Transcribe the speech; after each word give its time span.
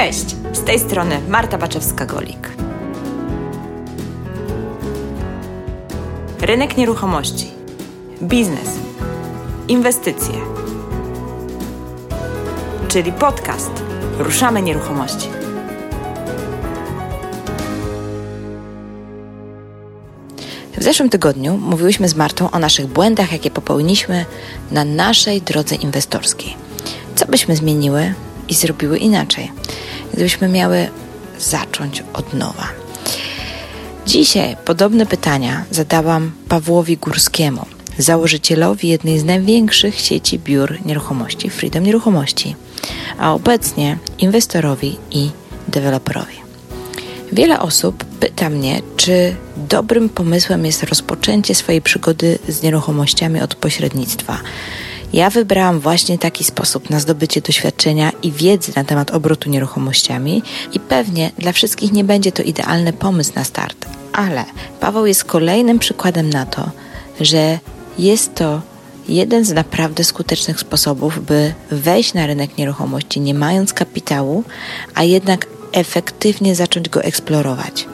Cześć, 0.00 0.36
z 0.52 0.64
tej 0.64 0.78
strony 0.78 1.20
Marta 1.28 1.58
Baczewska-Golik. 1.58 2.48
Rynek 6.40 6.76
nieruchomości, 6.76 7.46
biznes, 8.22 8.68
inwestycje, 9.68 10.34
czyli 12.88 13.12
podcast 13.12 13.70
Ruszamy 14.18 14.62
Nieruchomości. 14.62 15.28
W 20.76 20.82
zeszłym 20.82 21.10
tygodniu 21.10 21.56
mówiłyśmy 21.56 22.08
z 22.08 22.14
Martą 22.14 22.50
o 22.50 22.58
naszych 22.58 22.86
błędach, 22.86 23.32
jakie 23.32 23.50
popełniliśmy 23.50 24.24
na 24.70 24.84
naszej 24.84 25.42
drodze 25.42 25.74
inwestorskiej. 25.74 26.56
Co 27.14 27.26
byśmy 27.26 27.56
zmieniły 27.56 28.14
i 28.48 28.54
zrobiły 28.54 28.98
inaczej, 28.98 29.52
gdybyśmy 30.12 30.48
miały 30.48 30.88
zacząć 31.38 32.04
od 32.12 32.34
nowa? 32.34 32.68
Dzisiaj 34.06 34.56
podobne 34.64 35.06
pytania 35.06 35.64
zadałam 35.70 36.32
Pawłowi 36.48 36.96
Górskiemu, 36.96 37.66
założycielowi 37.98 38.88
jednej 38.88 39.18
z 39.18 39.24
największych 39.24 40.00
sieci 40.00 40.38
biur 40.38 40.78
nieruchomości, 40.84 41.50
Freedom 41.50 41.84
Nieruchomości, 41.84 42.56
a 43.18 43.34
obecnie 43.34 43.98
inwestorowi 44.18 44.98
i 45.10 45.30
deweloperowi. 45.68 46.34
Wiele 47.32 47.60
osób 47.60 48.04
pyta 48.04 48.50
mnie, 48.50 48.82
czy 48.96 49.36
dobrym 49.56 50.08
pomysłem 50.08 50.66
jest 50.66 50.82
rozpoczęcie 50.82 51.54
swojej 51.54 51.82
przygody 51.82 52.38
z 52.48 52.62
nieruchomościami 52.62 53.40
od 53.40 53.54
pośrednictwa. 53.54 54.38
Ja 55.12 55.30
wybrałam 55.30 55.80
właśnie 55.80 56.18
taki 56.18 56.44
sposób 56.44 56.90
na 56.90 57.00
zdobycie 57.00 57.40
doświadczenia 57.40 58.12
i 58.22 58.32
wiedzy 58.32 58.72
na 58.76 58.84
temat 58.84 59.10
obrotu 59.10 59.50
nieruchomościami 59.50 60.42
i 60.72 60.80
pewnie 60.80 61.30
dla 61.38 61.52
wszystkich 61.52 61.92
nie 61.92 62.04
będzie 62.04 62.32
to 62.32 62.42
idealny 62.42 62.92
pomysł 62.92 63.32
na 63.34 63.44
start, 63.44 63.86
ale 64.12 64.44
Paweł 64.80 65.06
jest 65.06 65.24
kolejnym 65.24 65.78
przykładem 65.78 66.30
na 66.30 66.46
to, 66.46 66.70
że 67.20 67.58
jest 67.98 68.34
to 68.34 68.60
jeden 69.08 69.44
z 69.44 69.52
naprawdę 69.52 70.04
skutecznych 70.04 70.60
sposobów, 70.60 71.24
by 71.26 71.54
wejść 71.70 72.14
na 72.14 72.26
rynek 72.26 72.58
nieruchomości 72.58 73.20
nie 73.20 73.34
mając 73.34 73.72
kapitału, 73.72 74.44
a 74.94 75.02
jednak 75.02 75.46
efektywnie 75.72 76.54
zacząć 76.54 76.88
go 76.88 77.02
eksplorować. 77.02 77.86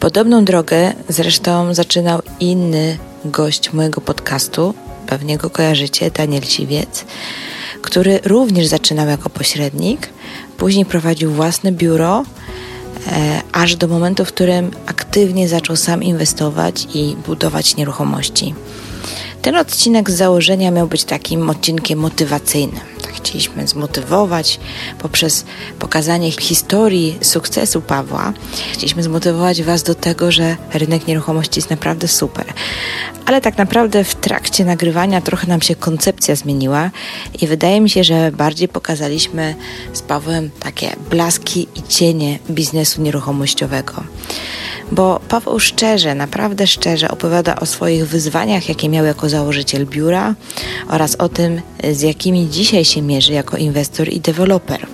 Podobną 0.00 0.44
drogę 0.44 0.92
zresztą 1.08 1.74
zaczynał 1.74 2.22
inny 2.40 2.98
gość 3.24 3.72
mojego 3.72 4.00
podcastu, 4.00 4.74
pewnie 5.10 5.38
go 5.38 5.50
kojarzycie, 5.50 6.10
Daniel 6.10 6.42
Siwiec, 6.42 7.04
który 7.82 8.20
również 8.24 8.66
zaczynał 8.66 9.08
jako 9.08 9.30
pośrednik, 9.30 10.08
później 10.56 10.84
prowadził 10.84 11.32
własne 11.32 11.72
biuro, 11.72 12.24
e, 13.06 13.40
aż 13.52 13.76
do 13.76 13.88
momentu, 13.88 14.24
w 14.24 14.28
którym 14.28 14.70
aktywnie 14.86 15.48
zaczął 15.48 15.76
sam 15.76 16.02
inwestować 16.02 16.86
i 16.94 17.16
budować 17.26 17.76
nieruchomości. 17.76 18.54
Ten 19.42 19.56
odcinek 19.56 20.10
z 20.10 20.14
założenia 20.14 20.70
miał 20.70 20.86
być 20.86 21.04
takim 21.04 21.50
odcinkiem 21.50 21.98
motywacyjnym. 21.98 22.80
Tak 23.02 23.12
chcieliśmy 23.12 23.68
zmotywować 23.68 24.60
poprzez 24.98 25.44
pokazanie 25.78 26.32
historii 26.32 27.18
sukcesu 27.22 27.82
Pawła. 27.82 28.32
Chcieliśmy 28.72 29.02
zmotywować 29.02 29.62
Was 29.62 29.82
do 29.82 29.94
tego, 29.94 30.32
że 30.32 30.56
rynek 30.74 31.06
nieruchomości 31.06 31.58
jest 31.58 31.70
naprawdę 31.70 32.08
super. 32.08 32.44
Ale 33.26 33.40
tak 33.40 33.58
naprawdę 33.58 34.04
w 34.04 34.14
trakcie 34.14 34.64
nagrywania 34.64 35.20
trochę 35.20 35.46
nam 35.46 35.62
się 35.62 35.74
koncepcja 35.74 36.36
zmieniła 36.36 36.90
i 37.40 37.46
wydaje 37.46 37.80
mi 37.80 37.90
się, 37.90 38.04
że 38.04 38.32
bardziej 38.32 38.68
pokazaliśmy 38.68 39.54
z 39.92 40.02
Pawłem 40.02 40.50
takie 40.60 40.96
blaski 41.10 41.68
i 41.74 41.82
cienie 41.88 42.38
biznesu 42.50 43.02
nieruchomościowego 43.02 44.04
bo 44.92 45.20
Paweł 45.28 45.58
szczerze, 45.58 46.14
naprawdę 46.14 46.66
szczerze 46.66 47.10
opowiada 47.10 47.56
o 47.56 47.66
swoich 47.66 48.08
wyzwaniach, 48.08 48.68
jakie 48.68 48.88
miał 48.88 49.04
jako 49.04 49.28
założyciel 49.28 49.86
biura 49.86 50.34
oraz 50.88 51.14
o 51.14 51.28
tym, 51.28 51.60
z 51.92 52.00
jakimi 52.00 52.48
dzisiaj 52.48 52.84
się 52.84 53.02
mierzy 53.02 53.32
jako 53.32 53.56
inwestor 53.56 54.08
i 54.08 54.20
deweloper. 54.20 54.86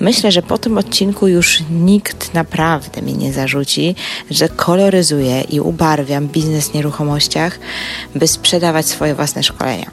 Myślę, 0.00 0.32
że 0.32 0.42
po 0.42 0.58
tym 0.58 0.78
odcinku 0.78 1.28
już 1.28 1.62
nikt 1.70 2.34
naprawdę 2.34 3.02
mi 3.02 3.14
nie 3.14 3.32
zarzuci, 3.32 3.94
że 4.30 4.48
koloryzuję 4.48 5.40
i 5.40 5.60
ubarwiam 5.60 6.28
biznes 6.28 6.68
w 6.68 6.74
nieruchomościach, 6.74 7.58
by 8.14 8.28
sprzedawać 8.28 8.86
swoje 8.86 9.14
własne 9.14 9.42
szkolenia. 9.42 9.90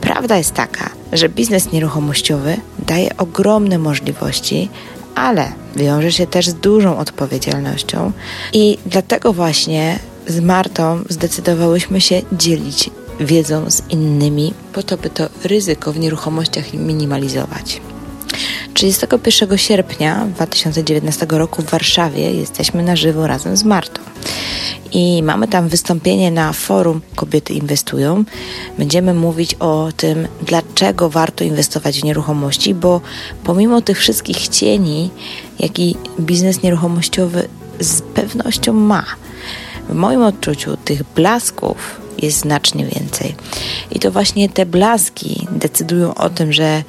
Prawda 0.00 0.36
jest 0.36 0.54
taka, 0.54 0.90
że 1.12 1.28
biznes 1.28 1.72
nieruchomościowy 1.72 2.56
daje 2.78 3.16
ogromne 3.16 3.78
możliwości, 3.78 4.68
ale 5.14 5.52
wiąże 5.76 6.12
się 6.12 6.26
też 6.26 6.48
z 6.48 6.54
dużą 6.54 6.98
odpowiedzialnością 6.98 8.12
i 8.52 8.78
dlatego 8.86 9.32
właśnie 9.32 9.98
z 10.26 10.40
Martą 10.40 11.02
zdecydowałyśmy 11.08 12.00
się 12.00 12.22
dzielić 12.32 12.90
wiedzą 13.20 13.70
z 13.70 13.82
innymi, 13.90 14.54
po 14.72 14.82
to, 14.82 14.96
by 14.96 15.10
to 15.10 15.28
ryzyko 15.44 15.92
w 15.92 15.98
nieruchomościach 15.98 16.74
minimalizować. 16.74 17.80
31 18.74 19.58
sierpnia 19.58 20.26
2019 20.34 21.26
roku 21.30 21.62
w 21.62 21.70
Warszawie 21.70 22.30
jesteśmy 22.30 22.82
na 22.82 22.96
żywo 22.96 23.26
razem 23.26 23.56
z 23.56 23.64
Martą 23.64 24.00
i 24.92 25.22
mamy 25.22 25.48
tam 25.48 25.68
wystąpienie 25.68 26.30
na 26.30 26.52
forum 26.52 27.00
Kobiety 27.14 27.54
Inwestują. 27.54 28.24
Będziemy 28.78 29.14
mówić 29.14 29.54
o 29.54 29.88
tym, 29.96 30.28
dlaczego 30.42 31.10
warto 31.10 31.44
inwestować 31.44 32.00
w 32.00 32.04
nieruchomości, 32.04 32.74
bo 32.74 33.00
pomimo 33.44 33.80
tych 33.80 33.98
wszystkich 33.98 34.48
cieni, 34.48 35.10
jaki 35.58 35.96
biznes 36.20 36.62
nieruchomościowy 36.62 37.48
z 37.80 38.02
pewnością 38.02 38.72
ma, 38.72 39.04
w 39.88 39.94
moim 39.94 40.22
odczuciu 40.22 40.76
tych 40.76 41.02
blasków 41.02 42.00
jest 42.22 42.38
znacznie 42.38 42.84
więcej. 42.86 43.34
I 43.90 43.98
to 43.98 44.10
właśnie 44.10 44.48
te 44.48 44.66
blaski 44.66 45.46
decydują 45.50 46.14
o 46.14 46.30
tym, 46.30 46.52
że 46.52 46.82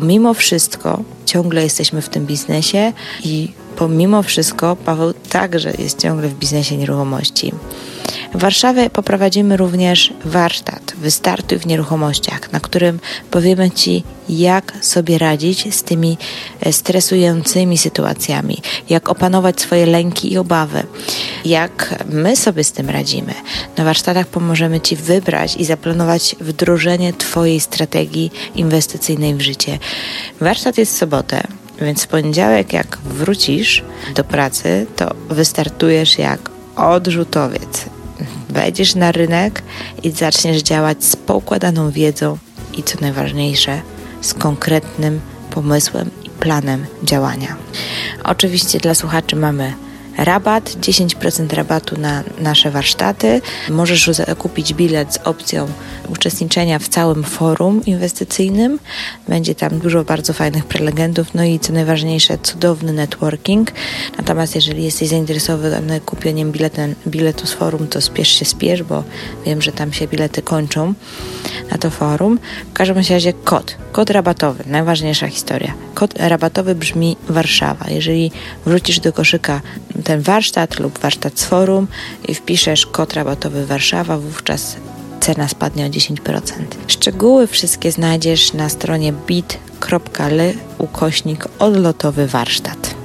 pomimo 0.00 0.34
wszystko 0.34 1.00
ciągle 1.26 1.62
jesteśmy 1.62 2.02
w 2.02 2.08
tym 2.08 2.26
biznesie 2.26 2.92
i 3.24 3.52
pomimo 3.76 4.22
wszystko 4.22 4.76
Paweł 4.76 5.14
także 5.28 5.72
jest 5.78 5.98
ciągle 5.98 6.28
w 6.28 6.34
biznesie 6.34 6.76
nieruchomości. 6.76 7.52
W 8.34 8.38
Warszawie 8.38 8.90
poprowadzimy 8.90 9.56
również 9.56 10.12
warsztat 10.24 10.94
Wystartuj 10.98 11.58
w 11.58 11.66
nieruchomościach, 11.66 12.52
na 12.52 12.60
którym 12.60 13.00
powiemy 13.30 13.70
Ci, 13.70 14.04
jak 14.28 14.72
sobie 14.80 15.18
radzić 15.18 15.74
z 15.74 15.82
tymi 15.82 16.18
e, 16.60 16.72
stresującymi 16.72 17.78
sytuacjami, 17.78 18.62
jak 18.88 19.08
opanować 19.08 19.60
swoje 19.60 19.86
lęki 19.86 20.32
i 20.32 20.38
obawy, 20.38 20.82
jak 21.44 22.04
my 22.10 22.36
sobie 22.36 22.64
z 22.64 22.72
tym 22.72 22.90
radzimy. 22.90 23.34
Na 23.76 23.84
warsztatach 23.84 24.26
pomożemy 24.26 24.80
Ci 24.80 24.96
wybrać 24.96 25.56
i 25.56 25.64
zaplanować 25.64 26.36
wdrożenie 26.40 27.12
Twojej 27.12 27.60
strategii 27.60 28.30
inwestycyjnej 28.54 29.34
w 29.34 29.40
życie. 29.40 29.78
Warsztat 30.40 30.78
jest 30.78 30.94
w 30.94 30.98
sobotę, 30.98 31.42
więc 31.80 32.04
w 32.04 32.06
poniedziałek, 32.06 32.72
jak 32.72 32.98
wrócisz 33.04 33.82
do 34.14 34.24
pracy, 34.24 34.86
to 34.96 35.14
wystartujesz 35.28 36.18
jak 36.18 36.50
odrzutowiec. 36.76 37.93
Wejdziesz 38.54 38.94
na 38.94 39.12
rynek 39.12 39.62
i 40.02 40.10
zaczniesz 40.10 40.62
działać 40.62 41.04
z 41.04 41.16
poukładaną 41.16 41.90
wiedzą 41.90 42.38
i 42.72 42.82
co 42.82 42.98
najważniejsze, 43.00 43.80
z 44.20 44.34
konkretnym 44.34 45.20
pomysłem 45.50 46.10
i 46.24 46.30
planem 46.30 46.86
działania. 47.02 47.56
Oczywiście 48.24 48.78
dla 48.78 48.94
słuchaczy 48.94 49.36
mamy 49.36 49.74
rabat, 50.16 50.70
10% 50.70 51.54
rabatu 51.54 52.00
na 52.00 52.22
nasze 52.38 52.70
warsztaty. 52.70 53.40
Możesz 53.70 54.10
kupić 54.38 54.74
bilet 54.74 55.14
z 55.14 55.16
opcją 55.16 55.68
uczestniczenia 56.08 56.78
w 56.78 56.88
całym 56.88 57.24
forum 57.24 57.84
inwestycyjnym. 57.86 58.78
Będzie 59.28 59.54
tam 59.54 59.78
dużo 59.78 60.04
bardzo 60.04 60.32
fajnych 60.32 60.64
prelegentów, 60.64 61.34
no 61.34 61.44
i 61.44 61.58
co 61.58 61.72
najważniejsze, 61.72 62.38
cudowny 62.38 62.92
networking. 62.92 63.72
Natomiast 64.18 64.54
jeżeli 64.54 64.84
jesteś 64.84 65.08
zainteresowany 65.08 66.00
kupieniem 66.00 66.52
biletem, 66.52 66.94
biletu 67.06 67.46
z 67.46 67.52
forum, 67.52 67.88
to 67.88 68.00
spiesz 68.00 68.28
się, 68.28 68.44
spiesz, 68.44 68.82
bo 68.82 69.04
wiem, 69.46 69.62
że 69.62 69.72
tam 69.72 69.92
się 69.92 70.08
bilety 70.08 70.42
kończą 70.42 70.94
na 71.70 71.78
to 71.78 71.90
forum. 71.90 72.38
W 72.70 72.72
każdym 72.72 72.96
razie 72.96 73.32
kod, 73.32 73.76
kod 73.94 74.10
rabatowy, 74.10 74.64
najważniejsza 74.66 75.28
historia. 75.28 75.74
Kod 75.94 76.14
rabatowy 76.18 76.74
brzmi 76.74 77.16
Warszawa. 77.28 77.90
Jeżeli 77.90 78.30
wrócisz 78.66 79.00
do 79.00 79.12
koszyka 79.12 79.60
ten 80.04 80.20
warsztat 80.20 80.80
lub 80.80 80.98
warsztat 80.98 81.40
z 81.40 81.44
forum 81.44 81.86
i 82.28 82.34
wpiszesz 82.34 82.86
kod 82.86 83.14
rabatowy 83.14 83.66
Warszawa, 83.66 84.18
wówczas 84.18 84.76
cena 85.20 85.48
spadnie 85.48 85.86
o 85.86 85.88
10%. 85.88 86.40
Szczegóły 86.86 87.46
wszystkie 87.46 87.92
znajdziesz 87.92 88.52
na 88.52 88.68
stronie 88.68 89.12
bit.ly 89.12 90.54
ukośnik 90.78 91.48
odlotowy 91.58 92.26
warsztat. 92.26 93.03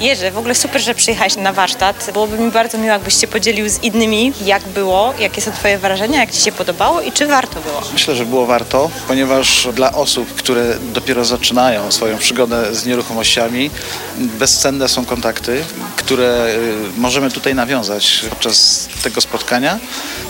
Jerzy, 0.00 0.30
w 0.30 0.38
ogóle 0.38 0.54
super, 0.54 0.82
że 0.82 0.94
przyjechałeś 0.94 1.36
na 1.36 1.52
warsztat. 1.52 2.10
Byłoby 2.12 2.38
mi 2.38 2.50
bardzo 2.50 2.78
miło, 2.78 2.90
jakbyś 2.90 3.20
się 3.20 3.26
podzielił 3.26 3.68
z 3.68 3.82
innymi, 3.82 4.32
jak 4.44 4.68
było, 4.68 5.14
jakie 5.18 5.40
są 5.40 5.52
Twoje 5.52 5.78
wrażenia, 5.78 6.20
jak 6.20 6.30
Ci 6.30 6.40
się 6.40 6.52
podobało 6.52 7.00
i 7.00 7.12
czy 7.12 7.26
warto 7.26 7.60
było. 7.60 7.82
Myślę, 7.92 8.16
że 8.16 8.26
było 8.26 8.46
warto, 8.46 8.90
ponieważ 9.08 9.68
dla 9.74 9.92
osób, 9.92 10.34
które 10.34 10.76
dopiero 10.92 11.24
zaczynają 11.24 11.92
swoją 11.92 12.18
przygodę 12.18 12.74
z 12.74 12.86
nieruchomościami, 12.86 13.70
bezcenne 14.16 14.88
są 14.88 15.04
kontakty, 15.04 15.64
które 15.96 16.54
y, 16.96 17.00
możemy 17.00 17.30
tutaj 17.30 17.54
nawiązać 17.54 18.24
podczas 18.30 18.88
tego 19.02 19.20
spotkania. 19.20 19.78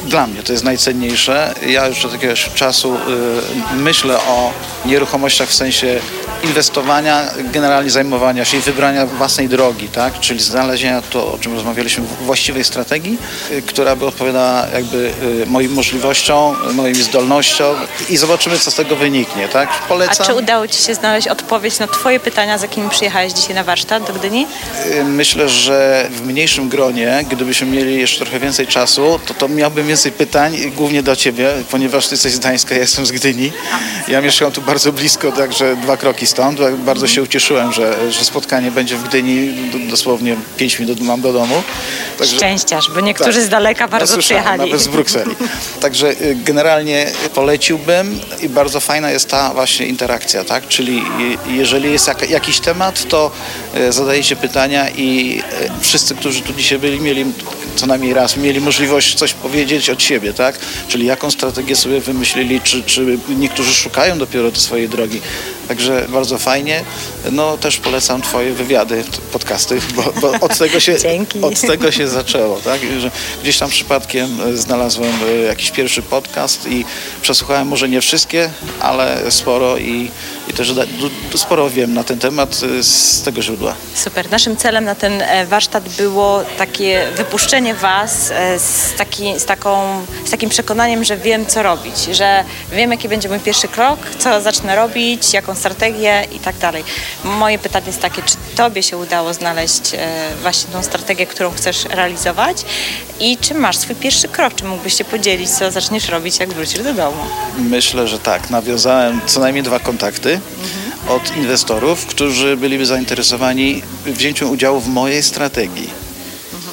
Dla 0.05 0.27
mnie 0.27 0.43
to 0.43 0.53
jest 0.53 0.65
najcenniejsze. 0.65 1.55
Ja 1.67 1.87
już 1.87 2.05
od 2.05 2.13
jakiegoś 2.13 2.51
czasu 2.55 2.95
y, 2.95 2.99
myślę 3.77 4.19
o 4.19 4.53
nieruchomościach 4.85 5.49
w 5.49 5.55
sensie 5.55 6.01
inwestowania, 6.45 7.31
generalnie 7.53 7.91
zajmowania 7.91 8.45
się 8.45 8.57
i 8.57 8.61
wybrania 8.61 9.07
własnej 9.07 9.49
drogi, 9.49 9.60
tak? 9.93 10.21
czyli 10.21 10.41
znalezienia 10.41 11.03
to, 11.03 11.33
o 11.33 11.39
czym 11.39 11.55
rozmawialiśmy, 11.55 12.05
właściwej 12.21 12.65
strategii, 12.65 13.19
y, 13.51 13.63
która 13.63 13.97
by 13.97 14.07
odpowiadała 14.07 14.67
jakby 14.75 15.13
y, 15.43 15.47
moim 15.47 15.73
możliwościom, 15.73 16.57
moim 16.75 16.95
zdolnościom 16.95 17.77
i 18.09 18.17
zobaczymy, 18.17 18.59
co 18.59 18.71
z 18.71 18.75
tego 18.75 18.97
wyniknie. 18.97 19.49
Tak? 19.49 19.69
Polecam. 19.89 20.17
A 20.21 20.25
czy 20.27 20.35
udało 20.35 20.69
Ci 20.69 20.83
się 20.83 20.95
znaleźć 20.95 21.29
odpowiedź 21.29 21.79
na 21.79 21.87
Twoje 21.87 22.21
pytania, 22.21 22.59
z 22.59 22.63
jakimi 22.63 22.91
przyjechałeś 22.91 23.33
dzisiaj 23.33 23.55
na 23.55 23.65
warsztat 23.65 24.07
do 24.07 24.13
Gdyni? 24.13 24.47
Y, 24.87 25.05
myślę, 25.05 25.49
że 25.49 26.09
w 26.11 26.27
mniejszym 26.27 26.69
gronie, 26.69 27.25
gdybyśmy 27.31 27.67
mieli 27.67 28.01
jeszcze 28.01 28.25
trochę 28.25 28.41
więcej 28.41 28.67
czasu, 28.67 29.21
to, 29.27 29.35
to 29.35 29.49
miałbym 29.49 29.87
więcej 29.87 30.13
pytań, 30.13 30.57
głównie 30.77 31.03
do 31.03 31.17
Ciebie, 31.17 31.51
ponieważ 31.71 32.07
Ty 32.07 32.15
jesteś 32.15 32.33
z 32.33 32.39
Gdańska, 32.39 32.75
ja 32.75 32.81
jestem 32.81 33.07
z 33.07 33.13
Gdyni. 33.13 33.53
Ja 34.09 34.21
mieszkam 34.21 34.53
tu 34.53 34.63
bardzo 34.63 34.93
blisko, 34.93 35.33
także 35.33 35.77
dwa 35.77 35.97
kroki 35.97 36.27
stąd. 36.27 36.59
Bardzo 36.77 37.07
się 37.07 37.23
ucieszyłem, 37.23 37.73
że, 37.73 38.13
że 38.13 38.25
spotkanie 38.25 38.71
będzie 38.71 38.97
w 38.97 39.09
Gdyni, 39.09 39.50
dosłownie 39.91 40.37
5 40.57 40.79
minut 40.79 41.01
mam 41.01 41.21
do 41.21 41.33
domu. 41.33 41.63
Także, 42.19 42.37
Szczęściarz, 42.37 42.91
bo 42.95 43.01
niektórzy 43.01 43.39
tak, 43.39 43.47
z 43.47 43.49
daleka 43.49 43.89
bardzo 43.89 44.15
ja 44.15 44.21
przyjechali. 44.21 44.61
Nawet 44.61 44.81
z 44.81 44.89
Brukseli. 44.89 45.37
Także 45.81 46.11
y, 46.11 46.37
generalnie 46.45 47.07
poleciłbym 47.35 48.21
i 48.43 48.49
bardzo 48.49 48.81
fajna 48.81 49.11
jest 49.11 49.29
ta 49.29 49.55
właśnie 49.55 49.87
interakcja, 49.87 50.45
tak? 50.45 50.69
Czyli 50.69 51.03
jeżeli 51.49 51.93
jest 51.93 52.11
jakiś 52.29 52.61
temat, 52.61 53.09
to 53.09 53.31
y, 53.89 53.93
zadajecie 53.93 54.37
pytania 54.37 54.91
i 54.91 55.41
y, 55.81 55.81
wszyscy, 55.81 56.15
którzy 56.15 56.41
tu 56.43 56.53
dzisiaj 56.53 56.79
byli, 56.79 57.01
mieli 57.01 57.25
co 57.77 57.87
najmniej 57.87 58.15
raz, 58.15 58.37
mieli 58.37 58.61
możliwość 58.61 59.15
coś 59.15 59.33
powiedzieć 59.33 59.91
od 59.91 60.03
siebie, 60.03 60.33
tak? 60.33 60.59
Czyli 60.89 61.07
jaką 61.07 61.31
strategię 61.31 61.77
sobie 61.77 62.01
wymyślili, 62.01 62.61
czy, 62.61 62.83
czy 62.83 63.19
niektórzy 63.29 63.75
szukają 63.75 64.19
dopiero 64.19 64.51
do 64.51 64.61
swojej 64.61 64.89
drogi. 64.89 65.21
Także 65.71 66.07
bardzo 66.09 66.39
fajnie. 66.39 66.85
No 67.33 67.59
też 67.59 67.77
polecam 67.77 68.23
Twoje 68.23 68.53
wywiady, 68.53 69.05
podcasty, 69.33 69.81
bo, 69.97 70.13
bo 70.21 70.33
od, 70.41 70.59
tego 70.59 70.81
się, 70.81 70.97
od 71.43 71.61
tego 71.61 71.93
się 71.93 72.09
zaczęło. 72.09 72.61
Tak? 72.61 72.81
Gdzieś 73.43 73.59
tam 73.59 73.71
przypadkiem 73.71 74.41
e, 74.41 74.57
znalazłem 74.57 75.13
e, 75.29 75.39
jakiś 75.39 75.71
pierwszy 75.71 76.03
podcast 76.03 76.67
i 76.67 76.85
przesłuchałem 77.23 77.69
może 77.69 77.89
nie 77.89 78.01
wszystkie, 78.01 78.51
ale 78.81 79.31
sporo 79.31 79.79
i, 79.79 80.11
i 80.51 80.53
też 80.53 80.75
sporo 81.37 81.71
wiem 81.71 81.95
na 81.95 82.05
ten 82.05 82.19
temat 82.19 82.61
e, 82.79 82.83
z 82.83 83.23
tego 83.23 83.43
źródła. 83.43 83.75
Super. 83.95 84.31
Naszym 84.31 84.57
celem 84.57 84.85
na 84.85 84.95
ten 84.95 85.23
warsztat 85.47 85.89
było 85.89 86.43
takie 86.59 87.07
wypuszczenie 87.17 87.75
Was 87.75 88.33
z, 88.57 88.95
taki, 88.99 89.41
z, 89.41 89.45
taką, 89.45 90.03
z 90.25 90.31
takim 90.31 90.51
przekonaniem, 90.51 91.05
że 91.05 91.17
wiem 91.17 91.47
co 91.47 91.63
robić, 91.63 91.99
że 92.13 92.45
wiem 92.73 92.91
jaki 92.91 93.09
będzie 93.09 93.29
mój 93.29 93.41
pierwszy 93.41 93.69
krok, 93.69 93.99
co 94.19 94.41
zacznę 94.41 94.77
robić, 94.77 95.33
jaką 95.33 95.55
strategię 95.55 96.27
i 96.33 96.39
tak 96.39 96.59
dalej. 96.59 96.85
Moje 97.25 97.59
pytanie 97.59 97.87
jest 97.87 98.01
takie, 98.01 98.23
czy 98.23 98.35
Tobie 98.57 98.83
się 98.83 98.97
udało 98.97 99.35
znaleźć 99.35 99.95
e, 99.95 99.99
właśnie 100.43 100.73
tą 100.73 100.83
strategię, 100.83 101.27
którą 101.27 101.51
chcesz 101.51 101.85
realizować 101.85 102.57
i 103.21 103.39
czy 103.39 103.55
masz 103.55 103.77
swój 103.77 103.97
pierwszy 103.97 104.29
krok, 104.29 104.55
czy 104.55 104.65
mógłbyś 104.65 104.95
się 104.95 105.05
podzielić, 105.05 105.51
co 105.51 105.71
zaczniesz 105.71 106.09
robić, 106.09 106.39
jak 106.39 106.53
wrócisz 106.53 106.83
do 106.83 106.95
domu? 106.95 107.23
Myślę, 107.59 108.09
że 108.09 108.19
tak. 108.19 108.51
Nawiązałem 108.51 109.21
co 109.27 109.41
najmniej 109.41 109.63
dwa 109.63 109.79
kontakty 109.79 110.40
od 111.09 111.37
inwestorów, 111.37 112.07
którzy 112.07 112.57
byliby 112.57 112.87
zainteresowani 112.87 113.83
wzięciem 114.07 114.51
udziału 114.51 114.81
w 114.81 114.89
mojej 114.89 115.23
strategii 115.23 115.91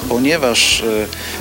ponieważ 0.09 0.83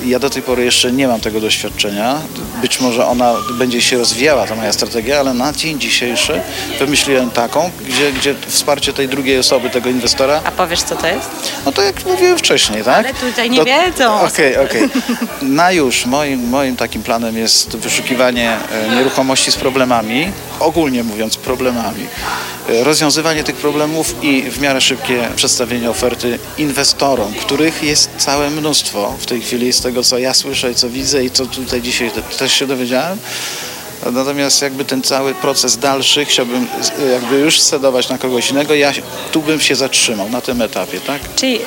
e, 0.03 0.07
ja 0.07 0.19
do 0.19 0.29
tej 0.29 0.41
pory 0.41 0.65
jeszcze 0.65 0.91
nie 0.91 1.07
mam 1.07 1.19
tego 1.19 1.39
doświadczenia, 1.39 2.21
być 2.61 2.79
może 2.79 3.05
ona 3.05 3.33
będzie 3.53 3.81
się 3.81 3.97
rozwijała, 3.97 4.47
ta 4.47 4.55
moja 4.55 4.73
strategia, 4.73 5.19
ale 5.19 5.33
na 5.33 5.53
dzień 5.53 5.79
dzisiejszy 5.79 6.41
wymyśliłem 6.79 7.31
taką, 7.31 7.71
gdzie, 7.87 8.11
gdzie 8.11 8.35
wsparcie 8.47 8.93
tej 8.93 9.07
drugiej 9.07 9.39
osoby, 9.39 9.69
tego 9.69 9.89
inwestora. 9.89 10.41
A 10.43 10.51
powiesz, 10.51 10.81
co 10.81 10.95
to 10.95 11.07
jest? 11.07 11.29
No 11.65 11.71
to 11.71 11.81
jak 11.81 12.05
mówiłem 12.05 12.37
wcześniej, 12.37 12.83
tak? 12.83 13.05
Ale 13.05 13.13
tutaj 13.13 13.49
nie 13.49 13.65
wiedzą. 13.65 14.21
Okej, 14.21 14.57
okay, 14.57 14.65
okej. 14.65 14.83
Okay. 14.83 15.49
Na 15.49 15.71
już 15.71 16.05
moim, 16.05 16.49
moim 16.49 16.75
takim 16.75 17.03
planem 17.03 17.37
jest 17.37 17.77
wyszukiwanie 17.77 18.57
e, 18.71 18.95
nieruchomości 18.95 19.51
z 19.51 19.55
problemami, 19.55 20.31
ogólnie 20.59 21.03
mówiąc 21.03 21.37
problemami, 21.37 22.05
e, 22.69 22.83
rozwiązywanie 22.83 23.43
tych 23.43 23.55
problemów 23.55 24.15
i 24.23 24.41
w 24.41 24.61
miarę 24.61 24.81
szybkie 24.81 25.29
przedstawienie 25.35 25.89
oferty 25.89 26.39
inwestorom, 26.57 27.33
których 27.33 27.83
jest 27.83 28.09
całe 28.17 28.49
mnóstwo 28.49 29.15
w 29.19 29.25
tej 29.25 29.41
chwili 29.41 29.73
z 29.73 29.81
tego, 29.81 30.03
co 30.03 30.17
ja 30.17 30.33
słyszę, 30.33 30.75
co 30.75 30.89
widzę 30.89 31.23
i 31.23 31.31
co 31.31 31.45
tutaj 31.45 31.81
dzisiaj 31.81 32.11
też 32.37 32.53
się 32.53 32.67
dowiedziałem. 32.67 33.19
Natomiast 34.11 34.61
jakby 34.61 34.85
ten 34.85 35.01
cały 35.01 35.35
proces 35.35 35.77
dalszy 35.77 36.25
chciałbym 36.25 36.67
jakby 37.11 37.39
już 37.39 37.61
scedować 37.61 38.09
na 38.09 38.17
kogoś 38.17 38.51
innego. 38.51 38.75
Ja 38.75 38.91
tu 39.31 39.41
bym 39.41 39.59
się 39.59 39.75
zatrzymał 39.75 40.29
na 40.29 40.41
tym 40.41 40.61
etapie, 40.61 40.99
tak? 40.99 41.21
Czyli 41.35 41.59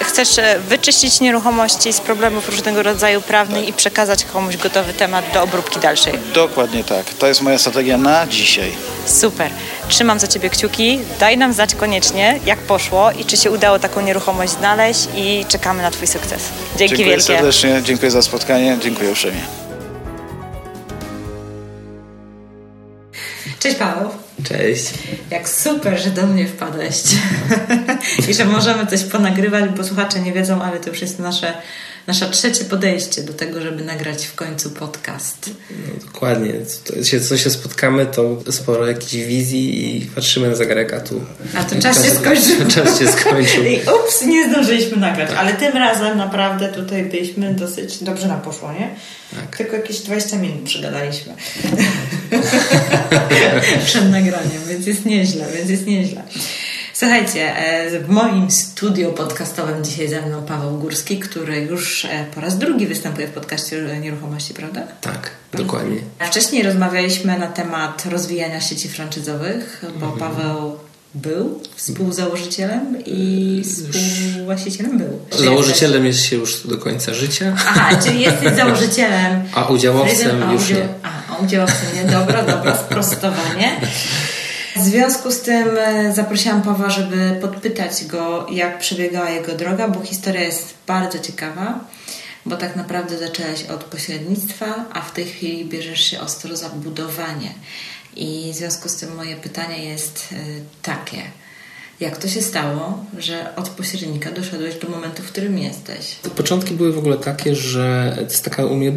chcesz 0.00 0.38
e, 0.38 0.60
wyczyścić 0.68 1.20
nieruchomości 1.20 1.92
z 1.92 2.00
problemów 2.00 2.48
różnego 2.48 2.82
rodzaju 2.82 3.20
prawnych 3.20 3.60
tak. 3.60 3.68
i 3.68 3.72
przekazać 3.72 4.24
komuś 4.24 4.56
gotowy 4.56 4.92
temat 4.92 5.24
do 5.34 5.42
obróbki 5.42 5.80
dalszej. 5.80 6.12
Dokładnie 6.34 6.84
tak. 6.84 7.14
To 7.14 7.26
jest 7.26 7.42
moja 7.42 7.58
strategia 7.58 7.98
na 7.98 8.26
dzisiaj. 8.26 8.72
Super. 9.06 9.50
Trzymam 9.88 10.18
za 10.18 10.26
Ciebie 10.26 10.50
kciuki. 10.50 10.98
Daj 11.20 11.38
nam 11.38 11.52
znać 11.52 11.74
koniecznie, 11.74 12.40
jak 12.46 12.58
poszło 12.58 13.10
i 13.12 13.24
czy 13.24 13.36
się 13.36 13.50
udało 13.50 13.78
taką 13.78 14.00
nieruchomość 14.00 14.52
znaleźć 14.52 15.08
i 15.16 15.44
czekamy 15.48 15.82
na 15.82 15.90
Twój 15.90 16.06
sukces. 16.06 16.42
Dzięki 16.76 16.96
dziękuję 16.96 17.08
wielkie. 17.08 17.24
serdecznie, 17.24 17.82
dziękuję 17.84 18.10
za 18.10 18.22
spotkanie, 18.22 18.78
dziękuję 18.82 19.10
uprzejmie. 19.10 19.67
Cześć 23.68 23.80
Paweł. 23.80 24.10
Cześć. 24.44 24.94
Jak 25.30 25.48
super, 25.48 26.00
że 26.00 26.10
do 26.10 26.26
mnie 26.26 26.46
wpadłeś 26.46 27.02
i 28.28 28.34
że 28.34 28.44
możemy 28.44 28.86
coś 28.86 29.04
ponagrywać, 29.04 29.70
bo 29.76 29.84
słuchacze 29.84 30.20
nie 30.20 30.32
wiedzą, 30.32 30.62
ale 30.62 30.80
to 30.80 30.90
już 30.90 31.00
jest 31.00 31.18
nasze 31.18 31.54
nasze 32.08 32.30
trzecie 32.30 32.64
podejście 32.64 33.22
do 33.22 33.32
tego, 33.32 33.60
żeby 33.60 33.84
nagrać 33.84 34.26
w 34.26 34.34
końcu 34.34 34.70
podcast. 34.70 35.50
No, 35.70 36.06
dokładnie. 36.06 36.52
To 36.84 37.04
się, 37.04 37.20
co 37.20 37.38
się 37.38 37.50
spotkamy, 37.50 38.06
to 38.06 38.42
sporo 38.52 38.86
jakichś 38.86 39.26
wizji 39.26 39.96
i 39.96 40.06
patrzymy 40.06 40.48
na 40.48 40.56
zegarek, 40.56 40.92
a 40.92 41.00
tu... 41.00 41.24
A 41.54 41.64
to 41.64 41.74
czas, 41.74 41.82
czas 41.82 42.04
się 42.04 42.10
skończył. 42.10 42.68
Czas 42.68 42.98
się 42.98 43.08
skończył. 43.08 43.64
I 43.64 43.76
ups, 43.76 44.22
nie 44.26 44.50
zdążyliśmy 44.50 44.96
nagrać, 44.96 45.30
ale 45.36 45.52
tym 45.52 45.72
razem 45.72 46.18
naprawdę 46.18 46.68
tutaj 46.68 47.04
byliśmy 47.04 47.54
dosyć 47.54 48.04
dobrze 48.04 48.28
na 48.28 48.36
poszło, 48.36 48.72
nie? 48.72 48.90
Tak. 49.40 49.56
Tylko 49.56 49.76
jakieś 49.76 49.98
20 50.00 50.36
minut 50.36 50.62
przygadaliśmy 50.62 51.34
przed 53.86 54.10
nagraniem, 54.10 54.62
więc 54.68 54.86
jest 54.86 55.04
nieźle, 55.04 55.44
więc 55.56 55.70
jest 55.70 55.86
nieźle. 55.86 56.22
Słuchajcie, 56.98 57.56
e, 57.56 58.00
w 58.00 58.08
moim 58.08 58.50
studiu 58.50 59.12
podcastowym 59.12 59.84
dzisiaj 59.84 60.08
ze 60.08 60.22
mną 60.22 60.42
Paweł 60.42 60.78
Górski, 60.78 61.18
który 61.18 61.60
już 61.60 62.04
e, 62.04 62.26
po 62.34 62.40
raz 62.40 62.58
drugi 62.58 62.86
występuje 62.86 63.26
w 63.26 63.30
podcaście 63.30 63.98
Nieruchomości, 64.00 64.54
prawda? 64.54 64.82
Tak, 65.00 65.30
dokładnie. 65.52 65.96
Wcześniej 66.18 66.62
rozmawialiśmy 66.62 67.38
na 67.38 67.46
temat 67.46 68.06
rozwijania 68.06 68.60
sieci 68.60 68.88
franczyzowych, 68.88 69.84
bo 70.00 70.06
mhm. 70.06 70.18
Paweł 70.18 70.78
był 71.14 71.60
współzałożycielem 71.76 72.96
i 73.06 73.62
współwłaścicielem 73.64 74.98
był. 74.98 75.20
Założycielem 75.30 76.06
jest 76.06 76.24
się 76.24 76.36
już 76.36 76.66
do 76.66 76.78
końca 76.78 77.14
życia. 77.14 77.56
Aha, 77.58 77.98
czyli 78.04 78.20
jesteś 78.20 78.56
założycielem. 78.64 79.42
A 79.54 79.66
udziałowcem 79.66 80.42
a, 80.42 80.52
już 80.52 80.70
nie. 80.70 80.88
A, 81.02 81.36
udziałowcem 81.44 81.86
nie. 81.94 82.12
Dobra, 82.12 82.42
dobra, 82.42 82.76
sprostowanie. 82.76 83.80
W 84.78 84.80
związku 84.80 85.30
z 85.30 85.40
tym 85.40 85.68
e, 85.78 86.14
zaprosiłam 86.14 86.62
Pawła, 86.62 86.90
żeby 86.90 87.38
podpytać 87.40 88.04
go, 88.04 88.46
jak 88.50 88.78
przebiegała 88.78 89.30
jego 89.30 89.54
droga, 89.54 89.88
bo 89.88 90.02
historia 90.02 90.40
jest 90.40 90.74
bardzo 90.86 91.18
ciekawa, 91.18 91.80
bo 92.46 92.56
tak 92.56 92.76
naprawdę 92.76 93.18
zaczęłaś 93.18 93.64
od 93.64 93.84
pośrednictwa, 93.84 94.84
a 94.92 95.00
w 95.00 95.12
tej 95.12 95.24
chwili 95.24 95.64
bierzesz 95.64 96.00
się 96.00 96.20
ostro 96.20 96.56
za 96.56 96.68
budowanie. 96.68 97.54
I 98.16 98.50
w 98.52 98.56
związku 98.56 98.88
z 98.88 98.96
tym 98.96 99.14
moje 99.14 99.36
pytanie 99.36 99.84
jest 99.84 100.28
e, 100.32 100.36
takie. 100.82 101.22
Jak 102.00 102.16
to 102.16 102.28
się 102.28 102.42
stało, 102.42 103.04
że 103.18 103.56
od 103.56 103.68
pośrednika 103.68 104.30
doszedłeś 104.30 104.74
do 104.74 104.88
momentu, 104.88 105.22
w 105.22 105.26
którym 105.26 105.58
jesteś? 105.58 106.16
Początki 106.36 106.74
były 106.74 106.92
w 106.92 106.98
ogóle 106.98 107.16
takie, 107.16 107.54
że 107.54 108.12
to 108.16 108.22
jest 108.22 108.44
taka 108.44 108.66
u 108.66 108.76
mnie 108.76 108.92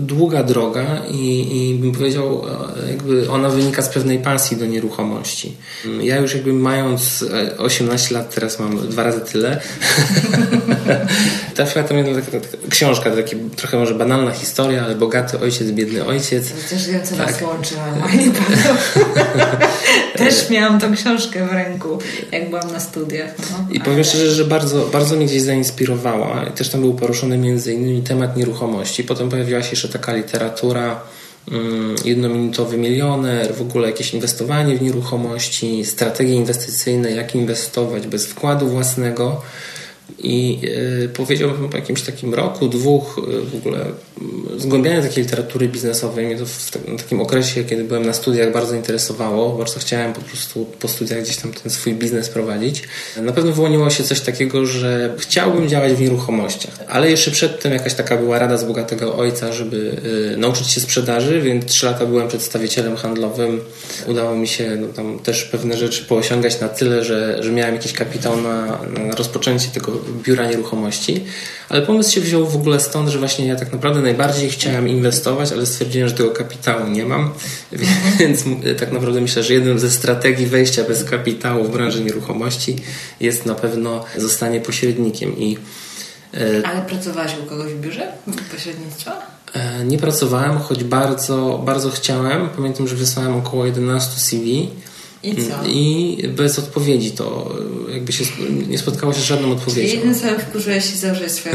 długa 0.00 0.42
droga 0.42 1.02
i, 1.10 1.48
i 1.70 1.74
bym 1.74 1.92
powiedział, 1.92 2.42
e, 2.86 2.90
jakby 2.90 3.30
ona 3.30 3.48
wynika 3.48 3.82
z 3.82 3.88
pewnej 3.88 4.18
pasji 4.18 4.56
do 4.56 4.66
nieruchomości. 4.66 5.56
Ja 6.00 6.16
już 6.16 6.34
jakby 6.34 6.52
mając 6.52 7.24
18 7.58 8.14
lat, 8.14 8.34
teraz 8.34 8.58
mam 8.58 8.88
dwa 8.88 9.02
razy 9.02 9.20
tyle, 9.20 9.60
trafiła 11.54 11.84
tam 11.84 11.98
jedna 11.98 12.14
taka, 12.14 12.40
taka 12.40 12.56
książka, 12.70 13.10
taka 13.10 13.30
trochę 13.56 13.78
może 13.78 13.94
banalna 13.94 14.30
historia, 14.30 14.84
ale 14.84 14.94
bogaty 14.94 15.40
ojciec, 15.40 15.70
biedny 15.70 16.06
ojciec. 16.06 16.52
Też 16.70 16.88
wiem, 16.88 17.02
co 17.04 17.16
tak. 17.16 17.26
nas 17.26 17.42
łączy, 17.42 17.74
Też 20.16 20.50
miałam 20.50 20.80
tą 20.80 20.94
książkę 20.94 21.46
w 21.46 21.52
ręku, 21.52 21.98
jak 22.32 22.50
byłam 22.50 22.72
na 22.72 22.80
studiach. 22.80 23.34
No. 23.38 23.66
I 23.70 23.80
powiem 23.80 24.04
szczerze, 24.04 24.30
że 24.30 24.44
bardzo, 24.44 24.86
bardzo 24.86 25.16
mnie 25.16 25.26
gdzieś 25.26 25.42
zainspirowała. 25.42 26.46
Też 26.46 26.68
tam 26.68 26.80
był 26.80 26.94
poruszony 26.94 27.38
między 27.38 27.72
innymi 27.72 28.02
temat 28.02 28.36
nieruchomości. 28.36 29.04
Potem 29.04 29.28
pojawiła 29.28 29.62
się 29.62 29.70
jeszcze 29.70 29.88
taka 29.88 30.14
literatura 30.14 31.00
mm, 31.52 31.96
jednominutowy 32.04 32.76
milioner, 32.76 33.54
w 33.54 33.60
ogóle 33.60 33.88
jakieś 33.88 34.14
inwestowanie 34.14 34.76
w 34.76 34.82
nieruchomości, 34.82 35.84
strategie 35.84 36.34
inwestycyjne, 36.34 37.10
jak 37.10 37.34
inwestować 37.34 38.06
bez 38.06 38.26
wkładu 38.26 38.68
własnego. 38.68 39.42
I 40.18 40.60
y, 41.04 41.08
powiedziałbym 41.14 41.68
po 41.68 41.76
jakimś 41.76 42.02
takim 42.02 42.34
roku, 42.34 42.68
dwóch 42.68 43.18
y, 43.18 43.40
w 43.40 43.54
ogóle 43.54 43.84
zgłębiania 44.56 45.02
takiej 45.02 45.24
literatury 45.24 45.68
biznesowej 45.68 46.26
mnie 46.26 46.38
to 46.38 46.46
w 46.46 46.70
takim 46.98 47.20
okresie, 47.20 47.64
kiedy 47.64 47.84
byłem 47.84 48.06
na 48.06 48.12
studiach 48.12 48.52
bardzo 48.52 48.74
interesowało, 48.74 49.58
bardzo 49.58 49.80
chciałem 49.80 50.12
po 50.12 50.20
prostu 50.20 50.66
po 50.80 50.88
studiach 50.88 51.22
gdzieś 51.22 51.36
tam 51.36 51.52
ten 51.52 51.72
swój 51.72 51.94
biznes 51.94 52.28
prowadzić. 52.28 52.82
Na 53.22 53.32
pewno 53.32 53.52
wyłoniło 53.52 53.90
się 53.90 54.04
coś 54.04 54.20
takiego, 54.20 54.66
że 54.66 55.14
chciałbym 55.18 55.68
działać 55.68 55.92
w 55.92 56.00
nieruchomościach, 56.00 56.74
ale 56.88 57.10
jeszcze 57.10 57.30
przedtem 57.30 57.72
jakaś 57.72 57.94
taka 57.94 58.16
była 58.16 58.38
rada 58.38 58.56
z 58.56 58.64
bogatego 58.64 59.16
ojca, 59.16 59.52
żeby 59.52 59.96
y, 60.34 60.36
nauczyć 60.36 60.70
się 60.70 60.80
sprzedaży, 60.80 61.40
więc 61.40 61.64
trzy 61.64 61.86
lata 61.86 62.06
byłem 62.06 62.28
przedstawicielem 62.28 62.96
handlowym. 62.96 63.60
Udało 64.06 64.36
mi 64.36 64.48
się 64.48 64.76
no, 64.76 64.88
tam 64.88 65.18
też 65.18 65.44
pewne 65.44 65.76
rzeczy 65.76 66.04
poosiągać 66.04 66.60
na 66.60 66.68
tyle, 66.68 67.04
że, 67.04 67.42
że 67.42 67.52
miałem 67.52 67.74
jakiś 67.74 67.92
kapitał 67.92 68.40
na, 68.40 68.78
na 69.06 69.14
rozpoczęcie 69.14 69.68
tego 69.68 69.91
biura 70.22 70.46
nieruchomości, 70.46 71.24
ale 71.68 71.82
pomysł 71.82 72.12
się 72.12 72.20
wziął 72.20 72.46
w 72.46 72.56
ogóle 72.56 72.80
stąd, 72.80 73.08
że 73.08 73.18
właśnie 73.18 73.46
ja 73.46 73.56
tak 73.56 73.72
naprawdę 73.72 74.00
najbardziej 74.00 74.50
chciałem 74.50 74.88
inwestować, 74.88 75.52
ale 75.52 75.66
stwierdziłem, 75.66 76.08
że 76.08 76.14
tego 76.14 76.30
kapitału 76.30 76.88
nie 76.88 77.04
mam, 77.04 77.32
więc 78.20 78.44
tak 78.78 78.92
naprawdę 78.92 79.20
myślę, 79.20 79.42
że 79.42 79.54
jedną 79.54 79.78
ze 79.78 79.90
strategii 79.90 80.46
wejścia 80.46 80.84
bez 80.84 81.04
kapitału 81.04 81.64
w 81.64 81.70
branży 81.70 82.04
nieruchomości 82.04 82.76
jest 83.20 83.46
na 83.46 83.54
pewno 83.54 84.04
zostanie 84.16 84.60
pośrednikiem 84.60 85.38
i 85.38 85.58
e, 86.34 86.66
ale 86.66 86.82
pracowałeś 86.82 87.32
u 87.42 87.46
kogoś 87.46 87.72
w 87.72 87.80
biurze 87.80 88.12
pośrednictwa? 88.52 89.32
E, 89.54 89.84
nie 89.84 89.98
pracowałem, 89.98 90.58
choć 90.58 90.84
bardzo, 90.84 91.62
bardzo 91.64 91.90
chciałem. 91.90 92.48
Pamiętam, 92.48 92.88
że 92.88 92.96
wysłałem 92.96 93.36
około 93.36 93.66
11 93.66 94.20
CV 94.20 94.70
i 95.22 95.36
co? 95.36 95.66
I 95.66 96.18
bez 96.28 96.58
odpowiedzi 96.58 97.10
to 97.10 97.56
jakby 97.92 98.12
się 98.12 98.24
nie 98.68 98.78
spotkało 98.78 99.12
się 99.12 99.20
z 99.20 99.24
żadną 99.24 99.52
odpowiedzią. 99.52 99.82
Czyli 99.82 99.96
jednym 99.96 100.14
samym 100.14 100.40
wkurzyłeś 100.40 100.90
się 100.90 100.96
za, 100.96 101.14
że 101.14 101.22
jest 101.22 101.48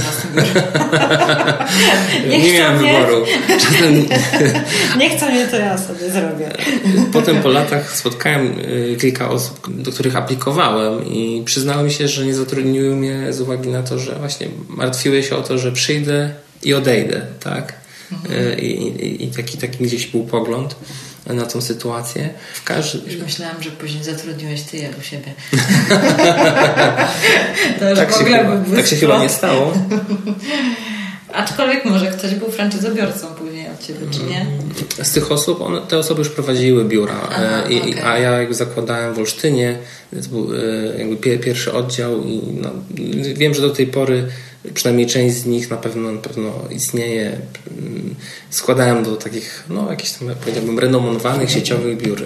nie, 2.30 2.40
nie 2.40 2.54
miałem 2.54 2.80
mnie. 2.80 2.94
wyboru. 2.94 3.26
Czasem... 3.48 4.06
nie 5.00 5.18
chcę 5.18 5.32
mnie, 5.32 5.48
to 5.48 5.58
ja 5.58 5.78
sobie 5.78 6.12
zrobię. 6.12 6.52
Potem 7.14 7.42
po 7.42 7.50
latach 7.50 7.98
spotkałem 7.98 8.60
y, 8.60 8.98
kilka 9.02 9.30
osób, 9.30 9.82
do 9.82 9.92
których 9.92 10.16
aplikowałem 10.16 11.06
i 11.06 11.42
przyznałem 11.46 11.90
się, 11.90 12.08
że 12.08 12.26
nie 12.26 12.34
zatrudniły 12.34 12.96
mnie 12.96 13.34
z 13.34 13.42
uwagi 13.42 13.70
na 13.70 13.84
to, 13.84 14.00
że 14.00 14.16
właśnie 14.16 14.48
martwiły 14.70 15.24
się 15.24 15.36
o 15.36 15.42
to, 15.42 15.58
że 15.58 15.72
przyjdę 15.72 16.34
i 16.64 16.74
odejdę, 16.74 17.22
tak? 17.40 17.74
Mhm. 18.12 18.42
Y, 18.42 18.56
I, 18.62 18.88
i, 18.88 19.24
I 19.24 19.28
taki, 19.28 19.58
taki 19.58 19.84
gdzieś 19.84 20.08
był 20.08 20.24
pogląd 20.24 20.76
na 21.34 21.46
tą 21.46 21.62
sytuację. 21.62 22.30
W 22.54 22.64
każdym... 22.64 23.02
Już 23.06 23.16
myślałam, 23.16 23.64
że 23.64 23.72
później 23.72 24.04
zatrudniłeś 24.04 24.62
ty 24.62 24.78
je 24.78 24.90
u 25.00 25.04
siebie. 25.04 25.34
to 27.80 27.90
już 27.90 28.00
tak, 28.00 28.12
się 28.12 28.24
chyba, 28.24 28.76
tak 28.76 28.88
się 28.88 28.96
chyba 28.96 29.24
nie 29.24 29.30
stało. 29.30 29.74
Aczkolwiek 31.34 31.86
może 31.86 32.08
ktoś 32.08 32.36
był 32.36 32.52
franczyzobiorcą 32.52 33.28
później 33.28 33.68
od 33.70 33.88
ciebie, 33.88 34.00
czy 34.12 34.20
nie? 34.24 34.46
Z 35.06 35.12
tych 35.12 35.32
osób, 35.32 35.62
one, 35.62 35.82
te 35.82 35.98
osoby 35.98 36.20
już 36.20 36.30
prowadziły 36.30 36.86
biura, 36.86 37.22
Aha, 37.30 37.64
e, 37.66 37.74
i, 37.74 37.94
okay. 37.94 38.06
a 38.06 38.20
ja 38.20 38.32
jakby 38.32 38.54
zakładałem 38.54 39.14
w 39.14 39.20
Olsztynie, 39.20 39.78
to 40.24 40.30
był 40.30 40.50
e, 40.56 40.98
jakby 40.98 41.38
pierwszy 41.38 41.74
oddział 41.74 42.24
i 42.24 42.42
no, 42.62 42.70
wiem, 43.36 43.54
że 43.54 43.62
do 43.62 43.70
tej 43.70 43.88
pory 43.88 44.28
przynajmniej 44.74 45.08
część 45.08 45.36
z 45.36 45.46
nich 45.46 45.70
na 45.70 45.78
pewno, 45.78 46.12
na 46.12 46.22
pewno 46.22 46.54
istnieje. 46.72 47.38
Składałem 48.50 49.04
do 49.04 49.16
takich, 49.16 49.64
no 49.70 49.90
jakichś 49.90 50.12
tam, 50.12 50.30
powiedziałbym, 50.42 50.80
renomowanych 50.80 51.52
sieciowych 51.52 51.98
biur. 51.98 52.24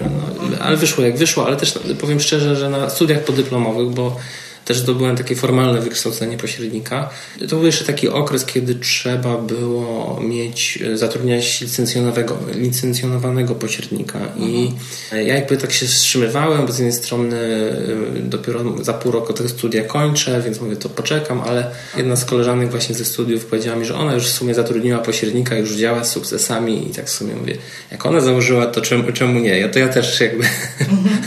No, 0.50 0.58
ale 0.60 0.76
wyszło 0.76 1.04
jak 1.04 1.16
wyszło, 1.16 1.46
ale 1.46 1.56
też 1.56 1.78
powiem 2.00 2.20
szczerze, 2.20 2.56
że 2.56 2.70
na 2.70 2.90
studiach 2.90 3.24
podyplomowych, 3.24 3.88
bo 3.88 4.16
też 4.64 4.78
zdobyłem 4.78 5.16
takie 5.16 5.36
formalne 5.36 5.80
wykształcenie 5.80 6.36
pośrednika. 6.36 7.10
To 7.48 7.56
był 7.56 7.66
jeszcze 7.66 7.84
taki 7.84 8.08
okres, 8.08 8.44
kiedy 8.44 8.74
trzeba 8.74 9.38
było 9.38 10.20
mieć, 10.20 10.78
zatrudniać 10.94 11.60
licencjonowanego, 11.60 12.38
licencjonowanego 12.54 13.54
pośrednika 13.54 14.18
i 14.36 14.72
mhm. 15.12 15.26
ja 15.26 15.34
jakby 15.34 15.56
tak 15.56 15.72
się 15.72 15.86
wstrzymywałem, 15.86 16.66
bo 16.66 16.72
z 16.72 16.78
jednej 16.78 16.92
strony 16.92 17.36
e, 18.16 18.20
dopiero 18.20 18.84
za 18.84 18.92
pół 18.92 19.12
roku 19.12 19.32
te 19.32 19.48
studia 19.48 19.84
kończę, 19.84 20.42
więc 20.44 20.60
mówię, 20.60 20.76
to 20.76 20.88
poczekam, 20.88 21.40
ale 21.40 21.70
jedna 21.96 22.16
z 22.16 22.24
koleżanek 22.24 22.70
właśnie 22.70 22.94
ze 22.94 23.04
studiów 23.04 23.46
powiedziała 23.46 23.76
mi, 23.76 23.84
że 23.84 23.94
ona 23.94 24.14
już 24.14 24.26
w 24.26 24.32
sumie 24.32 24.54
zatrudniła 24.54 24.98
pośrednika, 24.98 25.56
już 25.56 25.72
działa 25.72 26.04
z 26.04 26.12
sukcesami 26.12 26.90
i 26.90 26.94
tak 26.94 27.06
w 27.06 27.10
sumie 27.10 27.34
mówię, 27.34 27.56
jak 27.90 28.06
ona 28.06 28.20
założyła, 28.20 28.66
to 28.66 28.80
czemu, 28.80 29.12
czemu 29.12 29.40
nie? 29.40 29.58
Ja 29.58 29.68
to 29.68 29.78
ja 29.78 29.88
też 29.88 30.20
jakby 30.20 30.44
mhm. 30.80 31.20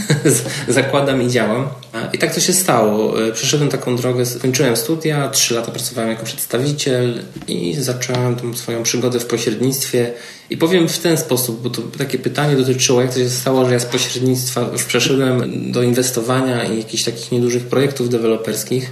zakładam 0.68 1.22
i 1.22 1.30
działam. 1.30 1.68
I 2.14 2.18
tak 2.18 2.34
to 2.34 2.40
się 2.40 2.54
stało. 2.54 3.14
Przeszedłem 3.34 3.70
taką 3.70 3.96
drogę, 3.96 4.26
skończyłem 4.26 4.78
studia, 4.78 5.30
trzy 5.30 5.54
lata 5.54 5.72
pracowałem 5.72 6.10
jako 6.10 6.26
przedstawiciel 6.26 7.24
i 7.48 7.76
zacząłem 7.80 8.36
tą 8.36 8.54
swoją 8.54 8.84
przygodę 8.84 9.20
w 9.20 9.26
pośrednictwie. 9.26 10.14
I 10.50 10.58
powiem 10.58 10.88
w 10.88 11.00
ten 11.00 11.18
sposób, 11.18 11.62
bo 11.62 11.70
to 11.70 11.82
takie 11.98 12.20
pytanie 12.20 12.56
dotyczyło, 12.56 13.02
jak 13.02 13.14
to 13.14 13.20
się 13.20 13.30
stało, 13.30 13.66
że 13.66 13.74
ja 13.74 13.80
z 13.80 13.86
pośrednictwa 13.86 14.70
już 14.74 14.84
przeszedłem 14.84 15.72
do 15.72 15.84
inwestowania 15.84 16.64
i 16.64 16.78
jakichś 16.78 17.04
takich 17.04 17.32
niedużych 17.32 17.64
projektów 17.64 18.10
deweloperskich. 18.10 18.92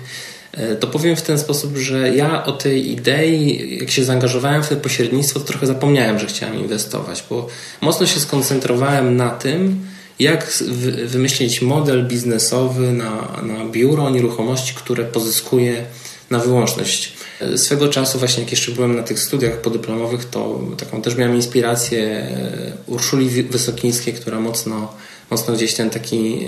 E, 0.51 0.75
to 0.75 0.87
powiem 0.87 1.15
w 1.15 1.21
ten 1.21 1.39
sposób, 1.39 1.77
że 1.77 2.15
ja 2.15 2.45
o 2.45 2.51
tej 2.51 2.91
idei, 2.91 3.77
jak 3.79 3.91
się 3.91 4.03
zaangażowałem 4.03 4.63
w 4.63 4.69
to 4.69 4.75
pośrednictwo, 4.75 5.39
to 5.39 5.45
trochę 5.45 5.67
zapomniałem, 5.67 6.19
że 6.19 6.27
chciałem 6.27 6.55
inwestować, 6.55 7.23
bo 7.29 7.47
mocno 7.81 8.05
się 8.05 8.19
skoncentrowałem 8.19 9.17
na 9.17 9.29
tym, 9.29 9.85
jak 10.23 10.63
wymyślić 11.05 11.61
model 11.61 12.07
biznesowy 12.07 12.91
na, 12.91 13.41
na 13.43 13.65
biuro 13.65 14.09
nieruchomości, 14.09 14.73
które 14.75 15.03
pozyskuje 15.03 15.85
na 16.29 16.39
wyłączność. 16.39 17.13
Swego 17.55 17.89
czasu, 17.89 18.19
właśnie 18.19 18.43
jak 18.43 18.51
jeszcze 18.51 18.71
byłem 18.71 18.95
na 18.95 19.03
tych 19.03 19.19
studiach 19.19 19.61
podyplomowych, 19.61 20.25
to 20.25 20.59
taką 20.77 21.01
też 21.01 21.15
miałem 21.15 21.35
inspirację 21.35 22.01
e, 22.03 22.73
Urszuli 22.87 23.29
Wysokińskiej, 23.29 24.13
która 24.13 24.39
mocno, 24.39 24.93
mocno 25.31 25.53
gdzieś 25.53 25.73
ten 25.73 25.89
taki 25.89 26.45
e, 26.45 26.47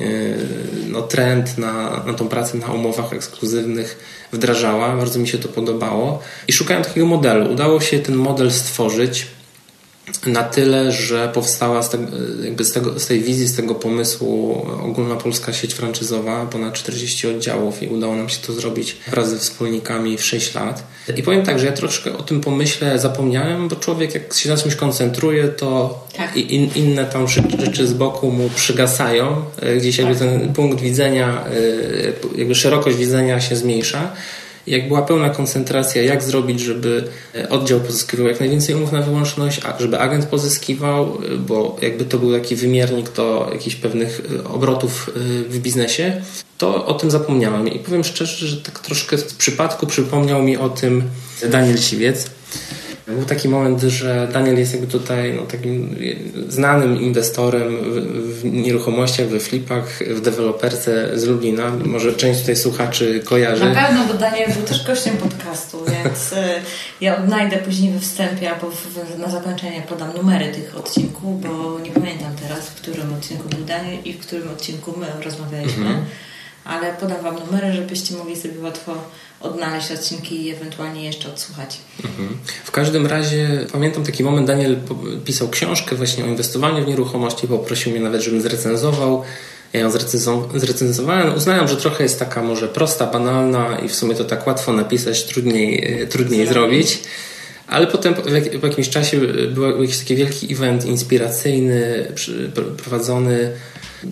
no, 0.87 1.01
trend 1.01 1.57
na, 1.57 2.03
na 2.07 2.13
tą 2.13 2.27
pracę 2.27 2.57
na 2.57 2.73
umowach 2.73 3.13
ekskluzywnych 3.13 3.99
wdrażała. 4.31 4.97
Bardzo 4.97 5.19
mi 5.19 5.27
się 5.27 5.37
to 5.37 5.47
podobało 5.47 6.21
i 6.47 6.53
szukałem 6.53 6.83
takiego 6.83 7.05
modelu. 7.05 7.51
Udało 7.51 7.81
się 7.81 7.99
ten 7.99 8.15
model 8.15 8.51
stworzyć 8.51 9.27
na 10.25 10.43
tyle, 10.43 10.91
że 10.91 11.29
powstała 11.33 11.83
z, 11.83 11.89
tego, 11.89 12.03
jakby 12.43 12.65
z, 12.65 12.71
tego, 12.71 12.99
z 12.99 13.07
tej 13.07 13.21
wizji, 13.21 13.47
z 13.47 13.55
tego 13.55 13.75
pomysłu 13.75 14.65
ogólna 14.81 15.15
polska 15.15 15.53
sieć 15.53 15.73
franczyzowa, 15.73 16.45
ponad 16.45 16.73
40 16.73 17.27
oddziałów 17.27 17.83
i 17.83 17.87
udało 17.87 18.15
nam 18.15 18.29
się 18.29 18.37
to 18.47 18.53
zrobić 18.53 18.97
wraz 19.07 19.29
ze 19.29 19.37
wspólnikami 19.37 20.17
w 20.17 20.23
6 20.23 20.55
lat. 20.55 20.83
I 21.17 21.23
powiem 21.23 21.45
tak, 21.45 21.59
że 21.59 21.65
ja 21.65 21.71
troszkę 21.71 22.17
o 22.17 22.23
tym 22.23 22.41
pomyśle 22.41 22.99
zapomniałem, 22.99 23.67
bo 23.67 23.75
człowiek 23.75 24.13
jak 24.13 24.33
się 24.33 24.49
na 24.49 24.57
czymś 24.57 24.75
koncentruje, 24.75 25.47
to 25.47 26.03
tak. 26.17 26.37
in, 26.37 26.69
inne 26.75 27.05
tam 27.05 27.27
rzeczy 27.59 27.87
z 27.87 27.93
boku 27.93 28.31
mu 28.31 28.49
przygasają, 28.49 29.45
gdzieś 29.77 29.97
jakby 29.97 30.15
tak. 30.15 30.23
ten 30.23 30.53
punkt 30.53 30.81
widzenia, 30.81 31.43
jakby 32.35 32.55
szerokość 32.55 32.97
widzenia 32.97 33.41
się 33.41 33.55
zmniejsza 33.55 34.11
jak 34.67 34.87
była 34.87 35.01
pełna 35.01 35.29
koncentracja, 35.29 36.03
jak 36.03 36.23
zrobić, 36.23 36.59
żeby 36.59 37.03
e, 37.35 37.49
oddział 37.49 37.79
pozyskiwał 37.79 38.27
jak 38.27 38.39
najwięcej 38.39 38.75
umów 38.75 38.91
na 38.91 39.01
wyłączność, 39.01 39.61
a 39.65 39.79
żeby 39.79 39.99
agent 39.99 40.25
pozyskiwał, 40.25 41.17
e, 41.33 41.37
bo 41.37 41.77
jakby 41.81 42.05
to 42.05 42.17
był 42.17 42.33
taki 42.33 42.55
wymiernik 42.55 43.11
do 43.11 43.49
jakichś 43.53 43.75
pewnych 43.75 44.21
e, 44.39 44.43
obrotów 44.47 45.11
w 45.49 45.59
biznesie, 45.59 46.21
to 46.57 46.85
o 46.85 46.93
tym 46.93 47.11
zapomniałem. 47.11 47.67
I 47.67 47.79
powiem 47.79 48.03
szczerze, 48.03 48.47
że 48.47 48.57
tak 48.57 48.79
troszkę 48.79 49.17
w 49.17 49.35
przypadku 49.35 49.87
przypomniał 49.87 50.43
mi 50.43 50.57
o 50.57 50.69
tym 50.69 51.03
Daniel 51.51 51.77
Siwiec, 51.77 52.29
Był 53.07 53.25
taki 53.25 53.49
moment, 53.49 53.81
że 53.81 54.27
Daniel 54.33 54.57
jest 54.57 54.73
jakby 54.73 54.87
tutaj 54.87 55.33
no, 55.33 55.41
takim 55.41 55.95
znanym 56.49 57.01
inwestorem 57.01 57.77
w, 58.11 58.45
nieruchomościach, 58.45 59.27
we 59.27 59.39
flipach, 59.39 59.99
w 60.09 60.21
deweloperce 60.21 61.19
z 61.19 61.23
Lublina. 61.23 61.71
Może 61.85 62.13
część 62.13 62.39
tutaj 62.39 62.55
słuchaczy 62.55 63.21
kojarzy. 63.25 63.65
Na 63.65 63.87
pewno, 63.87 64.05
bo 64.05 64.13
Daniel 64.13 64.51
był 64.53 64.61
też 64.61 64.87
gościem 64.87 65.17
podcastu, 65.17 65.85
więc 65.85 66.33
y, 66.33 66.35
ja 67.01 67.17
odnajdę 67.17 67.57
później 67.57 67.91
we 67.91 67.99
wstępie 67.99 68.51
albo 68.51 68.71
w, 68.71 69.19
na 69.19 69.29
zakończenie 69.29 69.81
podam 69.89 70.13
numery 70.13 70.47
tych 70.47 70.77
odcinków, 70.77 71.41
bo 71.41 71.79
nie 71.79 71.91
pamiętam 71.91 72.31
teraz, 72.41 72.69
w 72.69 72.75
którym 72.75 73.13
odcinku 73.13 73.49
był 73.49 73.65
Daniel 73.65 73.97
i 74.05 74.13
w 74.13 74.19
którym 74.19 74.49
odcinku 74.49 74.93
my 74.97 75.23
rozmawialiśmy. 75.23 75.85
Mhm. 75.85 76.05
Ale 76.65 76.93
podam 76.93 77.21
Wam 77.21 77.35
numery, 77.35 77.73
żebyście 77.73 78.15
mogli 78.15 78.35
sobie 78.35 78.59
łatwo 78.59 78.95
odnaleźć 79.41 79.91
odcinki 79.91 80.45
i 80.45 80.49
ewentualnie 80.49 81.05
jeszcze 81.05 81.29
odsłuchać. 81.29 81.77
Mhm. 82.03 82.37
W 82.63 82.71
każdym 82.71 83.07
razie 83.07 83.65
pamiętam 83.71 84.03
taki 84.03 84.23
moment, 84.23 84.47
Daniel 84.47 84.77
pisał 85.25 85.49
książkę 85.49 85.95
właśnie 85.95 86.23
o 86.23 86.27
inwestowaniu 86.27 86.85
w 86.85 86.87
nieruchomości, 86.87 87.47
poprosił 87.47 87.91
mnie 87.91 88.01
nawet, 88.01 88.21
żebym 88.21 88.41
zrecenzował. 88.41 89.23
Ja 89.73 89.79
ją 89.79 89.91
zrecenzowałem. 90.55 91.35
Uznałem, 91.35 91.67
że 91.67 91.77
trochę 91.77 92.03
jest 92.03 92.19
taka 92.19 92.41
może 92.41 92.67
prosta, 92.67 93.05
banalna 93.05 93.79
i 93.79 93.89
w 93.89 93.95
sumie 93.95 94.15
to 94.15 94.25
tak 94.25 94.47
łatwo 94.47 94.73
napisać, 94.73 95.23
trudniej, 95.23 96.01
e, 96.01 96.07
trudniej 96.07 96.47
zrobić. 96.47 96.99
Ale 97.67 97.87
potem 97.87 98.13
po 98.61 98.67
jakimś 98.67 98.89
czasie 98.89 99.19
był 99.53 99.81
jakiś 99.81 99.97
taki 99.97 100.15
wielki 100.15 100.53
event 100.53 100.85
inspiracyjny 100.85 102.07
prowadzony 102.77 103.51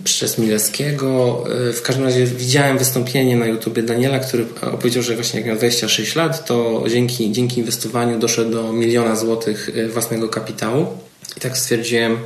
przez 0.04 0.38
Milewskiego. 0.38 1.44
E, 1.68 1.72
w 1.72 1.82
każdym 1.82 2.04
razie 2.04 2.26
widziałem 2.26 2.78
wystąpienie 2.78 3.36
na 3.36 3.46
YouTubie 3.46 3.82
Daniela, 3.82 4.18
który 4.18 4.46
opowiedział, 4.72 5.02
że 5.02 5.14
właśnie 5.14 5.40
jak 5.40 5.48
miał 5.48 5.56
26 5.56 6.14
lat, 6.14 6.46
to 6.46 6.84
dzięki, 6.90 7.32
dzięki 7.32 7.60
inwestowaniu 7.60 8.18
doszedł 8.18 8.50
do 8.50 8.72
miliona 8.72 9.16
złotych 9.16 9.70
e, 9.76 9.88
własnego 9.88 10.28
kapitału. 10.28 10.86
I 11.36 11.40
tak 11.40 11.58
stwierdziłem, 11.58 12.18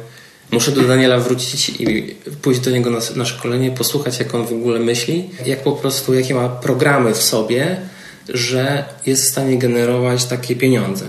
muszę 0.50 0.72
do 0.72 0.82
Daniela 0.82 1.18
wrócić 1.18 1.70
i 1.80 2.16
pójść 2.42 2.60
do 2.60 2.70
niego 2.70 2.90
na, 2.90 2.98
na 3.16 3.24
szkolenie, 3.24 3.70
posłuchać 3.70 4.18
jak 4.18 4.34
on 4.34 4.46
w 4.46 4.52
ogóle 4.52 4.80
myśli, 4.80 5.30
jak 5.46 5.62
po 5.62 5.72
prostu, 5.72 6.14
jakie 6.14 6.34
ma 6.34 6.48
programy 6.48 7.14
w 7.14 7.22
sobie, 7.22 7.76
że 8.28 8.84
jest 9.06 9.22
w 9.22 9.28
stanie 9.28 9.58
generować 9.58 10.24
takie 10.24 10.56
pieniądze. 10.56 11.04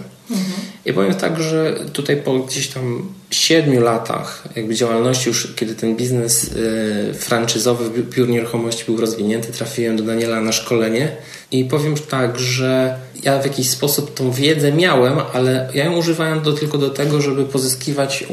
I 0.90 0.94
powiem 0.94 1.16
tak, 1.16 1.42
że 1.42 1.76
tutaj 1.94 2.18
po 2.18 2.40
gdzieś 2.40 2.68
tam 2.68 3.10
siedmiu 3.32 3.82
latach 3.82 4.44
jakby 4.56 4.76
działalności, 4.76 5.30
już 5.30 5.56
kiedy 5.56 5.76
ten 5.76 5.96
biznes 5.96 6.44
y, 6.44 7.14
franczyzowy 7.14 8.04
biur 8.04 8.30
nieruchomości 8.30 8.86
był 8.86 8.98
rozwinięty, 8.98 9.52
trafiłem 9.54 9.98
do 9.98 10.04
Daniela 10.04 10.42
na 10.42 10.52
szkolenie 10.52 11.12
i 11.52 11.66
powiem 11.66 11.96
tak, 12.10 12.40
że 12.40 12.96
ja 13.24 13.40
w 13.40 13.46
jakiś 13.46 13.70
sposób 13.70 14.14
tą 14.14 14.32
wiedzę 14.32 14.72
miałem, 14.72 15.18
ale 15.34 15.70
ja 15.74 15.86
ją 15.86 15.98
używałem 15.98 16.42
do, 16.42 16.54
tylko 16.54 16.78
do 16.78 16.90
tego, 16.90 17.22
żeby 17.22 17.46
pozyskiwać 17.46 18.26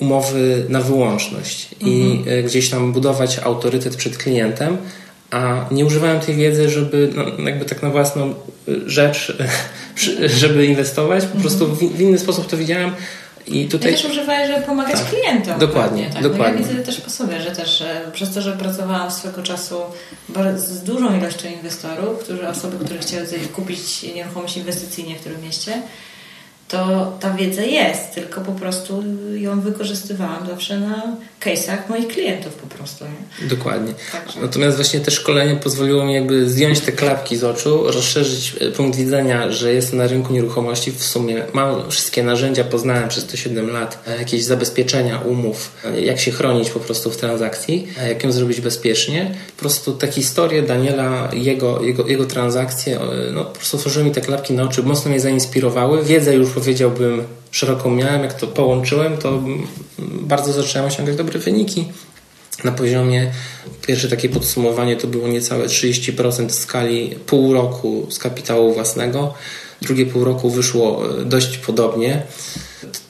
umowy 0.00 0.66
na 0.68 0.80
wyłączność 0.80 1.68
i 1.80 2.18
mhm. 2.18 2.38
Y, 2.38 2.42
gdzieś 2.42 2.70
tam 2.70 2.92
budować 2.92 3.38
autorytet 3.38 3.96
przed 3.96 4.18
klientem, 4.18 4.76
a 5.30 5.66
nie 5.70 5.86
używałem 5.86 6.20
tej 6.20 6.34
wiedzy, 6.34 6.70
żeby 6.70 7.12
no, 7.14 7.44
jakby 7.48 7.64
tak 7.64 7.82
na 7.82 7.90
własną 7.90 8.34
rzecz, 8.86 9.36
żeby 10.40 10.66
inwestować. 10.66 11.26
Po 11.26 11.40
prostu 11.40 11.66
w, 11.66 11.78
w 11.78 12.00
inny 12.00 12.18
sposób 12.18 12.46
to 12.46 12.56
widziałem. 12.56 12.92
I 13.46 13.68
tutaj... 13.68 13.92
Ja 13.92 13.98
też 13.98 14.10
używałeś, 14.10 14.50
żeby 14.50 14.66
pomagać 14.66 15.00
tak, 15.00 15.08
klientom. 15.08 15.58
Dokładnie. 15.58 16.10
Tak? 16.12 16.22
dokładnie. 16.22 16.60
No 16.60 16.66
ja 16.66 16.72
widzę 16.72 16.84
też 16.84 17.00
po 17.00 17.10
sobie, 17.10 17.40
że 17.40 17.50
też 17.50 17.82
e, 17.82 18.00
przez 18.12 18.34
to, 18.34 18.42
że 18.42 18.52
pracowałam 18.52 19.10
swego 19.10 19.42
czasu 19.42 19.80
z 20.56 20.82
dużą 20.82 21.18
ilością 21.18 21.48
inwestorów, 21.48 22.18
którzy, 22.18 22.48
osoby, 22.48 22.84
które 22.84 23.00
chciały 23.00 23.26
kupić 23.52 24.02
nieruchomość 24.02 24.56
inwestycyjnie 24.56 25.16
w 25.16 25.20
którym 25.20 25.42
mieście, 25.42 25.82
to 26.70 27.12
ta 27.20 27.30
wiedza 27.30 27.62
jest, 27.62 28.14
tylko 28.14 28.40
po 28.40 28.52
prostu 28.52 29.04
ją 29.34 29.60
wykorzystywałam 29.60 30.46
zawsze 30.46 30.80
na 30.80 31.16
case'ach 31.40 31.78
moich 31.88 32.08
klientów 32.08 32.54
po 32.54 32.66
prostu. 32.76 33.04
Nie? 33.04 33.48
Dokładnie. 33.48 33.94
Także. 34.12 34.40
Natomiast 34.40 34.76
właśnie 34.76 35.00
te 35.00 35.10
szkolenie 35.10 35.56
pozwoliło 35.56 36.04
mi 36.04 36.14
jakby 36.14 36.50
zdjąć 36.50 36.80
te 36.80 36.92
klapki 36.92 37.36
z 37.36 37.44
oczu, 37.44 37.82
rozszerzyć 37.86 38.56
e, 38.60 38.70
punkt 38.70 38.98
widzenia, 38.98 39.52
że 39.52 39.72
jestem 39.72 39.98
na 39.98 40.06
rynku 40.06 40.32
nieruchomości. 40.32 40.92
W 40.92 41.04
sumie 41.04 41.42
mam 41.52 41.90
wszystkie 41.90 42.22
narzędzia, 42.22 42.64
poznałem 42.64 43.08
przez 43.08 43.26
te 43.26 43.36
7 43.36 43.70
lat, 43.70 43.98
e, 44.06 44.18
jakieś 44.18 44.44
zabezpieczenia 44.44 45.18
umów, 45.20 45.72
e, 45.84 46.00
jak 46.00 46.20
się 46.20 46.30
chronić 46.30 46.70
po 46.70 46.80
prostu 46.80 47.10
w 47.10 47.16
transakcji, 47.16 47.88
jak 48.08 48.24
ją 48.24 48.32
zrobić 48.32 48.60
bezpiecznie. 48.60 49.34
Po 49.56 49.60
prostu 49.60 49.92
te 49.92 50.12
historie 50.12 50.62
Daniela, 50.62 51.28
jego, 51.32 51.82
jego, 51.82 52.06
jego 52.06 52.24
transakcje, 52.24 52.98
no 53.32 53.44
po 53.44 53.56
prostu 53.56 53.76
otworzyły 53.76 54.04
mi 54.04 54.12
te 54.12 54.20
klapki 54.20 54.54
na 54.54 54.62
oczy, 54.62 54.82
mocno 54.82 55.10
mnie 55.10 55.20
zainspirowały. 55.20 56.04
Wiedzę 56.04 56.34
już 56.34 56.50
powiedziałbym 56.60 57.24
szeroką 57.50 57.90
miałem, 57.90 58.22
jak 58.22 58.34
to 58.34 58.46
połączyłem, 58.46 59.16
to 59.16 59.42
bardzo 59.98 60.52
zacząłem 60.52 60.88
osiągać 60.88 61.16
dobre 61.16 61.38
wyniki. 61.38 61.84
Na 62.64 62.72
poziomie, 62.72 63.32
pierwsze 63.86 64.08
takie 64.08 64.28
podsumowanie 64.28 64.96
to 64.96 65.06
było 65.06 65.28
niecałe 65.28 65.66
30% 65.66 66.48
w 66.48 66.54
skali 66.54 67.14
pół 67.26 67.54
roku 67.54 68.06
z 68.10 68.18
kapitału 68.18 68.74
własnego. 68.74 69.34
Drugie 69.82 70.06
pół 70.06 70.24
roku 70.24 70.50
wyszło 70.50 71.02
e, 71.20 71.24
dość 71.24 71.58
podobnie. 71.58 72.22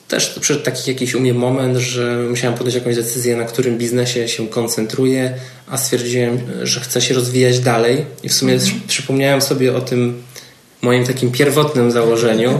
Też 0.07 0.29
przyszedł 0.39 0.65
taki 0.65 0.91
jakiś 0.91 1.15
u 1.15 1.19
mnie 1.19 1.33
moment, 1.33 1.77
że 1.77 2.25
musiałem 2.29 2.57
podjąć 2.57 2.75
jakąś 2.75 2.95
decyzję, 2.95 3.35
na 3.35 3.43
którym 3.43 3.77
biznesie 3.77 4.27
się 4.27 4.47
koncentruję, 4.47 5.33
a 5.67 5.77
stwierdziłem, 5.77 6.39
że 6.63 6.79
chcę 6.79 7.01
się 7.01 7.13
rozwijać 7.13 7.59
dalej. 7.59 8.05
I 8.23 8.29
w 8.29 8.33
sumie 8.33 8.53
mhm. 8.53 8.81
przypomniałem 8.87 9.41
sobie 9.41 9.75
o 9.75 9.81
tym 9.81 10.23
moim 10.81 11.05
takim 11.05 11.31
pierwotnym 11.31 11.91
założeniu, 11.91 12.59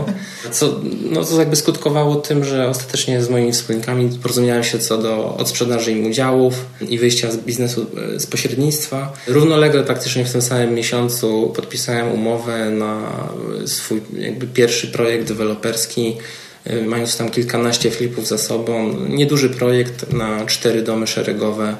co, 0.50 0.80
no, 1.10 1.24
to 1.24 1.38
jakby 1.38 1.56
skutkowało 1.56 2.16
tym, 2.16 2.44
że 2.44 2.68
ostatecznie 2.68 3.22
z 3.22 3.30
moimi 3.30 3.52
wspólnikami 3.52 4.18
porozumiałem 4.22 4.64
się 4.64 4.78
co 4.78 4.98
do 4.98 5.36
odsprzedaży 5.36 5.92
im 5.92 6.06
udziałów 6.06 6.54
i 6.88 6.98
wyjścia 6.98 7.30
z 7.30 7.36
biznesu 7.36 7.86
e, 8.16 8.20
z 8.20 8.26
pośrednictwa. 8.26 9.12
Równolegle 9.26 9.84
praktycznie 9.84 10.24
w 10.24 10.32
tym 10.32 10.42
samym 10.42 10.74
miesiącu 10.74 11.52
podpisałem 11.56 12.12
umowę 12.12 12.70
na 12.70 13.22
swój 13.66 14.00
jakby 14.18 14.46
pierwszy 14.46 14.86
projekt 14.86 15.28
deweloperski 15.28 16.16
e, 16.64 16.82
mając 16.82 17.16
tam 17.16 17.30
kilkanaście 17.30 17.90
flipów 17.90 18.28
za 18.28 18.38
sobą. 18.38 18.96
Nieduży 19.08 19.50
projekt 19.50 20.12
na 20.12 20.46
cztery 20.46 20.82
domy 20.82 21.06
szeregowe. 21.06 21.76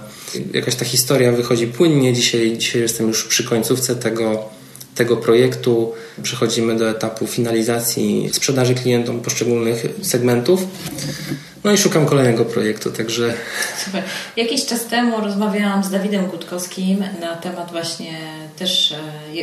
Jakaś 0.52 0.74
ta 0.74 0.84
historia 0.84 1.32
wychodzi 1.32 1.66
płynnie. 1.66 2.12
Dzisiaj, 2.12 2.58
dzisiaj 2.58 2.82
jestem 2.82 3.08
już 3.08 3.24
przy 3.24 3.44
końcówce 3.44 3.96
tego 3.96 4.44
tego 4.94 5.16
projektu 5.16 5.92
przechodzimy 6.22 6.76
do 6.76 6.90
etapu 6.90 7.26
finalizacji 7.26 8.30
sprzedaży 8.32 8.74
klientom 8.74 9.20
poszczególnych 9.20 9.86
segmentów. 10.02 10.60
No 11.64 11.72
i 11.72 11.78
szukam 11.78 12.06
kolejnego 12.06 12.44
projektu, 12.44 12.90
także. 12.90 13.34
Super. 13.84 14.02
Jakiś 14.36 14.66
czas 14.66 14.86
temu 14.86 15.20
rozmawiałam 15.20 15.84
z 15.84 15.90
Dawidem 15.90 16.26
Gutkowskim 16.26 17.04
na 17.20 17.36
temat 17.36 17.70
właśnie 17.72 18.18
też, 18.58 18.94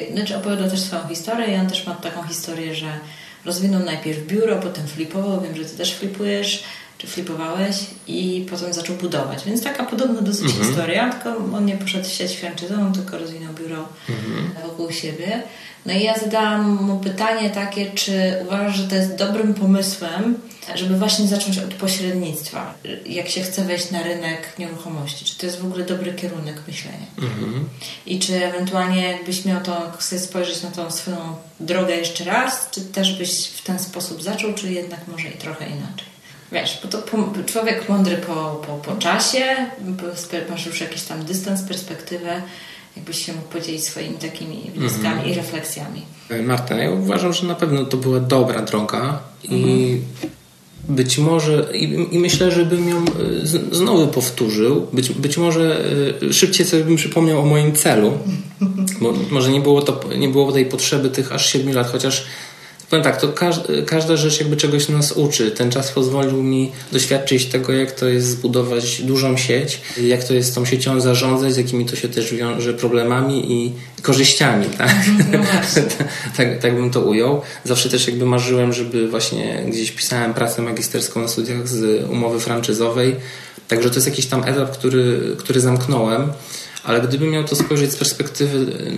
e, 0.09 0.13
znaczy 0.13 0.37
opowiadał 0.37 0.69
też 0.69 0.79
swoją 0.79 1.07
historię 1.07 1.47
i 1.47 1.59
on 1.59 1.67
też 1.67 1.87
ma 1.87 1.95
taką 1.95 2.27
historię, 2.27 2.75
że 2.75 2.87
rozwinął 3.45 3.83
najpierw 3.83 4.27
biuro, 4.27 4.55
potem 4.55 4.87
flipował, 4.87 5.41
wiem, 5.41 5.55
że 5.55 5.65
ty 5.65 5.77
też 5.77 5.95
flipujesz, 5.95 6.63
czy 6.99 7.07
flipowałeś 7.07 7.75
i 8.07 8.45
potem 8.49 8.73
zaczął 8.73 8.95
budować. 8.95 9.45
Więc 9.45 9.63
taka 9.63 9.83
podobna 9.83 10.21
dosyć 10.21 10.45
mhm. 10.45 10.63
historia, 10.63 11.09
tylko 11.09 11.37
on 11.57 11.65
nie 11.65 11.77
poszedł 11.77 12.05
w 12.05 12.11
sieć 12.11 12.35
franczyzową, 12.35 12.91
tylko 12.91 13.17
rozwinął 13.17 13.53
biuro 13.53 13.87
mhm. 14.09 14.67
wokół 14.67 14.91
siebie. 14.91 15.43
No 15.85 15.93
i 15.93 16.03
ja 16.03 16.17
zadałam 16.17 16.83
mu 16.83 16.99
pytanie 16.99 17.49
takie, 17.49 17.91
czy 17.91 18.35
uważasz, 18.41 18.75
że 18.75 18.87
to 18.87 18.95
jest 18.95 19.15
dobrym 19.15 19.53
pomysłem, 19.53 20.37
żeby 20.75 20.97
właśnie 20.97 21.27
zacząć 21.27 21.57
od 21.57 21.73
pośrednictwa, 21.73 22.73
jak 23.05 23.29
się 23.29 23.41
chce 23.41 23.63
wejść 23.63 23.91
na 23.91 24.03
rynek 24.03 24.59
nieruchomości? 24.59 25.25
Czy 25.25 25.37
to 25.37 25.45
jest 25.45 25.59
w 25.59 25.65
ogóle 25.65 25.85
dobry 25.85 26.13
kierunek 26.13 26.61
myślenia? 26.67 27.05
Mhm. 27.17 27.69
I 28.05 28.19
czy 28.19 28.45
ewentualnie 28.45 29.11
jakbyś 29.11 29.45
miał 29.45 29.61
to, 29.61 29.91
chcesz 29.97 30.21
spojrzeć 30.21 30.61
na 30.61 30.71
tą 30.71 30.91
swoją 30.91 31.35
drogę 31.59 31.95
jeszcze 31.95 32.23
raz, 32.23 32.69
czy 32.71 32.81
też 32.81 33.17
byś 33.17 33.47
w 33.47 33.63
ten 33.63 33.79
sposób 33.79 34.23
zaczął, 34.23 34.53
czy 34.53 34.73
jednak 34.73 34.99
może 35.07 35.27
i 35.27 35.37
trochę 35.37 35.65
inaczej? 35.65 36.18
Wiesz, 36.51 36.79
bo 36.83 36.89
to 36.89 37.03
człowiek 37.45 37.89
mądry 37.89 38.17
po, 38.17 38.61
po, 38.67 38.73
po 38.73 38.95
czasie, 38.95 39.55
masz 40.49 40.65
już 40.65 40.81
jakiś 40.81 41.03
tam 41.03 41.25
dystans, 41.25 41.61
perspektywę, 41.61 42.41
jakbyś 42.95 43.25
się 43.25 43.33
mógł 43.33 43.47
podzielić 43.47 43.83
swoimi 43.83 44.15
takimi 44.15 44.71
wnioskami 44.75 45.21
-hmm. 45.21 45.31
i 45.31 45.33
refleksjami. 45.33 46.01
E, 46.29 46.41
Marta, 46.41 46.75
ja 46.75 46.91
uważam, 46.91 47.33
że 47.33 47.47
na 47.47 47.55
pewno 47.55 47.85
to 47.85 47.97
była 47.97 48.19
dobra 48.19 48.61
droga 48.61 49.19
i 49.43 49.49
-hmm. 49.49 50.27
być 50.89 51.17
może, 51.17 51.67
i, 51.73 52.15
i, 52.15 52.19
myślę, 52.19 52.51
że 52.51 52.65
bym 52.65 52.89
ją 52.89 52.97
e, 52.97 53.45
z, 53.47 53.75
znowu 53.75 54.07
powtórzył. 54.07 54.87
Być, 54.93 55.09
być 55.09 55.37
może 55.37 55.81
e, 56.29 56.33
szybciej 56.33 56.65
sobie 56.65 56.83
bym 56.83 56.95
przypomniał 56.95 57.39
o 57.39 57.45
moim 57.45 57.75
celu. 57.75 58.17
Bo 59.01 59.13
może 59.31 59.51
nie 59.51 59.61
było, 59.61 59.81
to, 59.81 59.99
nie 60.17 60.29
było 60.29 60.51
tej 60.51 60.65
potrzeby 60.65 61.09
tych 61.09 61.31
aż 61.31 61.51
7 61.51 61.73
lat, 61.73 61.91
chociaż 61.91 62.25
Powiem 62.89 63.03
tak, 63.03 63.21
to 63.21 63.33
każda 63.85 64.17
rzecz 64.17 64.39
jakby 64.39 64.57
czegoś 64.57 64.89
nas 64.89 65.11
uczy. 65.11 65.51
Ten 65.51 65.71
czas 65.71 65.91
pozwolił 65.91 66.43
mi 66.43 66.71
doświadczyć 66.91 67.45
tego, 67.45 67.73
jak 67.73 67.91
to 67.91 68.07
jest 68.07 68.27
zbudować 68.27 69.01
dużą 69.01 69.37
sieć, 69.37 69.81
jak 70.01 70.23
to 70.23 70.33
jest 70.33 70.55
tą 70.55 70.65
siecią 70.65 71.01
zarządzać, 71.01 71.53
z 71.53 71.57
jakimi 71.57 71.85
to 71.85 71.95
się 71.95 72.09
też 72.09 72.33
wiąże 72.33 72.73
problemami 72.73 73.51
i 73.51 73.73
korzyściami, 74.01 74.65
tak? 74.77 74.95
No 75.31 75.39
tak, 76.37 76.59
tak 76.59 76.75
bym 76.75 76.91
to 76.91 77.01
ujął. 77.01 77.41
Zawsze 77.63 77.89
też 77.89 78.07
jakby 78.07 78.25
marzyłem, 78.25 78.73
żeby 78.73 79.07
właśnie 79.07 79.63
gdzieś 79.67 79.91
pisałem 79.91 80.33
pracę 80.33 80.61
magisterską 80.61 81.21
na 81.21 81.27
studiach 81.27 81.67
z 81.67 82.09
umowy 82.09 82.39
franczyzowej. 82.39 83.15
Także 83.67 83.89
to 83.89 83.95
jest 83.95 84.07
jakiś 84.07 84.25
tam 84.25 84.43
etap, 84.43 84.71
który, 84.71 85.35
który 85.37 85.59
zamknąłem 85.59 86.31
ale 86.83 87.01
gdybym 87.01 87.29
miał 87.29 87.43
to 87.43 87.55
spojrzeć 87.55 87.91
z 87.91 87.95
perspektywy 87.95 88.57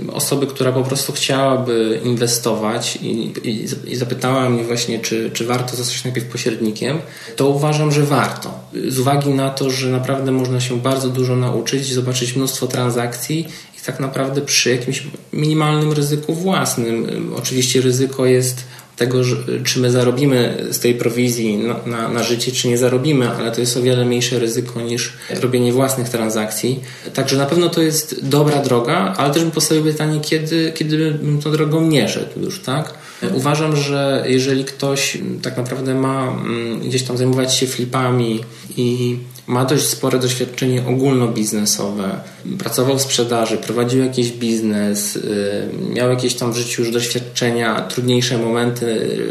y, 0.10 0.12
osoby, 0.12 0.48
która 0.48 0.72
po 0.72 0.84
prostu 0.84 1.14
chciałaby 1.14 2.02
inwestować 2.04 2.96
i, 2.96 3.34
i, 3.44 3.68
i, 3.86 3.96
zapytała 3.96 4.50
mnie 4.50 4.64
właśnie, 4.64 5.00
czy, 5.00 5.32
czy 5.34 5.46
warto 5.46 5.76
zostać 5.76 6.04
najpierw 6.04 6.28
pośrednikiem, 6.28 7.00
to 7.36 7.50
uważam, 7.50 7.92
że 7.92 8.04
warto. 8.04 8.60
Z 8.88 9.00
uwagi 9.00 9.30
na 9.30 9.50
to, 9.50 9.70
że 9.70 9.88
naprawdę 9.88 10.32
można 10.32 10.60
się 10.60 10.82
bardzo 10.82 11.10
dużo 11.10 11.36
nauczyć, 11.36 11.94
zobaczyć 11.94 12.36
mnóstwo 12.36 12.68
transakcji 12.68 13.48
i 13.78 13.86
tak 13.86 14.00
naprawdę 14.00 14.42
przy 14.42 14.72
jakimś 14.72 15.04
minimalnym 15.34 15.92
ryzyku 15.92 16.34
własnym. 16.34 17.32
Oczywiście 17.38 17.82
ryzyko 17.82 18.26
jest 18.26 18.64
tego, 19.02 19.22
czy 19.64 19.80
my 19.80 19.92
zarobimy 19.92 20.66
z 20.72 20.80
tej 20.80 20.96
prowizji 20.96 21.58
na, 21.58 21.76
na, 21.86 22.10
na, 22.10 22.24
życie, 22.24 22.52
czy 22.52 22.68
nie 22.68 22.78
zarobimy, 22.78 23.30
ale 23.30 23.52
to 23.52 23.62
jest 23.62 23.78
o 23.78 23.82
wiele 23.82 24.06
mniejsze 24.06 24.40
ryzyko 24.40 24.82
niż 24.82 25.14
robienie 25.42 25.74
własnych 25.74 26.10
transakcji. 26.10 26.80
Także 27.14 27.38
na 27.38 27.46
pewno 27.46 27.70
to 27.70 27.82
jest 27.82 28.26
dobra 28.26 28.62
droga, 28.62 29.14
ale 29.18 29.34
też 29.34 29.44
bym 29.44 29.52
postawił 29.52 29.84
pytanie, 29.84 30.20
kiedy, 30.22 30.72
kiedy 30.76 31.12
bym 31.12 31.42
tą 31.42 31.52
drogą 31.52 31.82
nie 31.82 32.10
szedł 32.10 32.40
już, 32.40 32.60
tak? 32.60 32.94
Uważam, 33.34 33.76
że 33.76 34.24
jeżeli 34.28 34.66
ktoś 34.66 35.18
tak 35.42 35.58
naprawdę 35.58 35.96
ma 35.96 36.28
mm, 36.28 36.80
gdzieś 36.80 37.04
tam 37.04 37.18
zajmować 37.18 37.56
się 37.56 37.68
flipami 37.68 38.40
i 38.78 39.18
ma 39.48 39.66
dość 39.66 39.88
spore 39.88 40.20
doświadczenie 40.20 40.88
ogólnobiznesowe, 40.88 42.20
pracował 42.60 42.98
w 42.98 43.02
sprzedaży, 43.02 43.58
prowadził 43.58 44.04
jakiś 44.04 44.32
biznes, 44.32 45.16
y, 45.16 45.70
miał 45.94 46.10
jakieś 46.10 46.34
tam 46.34 46.54
w 46.54 46.58
życiu 46.58 46.82
już 46.82 46.92
doświadczenia, 46.92 47.82
trudniejsze 47.82 48.38
momenty, 48.38 48.86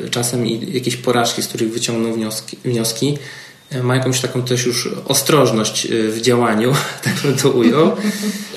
y, 0.07 0.11
czasem 0.11 0.47
i 0.47 0.75
jakieś 0.75 0.97
porażki, 0.97 1.43
z 1.43 1.49
których 1.49 1.73
wyciągnął 1.73 2.13
wnioski, 2.13 2.59
wnioski. 2.65 3.19
Ma 3.83 3.97
jakąś 3.97 4.21
taką 4.21 4.43
też 4.43 4.67
już 4.67 4.89
ostrożność 5.05 5.87
y, 5.87 6.11
w 6.11 6.21
działaniu, 6.21 6.73
tak 7.05 7.15
bym 7.15 7.37
to 7.37 7.51
ujął, 7.51 7.93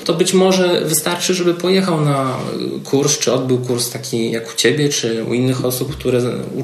to 0.04 0.14
być 0.14 0.34
może 0.34 0.80
wystarczy, 0.80 1.34
żeby 1.34 1.54
pojechał 1.54 2.00
na 2.00 2.36
kurs, 2.84 3.18
czy 3.18 3.32
odbył 3.32 3.58
kurs 3.58 3.90
taki 3.90 4.30
jak 4.30 4.52
u 4.52 4.56
Ciebie, 4.56 4.88
czy 4.88 5.24
u 5.24 5.34
innych 5.34 5.64
osób, 5.64 5.96
które 5.96 6.20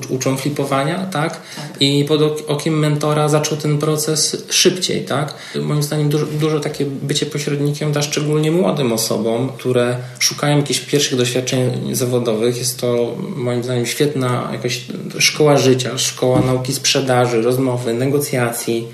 uczą 0.09 0.37
flipowania, 0.37 1.07
tak? 1.07 1.33
tak? 1.33 1.41
I 1.81 2.05
pod 2.09 2.21
okiem 2.47 2.79
mentora 2.79 3.29
zaczął 3.29 3.59
ten 3.59 3.79
proces 3.79 4.45
szybciej, 4.51 5.05
tak? 5.05 5.35
Moim 5.61 5.83
zdaniem 5.83 6.09
dużo, 6.09 6.27
dużo 6.27 6.61
takie 6.61 6.85
bycie 6.85 7.27
pośrednikiem 7.27 7.93
da 7.93 8.03
szczególnie 8.03 8.51
młodym 8.51 8.93
osobom, 8.93 9.53
które 9.59 9.97
szukają 10.19 10.57
jakichś 10.57 10.81
pierwszych 10.81 11.19
doświadczeń 11.19 11.95
zawodowych. 11.95 12.57
Jest 12.57 12.81
to 12.81 13.17
moim 13.37 13.65
zdaniem 13.65 13.87
świetna 13.87 14.49
jakaś 14.53 14.85
szkoła 15.19 15.57
życia, 15.57 15.99
szkoła 15.99 16.41
nauki 16.41 16.75
sprzedaży, 16.75 17.43
rozmowy, 17.43 17.95
negocjacji, 17.95 18.89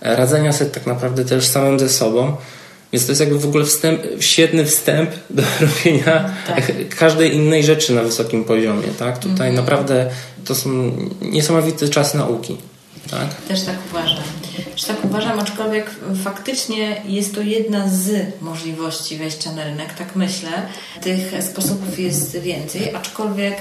radzenia 0.00 0.52
sobie 0.52 0.70
tak 0.70 0.86
naprawdę 0.86 1.24
też 1.24 1.46
samym 1.46 1.78
ze 1.78 1.88
sobą. 1.88 2.36
Więc 2.92 3.06
to 3.06 3.12
jest 3.12 3.20
jakby 3.20 3.38
w 3.38 3.46
ogóle 3.46 3.64
wstęp, 3.64 4.02
świetny 4.20 4.64
wstęp 4.64 5.10
do 5.30 5.42
robienia 5.60 6.34
tak. 6.46 6.72
każdej 6.98 7.34
innej 7.34 7.64
rzeczy 7.64 7.92
na 7.92 8.02
wysokim 8.02 8.44
poziomie. 8.44 8.88
Tak? 8.98 9.18
Tutaj 9.18 9.48
mhm. 9.48 9.54
naprawdę 9.54 10.10
to 10.44 10.54
są 10.54 10.92
niesamowite 11.20 11.88
czasy 11.88 12.16
nauki. 12.16 12.56
Tak? 13.10 13.34
Też 13.34 13.62
tak 13.62 13.76
uważam. 13.90 14.24
Też 14.72 14.84
tak 14.84 15.04
uważam, 15.04 15.40
aczkolwiek 15.40 15.90
faktycznie 16.24 17.02
jest 17.04 17.34
to 17.34 17.40
jedna 17.40 17.88
z 17.88 18.10
możliwości 18.40 19.16
wejścia 19.16 19.52
na 19.52 19.64
rynek, 19.64 19.94
tak 19.94 20.16
myślę. 20.16 20.50
Tych 21.00 21.44
sposobów 21.44 21.98
jest 21.98 22.38
więcej, 22.38 22.94
aczkolwiek 22.94 23.56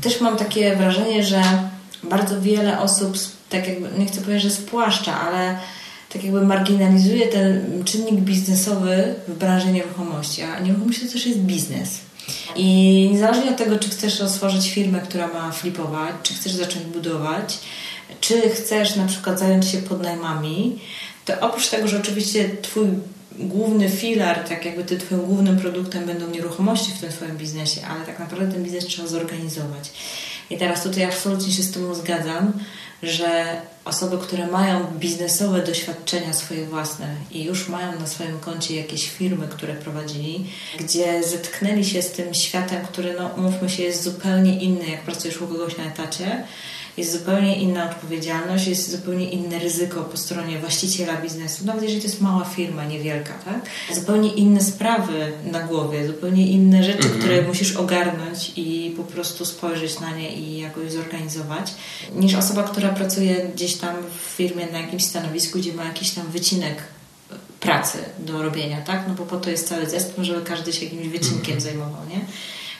też 0.00 0.20
mam 0.20 0.36
takie 0.36 0.76
wrażenie, 0.76 1.24
że 1.24 1.42
bardzo 2.02 2.40
wiele 2.40 2.80
osób, 2.80 3.16
tak 3.50 3.68
jakby, 3.68 3.88
nie 3.98 4.06
chcę 4.06 4.20
powiedzieć, 4.20 4.42
że 4.42 4.50
spłaszcza, 4.50 5.20
ale 5.20 5.58
tak 6.12 6.24
jakby 6.24 6.46
marginalizuje 6.46 7.26
ten 7.26 7.84
czynnik 7.84 8.20
biznesowy 8.20 9.14
w 9.28 9.38
branży 9.38 9.72
nieruchomości, 9.72 10.42
a 10.42 10.60
nieruchomość 10.60 11.00
to 11.00 11.12
też 11.12 11.26
jest 11.26 11.38
biznes. 11.38 11.98
I 12.56 13.08
niezależnie 13.12 13.50
od 13.50 13.56
tego, 13.56 13.78
czy 13.78 13.90
chcesz 13.90 14.20
otworzyć 14.20 14.70
firmę, 14.70 15.00
która 15.00 15.28
ma 15.28 15.52
flipować, 15.52 16.14
czy 16.22 16.34
chcesz 16.34 16.52
zacząć 16.52 16.84
budować, 16.84 17.58
czy 18.20 18.50
chcesz 18.50 18.96
na 18.96 19.06
przykład 19.06 19.38
zająć 19.38 19.66
się 19.66 19.78
podnajmami, 19.78 20.78
to 21.24 21.40
oprócz 21.40 21.68
tego, 21.68 21.88
że 21.88 21.98
oczywiście 21.98 22.50
Twój 22.62 22.86
główny 23.38 23.88
filar, 23.88 24.48
tak 24.48 24.64
jakby 24.64 24.84
ty 24.84 24.98
Twoim 24.98 25.20
głównym 25.20 25.58
produktem 25.58 26.06
będą 26.06 26.30
nieruchomości 26.30 26.92
w 26.92 27.00
tym 27.00 27.10
Twoim 27.10 27.36
biznesie, 27.36 27.80
ale 27.86 28.06
tak 28.06 28.18
naprawdę 28.18 28.52
ten 28.52 28.64
biznes 28.64 28.86
trzeba 28.86 29.08
zorganizować. 29.08 29.90
I 30.50 30.58
teraz 30.58 30.82
tutaj 30.82 31.04
absolutnie 31.04 31.52
się 31.52 31.62
z 31.62 31.70
Tobą 31.70 31.94
zgadzam, 31.94 32.52
że 33.02 33.60
osoby, 33.84 34.18
które 34.18 34.46
mają 34.46 34.86
biznesowe 34.98 35.62
doświadczenia 35.62 36.32
swoje 36.32 36.66
własne 36.66 37.06
i 37.30 37.44
już 37.44 37.68
mają 37.68 38.00
na 38.00 38.06
swoim 38.06 38.40
koncie 38.40 38.76
jakieś 38.76 39.10
firmy, 39.10 39.48
które 39.48 39.74
prowadzili, 39.74 40.46
gdzie 40.80 41.22
zetknęli 41.22 41.84
się 41.84 42.02
z 42.02 42.12
tym 42.12 42.34
światem, 42.34 42.86
który, 42.86 43.14
no, 43.18 43.30
umówmy 43.36 43.68
się, 43.68 43.82
jest 43.82 44.02
zupełnie 44.02 44.60
inny, 44.60 44.90
jak 44.90 45.02
pracujesz 45.02 45.40
u 45.40 45.46
kogoś 45.46 45.76
na 45.76 45.84
etacie, 45.84 46.44
jest 47.00 47.12
zupełnie 47.12 47.56
inna 47.56 47.90
odpowiedzialność, 47.90 48.66
jest 48.66 48.90
zupełnie 48.90 49.30
inne 49.30 49.58
ryzyko 49.58 50.02
po 50.02 50.16
stronie 50.16 50.58
właściciela 50.58 51.16
biznesu, 51.16 51.66
nawet 51.66 51.82
jeżeli 51.82 52.00
to 52.00 52.06
jest 52.06 52.20
mała 52.20 52.44
firma, 52.44 52.84
niewielka, 52.84 53.32
tak? 53.44 53.60
Zupełnie 53.96 54.34
inne 54.34 54.60
sprawy 54.60 55.32
na 55.52 55.60
głowie, 55.60 56.06
zupełnie 56.06 56.46
inne 56.46 56.84
rzeczy, 56.84 57.02
mhm. 57.02 57.18
które 57.18 57.42
musisz 57.42 57.76
ogarnąć 57.76 58.52
i 58.56 58.94
po 58.96 59.02
prostu 59.02 59.44
spojrzeć 59.44 60.00
na 60.00 60.16
nie 60.16 60.36
i 60.36 60.58
jakoś 60.58 60.92
zorganizować, 60.92 61.74
niż 62.14 62.34
osoba, 62.34 62.62
która 62.62 62.88
pracuje 62.88 63.48
gdzieś 63.54 63.74
tam 63.74 63.96
w 64.18 64.36
firmie 64.36 64.66
na 64.66 64.78
jakimś 64.78 65.04
stanowisku, 65.04 65.58
gdzie 65.58 65.72
ma 65.72 65.84
jakiś 65.84 66.10
tam 66.10 66.26
wycinek 66.26 66.82
pracy 67.60 67.98
do 68.18 68.42
robienia, 68.42 68.80
tak? 68.80 69.04
No 69.08 69.14
bo 69.14 69.26
po 69.26 69.36
to 69.36 69.50
jest 69.50 69.68
cały 69.68 69.90
zespół, 69.90 70.24
żeby 70.24 70.42
każdy 70.42 70.72
się 70.72 70.84
jakimś 70.84 71.08
wycinkiem 71.08 71.56
mhm. 71.56 71.60
zajmował, 71.60 72.08
nie? 72.08 72.20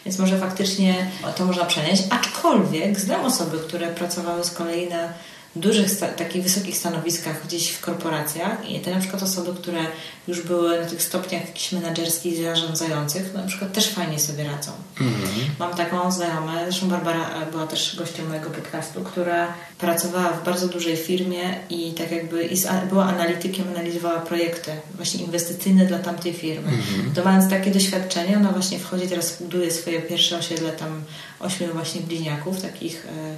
Więc 0.04 0.18
może 0.18 0.38
faktycznie 0.38 1.10
to 1.36 1.44
można 1.44 1.64
przenieść. 1.64 2.02
Aczkolwiek 2.10 3.00
znam 3.00 3.24
osoby, 3.24 3.58
które 3.58 3.88
pracowały 3.88 4.44
z 4.44 4.50
kolei 4.50 4.88
na 4.88 5.08
dużych, 5.56 5.98
takich 6.16 6.42
wysokich 6.42 6.76
stanowiskach 6.76 7.46
gdzieś 7.46 7.70
w 7.70 7.80
korporacjach 7.80 8.70
i 8.70 8.80
te 8.80 8.90
na 8.90 9.00
przykład 9.00 9.22
osoby, 9.22 9.54
które 9.54 9.80
już 10.28 10.42
były 10.42 10.80
na 10.80 10.86
tych 10.86 11.02
stopniach 11.02 11.46
jakichś 11.46 11.72
menedżerskich, 11.72 12.42
zarządzających, 12.42 13.34
na 13.34 13.42
przykład 13.42 13.72
też 13.72 13.88
fajnie 13.88 14.18
sobie 14.18 14.44
radzą. 14.44 14.72
Mhm. 15.00 15.30
Mam 15.58 15.74
taką 15.74 16.12
znajomą, 16.12 16.52
zresztą 16.64 16.88
Barbara 16.88 17.30
e, 17.30 17.50
była 17.50 17.66
też 17.66 17.96
gościem 17.96 18.28
mojego 18.28 18.50
podcastu, 18.50 19.00
która 19.00 19.54
pracowała 19.78 20.32
w 20.32 20.44
bardzo 20.44 20.68
dużej 20.68 20.96
firmie 20.96 21.54
i 21.70 21.92
tak 21.92 22.10
jakby 22.10 22.48
była 22.88 23.04
analitykiem, 23.04 23.68
analizowała 23.68 24.20
projekty 24.20 24.70
właśnie 24.94 25.24
inwestycyjne 25.24 25.86
dla 25.86 25.98
tamtej 25.98 26.32
firmy. 26.32 26.68
Mhm. 26.68 27.14
To 27.14 27.24
mając 27.24 27.50
takie 27.50 27.70
doświadczenie, 27.70 28.36
ona 28.36 28.52
właśnie 28.52 28.78
wchodzi, 28.78 29.08
teraz 29.08 29.42
buduje 29.42 29.70
swoje 29.70 30.02
pierwsze 30.02 30.38
osiedle 30.38 30.72
tam 30.72 31.02
ośmiu 31.40 31.72
właśnie 31.72 32.00
bliźniaków, 32.00 32.62
takich 32.62 33.06
e, 33.06 33.36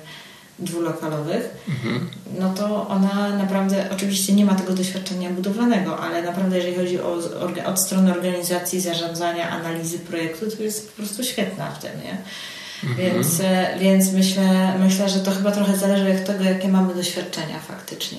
dwulokalowych, 0.62 1.51
mhm. 1.68 2.09
no 2.38 2.55
to 2.55 2.88
ona 2.88 3.37
naprawdę, 3.37 3.88
oczywiście 3.92 4.33
nie 4.33 4.44
ma 4.44 4.55
tego 4.55 4.72
doświadczenia 4.72 5.31
budowanego, 5.31 5.98
ale 5.98 6.22
naprawdę 6.22 6.57
jeżeli 6.57 6.77
chodzi 6.77 7.01
o 7.01 7.18
od 7.66 7.81
strony 7.81 8.12
organizacji, 8.12 8.81
zarządzania, 8.81 9.51
analizy 9.51 9.98
projektu, 9.98 10.51
to 10.57 10.62
jest 10.62 10.90
po 10.90 10.96
prostu 10.96 11.25
świetna 11.25 11.70
w 11.70 11.83
tym, 11.83 11.90
nie? 12.05 12.18
Mhm. 12.85 13.14
Więc, 13.14 13.40
e, 13.40 13.79
więc 13.81 14.12
myślę, 14.12 14.79
myślę, 14.79 15.09
że 15.09 15.20
to 15.20 15.31
chyba 15.31 15.51
trochę 15.53 15.77
zależy 15.77 16.20
od 16.20 16.27
tego, 16.27 16.44
jakie 16.44 16.68
mamy 16.68 16.94
doświadczenia 16.94 17.61
faktycznie. 17.68 18.18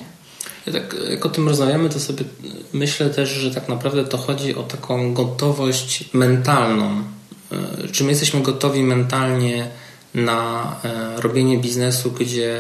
Ja 0.66 0.74
tak, 0.74 0.96
jak 1.10 1.26
o 1.26 1.30
tym 1.30 1.50
rozmawiamy, 1.50 1.90
to 1.90 2.00
sobie 2.00 2.26
myślę 2.74 3.10
też, 3.10 3.30
że 3.30 3.52
tak 3.52 3.70
naprawdę 3.70 4.06
to 4.06 4.18
chodzi 4.18 4.56
o 4.56 4.64
taką 4.64 5.14
gotowość 5.14 6.10
mentalną. 6.14 7.04
E, 7.52 7.88
czy 7.88 8.04
my 8.04 8.10
jesteśmy 8.10 8.42
gotowi 8.42 8.84
mentalnie 8.84 9.68
na 10.16 10.76
e, 10.84 11.22
robienie 11.22 11.58
biznesu, 11.58 12.12
gdzie, 12.12 12.60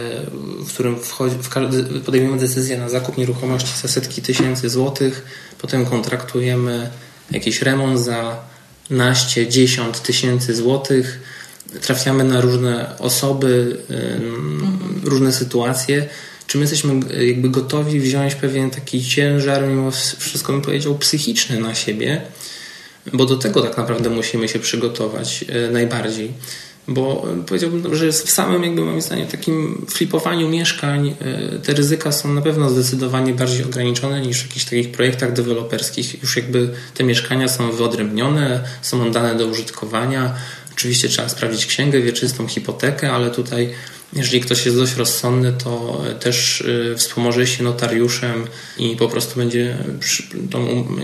w 0.67 0.73
którym 0.73 0.99
wchodzi, 0.99 1.35
w 1.41 1.49
każdy, 1.49 1.83
podejmujemy 1.83 2.41
decyzję 2.41 2.77
na 2.77 2.89
zakup 2.89 3.17
nieruchomości 3.17 3.81
za 3.81 3.87
setki 3.87 4.21
tysięcy 4.21 4.69
złotych, 4.69 5.25
potem 5.61 5.85
kontraktujemy 5.85 6.89
jakiś 7.31 7.61
remont 7.61 7.99
za 7.99 8.39
naście, 8.89 9.47
dziesiąt 9.47 10.01
tysięcy 10.01 10.55
złotych, 10.55 11.19
trafiamy 11.81 12.23
na 12.23 12.41
różne 12.41 12.97
osoby, 12.99 13.77
mhm. 13.89 15.01
różne 15.03 15.33
sytuacje. 15.33 16.09
Czy 16.47 16.57
my 16.57 16.63
jesteśmy 16.63 16.99
jakby 17.25 17.49
gotowi 17.49 17.99
wziąć 17.99 18.35
pewien 18.35 18.69
taki 18.69 19.03
ciężar, 19.03 19.67
mimo 19.67 19.91
wszystko 20.17 20.53
bym 20.53 20.61
powiedział, 20.61 20.95
psychiczny 20.97 21.59
na 21.59 21.75
siebie, 21.75 22.21
bo 23.13 23.25
do 23.25 23.37
tego 23.37 23.61
tak 23.61 23.77
naprawdę 23.77 24.09
musimy 24.09 24.47
się 24.47 24.59
przygotować 24.59 25.45
e, 25.49 25.71
najbardziej. 25.71 26.31
Bo 26.87 27.25
powiedziałbym, 27.47 27.95
że 27.95 28.11
w 28.11 28.31
samym 28.31 28.63
jakby 28.63 28.85
moim 28.85 29.01
zdaniem 29.01 29.27
takim 29.27 29.85
flipowaniu 29.89 30.49
mieszkań 30.49 31.15
e, 31.19 31.59
te 31.59 31.73
ryzyka 31.73 32.11
są 32.11 32.33
na 32.33 32.41
pewno 32.41 32.69
zdecydowanie 32.69 33.33
bardziej 33.33 33.65
ograniczone 33.65 34.21
niż 34.21 34.39
w 34.39 34.47
jakichś 34.47 34.65
takich 34.65 34.91
projektach 34.91 35.33
deweloperskich. 35.33 36.21
Już 36.21 36.35
jakby 36.35 36.69
te 36.93 37.03
mieszkania 37.03 37.47
są 37.47 37.71
wyodrębnione, 37.71 38.63
są 38.81 39.07
oddane 39.07 39.35
do 39.35 39.47
użytkowania. 39.47 40.35
Oczywiście 40.73 41.09
trzeba 41.09 41.29
sprawdzić 41.29 41.65
księgę 41.65 42.01
wieczystą, 42.01 42.47
hipotekę, 42.47 43.11
ale 43.11 43.31
tutaj 43.31 43.73
jeżeli 44.15 44.41
ktoś 44.41 44.65
jest 44.65 44.77
dość 44.77 44.95
rozsądny, 44.95 45.53
to 45.63 46.01
też 46.19 46.61
y, 46.61 46.95
wspomoże 46.97 47.47
się 47.47 47.63
notariuszem 47.63 48.47
i 48.77 48.95
po 48.95 49.07
prostu 49.07 49.39
będzie 49.39 49.77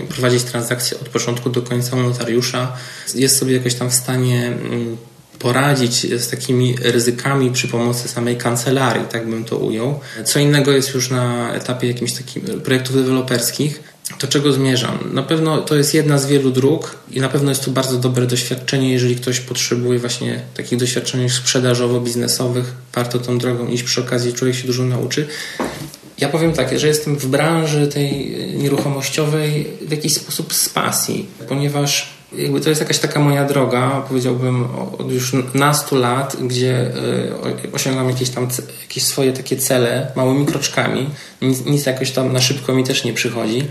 prowadzić 0.09 0.43
transakcję 0.43 0.99
od 0.99 1.09
początku 1.09 1.49
do 1.49 1.61
końca 1.61 1.95
notariusza. 1.95 2.77
Jest 3.15 3.37
sobie 3.37 3.53
jakoś 3.53 3.75
tam 3.75 3.89
w 3.89 3.93
stanie 3.93 4.47
mm, 4.47 4.97
poradzić 5.39 6.21
z 6.21 6.30
takimi 6.30 6.75
ryzykami 6.82 7.52
przy 7.52 7.67
pomocy 7.67 8.08
samej 8.08 8.38
kancelarii, 8.38 9.06
tak 9.12 9.30
bym 9.30 9.45
to 9.45 9.58
ujął. 9.58 9.99
Co 10.25 10.39
innego 10.39 10.71
jest 10.71 10.93
już 10.93 11.10
na 11.10 11.54
etapie 11.54 11.88
jakimś 11.88 12.13
takim 12.13 12.41
projektów 12.41 12.95
deweloperskich, 12.95 13.84
to 14.19 14.28
czego 14.28 14.54
zmierzam? 14.54 14.97
Na 15.13 15.23
pewno 15.23 15.58
to 15.58 15.75
jest 15.75 15.93
jedna 15.93 16.17
z 16.17 16.25
wielu 16.25 16.52
dróg 16.52 16.95
i 17.12 17.19
na 17.19 17.30
pewno 17.30 17.52
jest 17.52 17.65
to 17.65 17.71
bardzo 17.71 17.97
dobre 17.97 18.28
doświadczenie, 18.28 18.91
jeżeli 18.91 19.15
ktoś 19.15 19.39
potrzebuje 19.39 19.99
właśnie 19.99 20.41
takich 20.54 20.80
doświadczeń 20.80 21.30
sprzedażowo-biznesowych. 21.30 22.65
Warto 22.93 23.19
tą 23.19 23.38
drogą 23.38 23.67
iść, 23.67 23.84
przy 23.84 24.02
okazji 24.02 24.34
człowiek 24.34 24.56
się 24.56 24.67
dużo 24.67 24.84
nauczy. 24.84 25.28
Ja 26.17 26.30
powiem 26.30 26.54
tak, 26.54 26.80
że 26.80 26.88
jestem 26.88 27.15
w 27.15 27.25
branży 27.25 27.88
tej 27.88 28.36
nieruchomościowej 28.56 29.67
w 29.82 29.91
jakiś 29.91 30.13
sposób 30.13 30.54
z 30.54 30.69
pasji, 30.69 31.25
ponieważ 31.47 32.18
jakby 32.37 32.61
to 32.61 32.69
jest 32.69 32.81
jakaś 32.81 32.99
taka 32.99 33.19
moja 33.19 33.45
droga, 33.45 34.03
powiedziałbym 34.07 34.67
od 34.99 35.11
już 35.11 35.35
nastu 35.53 35.95
lat, 35.95 36.35
gdzie 36.41 36.91
e, 37.63 37.71
osiągam 37.73 38.09
jakieś 38.09 38.29
tam 38.29 38.47
jakieś 38.81 39.03
swoje 39.03 39.33
takie 39.33 39.57
cele 39.57 40.11
małymi 40.15 40.45
kroczkami. 40.45 41.09
Nic, 41.41 41.65
nic 41.65 41.85
jakoś 41.85 42.11
tam 42.11 42.33
na 42.33 42.41
szybko 42.41 42.73
mi 42.73 42.83
też 42.83 43.03
nie 43.03 43.13
przychodzi. 43.13 43.67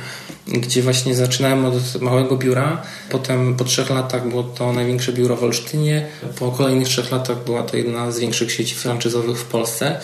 Gdzie 0.48 0.82
właśnie 0.82 1.14
zaczynałem 1.14 1.64
od 1.64 2.00
małego 2.00 2.36
biura, 2.36 2.82
potem 3.10 3.56
po 3.56 3.64
trzech 3.64 3.90
latach 3.90 4.28
było 4.28 4.42
to 4.42 4.72
największe 4.72 5.12
biuro 5.12 5.36
w 5.36 5.44
Olsztynie, 5.44 6.06
po 6.38 6.52
kolejnych 6.52 6.88
trzech 6.88 7.10
latach 7.10 7.44
była 7.44 7.62
to 7.62 7.76
jedna 7.76 8.12
z 8.12 8.18
większych 8.18 8.52
sieci 8.52 8.74
franczyzowych 8.74 9.38
w 9.38 9.44
Polsce. 9.44 10.00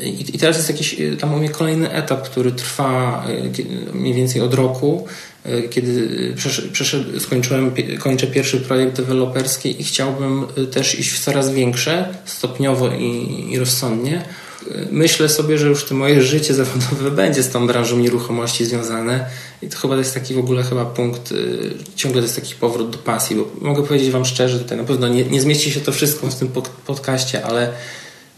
I 0.00 0.38
teraz 0.38 0.56
jest 0.56 0.68
jakiś 0.68 0.96
tam 1.20 1.34
u 1.34 1.38
mnie 1.38 1.48
kolejny 1.48 1.90
etap, 1.92 2.22
który 2.22 2.52
trwa 2.52 3.24
e, 3.92 3.92
mniej 3.92 4.14
więcej 4.14 4.42
od 4.42 4.54
roku, 4.54 5.06
kiedy 5.70 6.34
przeszedł, 6.72 7.20
skończyłem, 7.20 7.72
kończę 7.98 8.26
pierwszy 8.26 8.60
projekt 8.60 8.96
deweloperski 8.96 9.80
i 9.80 9.84
chciałbym 9.84 10.44
e, 10.56 10.66
też 10.66 10.98
iść 10.98 11.10
w 11.10 11.20
coraz 11.20 11.50
większe, 11.50 12.08
stopniowo 12.24 12.90
i, 12.90 13.46
i 13.50 13.58
rozsądnie. 13.58 14.24
Myślę 14.90 15.28
sobie, 15.28 15.58
że 15.58 15.66
już 15.66 15.84
to 15.84 15.94
moje 15.94 16.22
życie 16.22 16.54
zawodowe 16.54 17.10
będzie 17.22 17.42
z 17.42 17.50
tą 17.50 17.66
branżą 17.66 17.98
nieruchomości 17.98 18.64
związane 18.64 19.26
i 19.62 19.68
to 19.68 19.78
chyba 19.78 19.94
to 19.94 19.98
jest 19.98 20.14
taki 20.14 20.34
w 20.34 20.38
ogóle 20.38 20.62
chyba 20.62 20.84
punkt, 20.84 21.34
ciągle 21.96 22.20
to 22.20 22.26
jest 22.26 22.36
taki 22.36 22.54
powrót 22.54 22.90
do 22.90 22.98
pasji, 22.98 23.36
bo 23.36 23.50
mogę 23.60 23.82
powiedzieć 23.82 24.10
Wam 24.10 24.24
szczerze, 24.24 24.58
tutaj 24.58 24.78
na 24.78 24.84
pewno 24.84 25.08
nie, 25.08 25.24
nie 25.24 25.40
zmieści 25.40 25.70
się 25.70 25.80
to 25.80 25.92
wszystko 25.92 26.26
w 26.26 26.34
tym 26.34 26.48
podcaście, 26.86 27.44
ale 27.44 27.72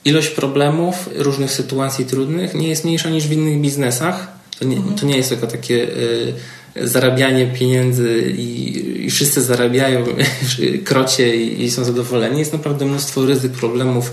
ilość 0.05 0.29
problemów, 0.29 1.11
różnych 1.15 1.51
sytuacji 1.51 2.05
trudnych 2.05 2.55
nie 2.55 2.69
jest 2.69 2.85
mniejsza 2.85 3.11
niż 3.11 3.29
w 3.29 3.33
innych 3.33 3.61
biznesach. 3.61 4.29
To 4.59 4.65
nie, 4.65 4.77
to 5.01 5.07
nie 5.07 5.17
jest 5.17 5.29
tylko 5.29 5.47
takie 5.47 5.75
y, 5.75 6.35
zarabianie 6.77 7.47
pieniędzy 7.47 8.35
i, 8.39 9.05
i 9.07 9.11
wszyscy 9.11 9.43
zarabiają 9.43 10.05
krocie 10.85 11.37
i, 11.37 11.65
i, 11.65 11.71
są 11.71 11.85
zadowoleni. 11.85 12.39
Jest 12.39 12.53
naprawdę 12.53 12.87
mnóstwo 12.87 13.27
ryzyk, 13.27 13.53
problemów, 13.53 14.13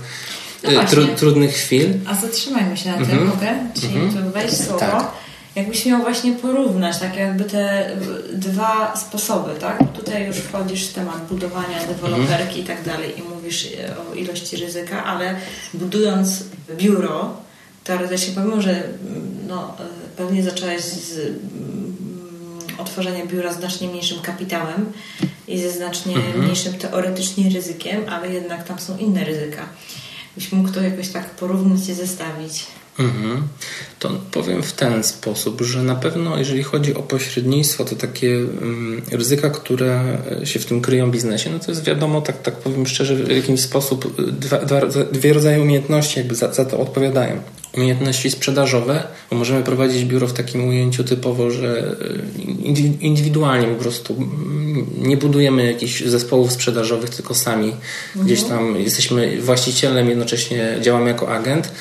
no 0.63 0.83
y, 0.83 0.85
tru, 0.85 1.07
trudnych 1.07 1.53
chwil. 1.53 1.93
A 2.05 2.15
zatrzymajmy 2.15 2.77
się 2.77 2.89
na 2.89 2.95
tym, 2.95 3.03
mhm. 3.03 3.27
mogę? 3.27 3.47
Czyli 3.81 3.97
mhm. 3.97 4.31
wejść 4.31 4.57
słowo. 4.57 4.79
Tak 4.79 5.11
jakbyś 5.57 5.85
miał 5.85 6.01
właśnie 6.01 6.31
porównać 6.31 6.99
tak 6.99 7.15
jakby 7.15 7.43
te 7.43 7.91
dwa 8.33 8.95
sposoby, 8.95 9.49
tak? 9.59 9.79
Tutaj 9.93 10.27
już 10.27 10.37
wchodzisz 10.37 10.87
w 10.87 10.93
temat 10.93 11.27
budowania 11.29 11.85
deweloperki 11.87 12.59
i 12.59 12.63
tak 12.63 12.83
dalej 12.83 13.19
i 13.19 13.23
mówisz 13.23 13.67
o 14.11 14.15
ilości 14.15 14.57
ryzyka, 14.57 15.03
ale 15.03 15.35
budując 15.73 16.43
biuro, 16.77 17.37
teoretycznie 17.83 18.33
pomimo, 18.33 18.61
że 18.61 18.83
no, 19.47 19.77
pewnie 20.17 20.43
zacząłeś 20.43 20.81
z 20.81 21.17
mm, 21.17 21.76
otworzenia 22.87 23.25
biura 23.25 23.53
znacznie 23.53 23.87
mniejszym 23.87 24.19
kapitałem 24.21 24.91
i 25.47 25.59
ze 25.59 25.71
znacznie 25.71 26.15
mhm. 26.15 26.43
mniejszym 26.43 26.73
teoretycznie 26.73 27.49
ryzykiem, 27.49 28.01
ale 28.09 28.33
jednak 28.33 28.67
tam 28.67 28.79
są 28.79 28.97
inne 28.97 29.23
ryzyka. 29.23 29.69
Byś 30.35 30.51
mógł 30.51 30.69
to 30.69 30.81
jakoś 30.81 31.09
tak 31.09 31.29
porównać 31.29 31.89
i 31.89 31.93
zestawić. 31.93 32.63
Mhm. 32.99 33.47
To 33.99 34.09
powiem 34.31 34.63
w 34.63 34.73
ten 34.73 35.03
sposób, 35.03 35.61
że 35.61 35.83
na 35.83 35.95
pewno 35.95 36.37
jeżeli 36.37 36.63
chodzi 36.63 36.95
o 36.95 37.03
pośrednictwo, 37.03 37.85
to 37.85 37.95
takie 37.95 38.37
um, 38.37 39.01
ryzyka, 39.11 39.49
które 39.49 40.17
się 40.43 40.59
w 40.59 40.65
tym 40.65 40.81
kryją 40.81 41.11
w 41.11 41.13
biznesie, 41.13 41.49
no 41.49 41.59
to 41.59 41.71
jest 41.71 41.83
wiadomo, 41.83 42.21
tak, 42.21 42.41
tak 42.41 42.55
powiem 42.55 42.87
szczerze, 42.87 43.15
w 43.15 43.31
jakiś 43.31 43.61
sposób 43.61 44.21
dwa, 44.31 44.57
dwa, 44.57 44.81
dwie 45.11 45.33
rodzaje 45.33 45.61
umiejętności 45.61 46.19
jakby 46.19 46.35
za, 46.35 46.53
za 46.53 46.65
to 46.65 46.79
odpowiadają. 46.79 47.41
Umiejętności 47.77 48.31
sprzedażowe, 48.31 49.03
bo 49.29 49.35
możemy 49.35 49.63
prowadzić 49.63 50.05
biuro 50.05 50.27
w 50.27 50.33
takim 50.33 50.67
ujęciu 50.67 51.03
typowo, 51.03 51.51
że 51.51 51.95
e, 52.01 52.71
indywidualnie 53.01 53.67
po 53.67 53.81
prostu 53.81 54.13
mm, 54.13 54.87
nie 54.97 55.17
budujemy 55.17 55.65
jakichś 55.65 56.03
zespołów 56.03 56.51
sprzedażowych, 56.51 57.09
tylko 57.09 57.35
sami 57.35 57.67
mhm. 57.67 58.25
gdzieś 58.25 58.43
tam 58.43 58.75
jesteśmy 58.79 59.41
właścicielem, 59.41 60.09
jednocześnie 60.09 60.77
działamy 60.81 61.07
jako 61.07 61.35
agent. 61.35 61.71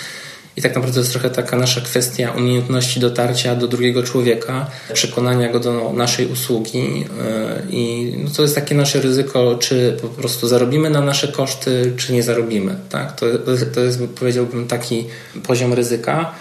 I 0.56 0.62
tak 0.62 0.74
naprawdę 0.74 0.94
to 0.94 1.00
jest 1.00 1.12
trochę 1.12 1.30
taka 1.30 1.56
nasza 1.56 1.80
kwestia 1.80 2.32
umiejętności 2.32 3.00
dotarcia 3.00 3.54
do 3.54 3.68
drugiego 3.68 4.02
człowieka, 4.02 4.70
przekonania 4.92 5.52
go 5.52 5.60
do 5.60 5.92
naszej 5.92 6.26
usługi. 6.26 7.04
E, 7.20 7.62
I 7.70 8.14
no 8.24 8.30
to 8.36 8.42
jest 8.42 8.54
takie 8.54 8.74
nasze 8.74 9.00
ryzyko, 9.00 9.56
czy 9.58 9.96
po 10.02 10.08
prostu 10.08 10.48
zarobimy 10.48 10.90
na 10.90 11.00
nasze 11.00 11.28
koszty, 11.28 11.92
czy 11.96 12.12
nie 12.12 12.22
zarobimy. 12.22 12.76
Tak? 12.88 13.16
To, 13.20 13.26
to 13.74 13.80
jest, 13.80 14.00
powiedziałbym, 14.18 14.66
taki 14.66 15.06
poziom 15.46 15.72
ryzyka. 15.72 16.34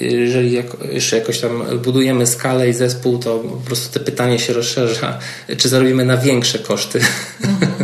Jeżeli 0.00 0.52
jak, 0.52 0.66
jeszcze 0.92 1.18
jakoś 1.18 1.40
tam 1.40 1.62
budujemy 1.84 2.26
skalę 2.26 2.68
i 2.68 2.72
zespół, 2.72 3.18
to 3.18 3.38
po 3.38 3.56
prostu 3.56 3.98
to 3.98 4.04
pytanie 4.04 4.38
się 4.38 4.52
rozszerza, 4.52 5.18
czy 5.56 5.68
zarobimy 5.68 6.04
na 6.04 6.16
większe 6.16 6.58
koszty. 6.58 7.00
Mhm. 7.44 7.74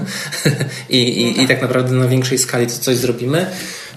I, 0.88 0.98
i, 0.98 1.42
I 1.42 1.48
tak 1.48 1.62
naprawdę 1.62 1.92
na 1.94 2.08
większej 2.08 2.38
skali 2.38 2.66
to 2.66 2.72
coś 2.72 2.96
zrobimy. 2.96 3.46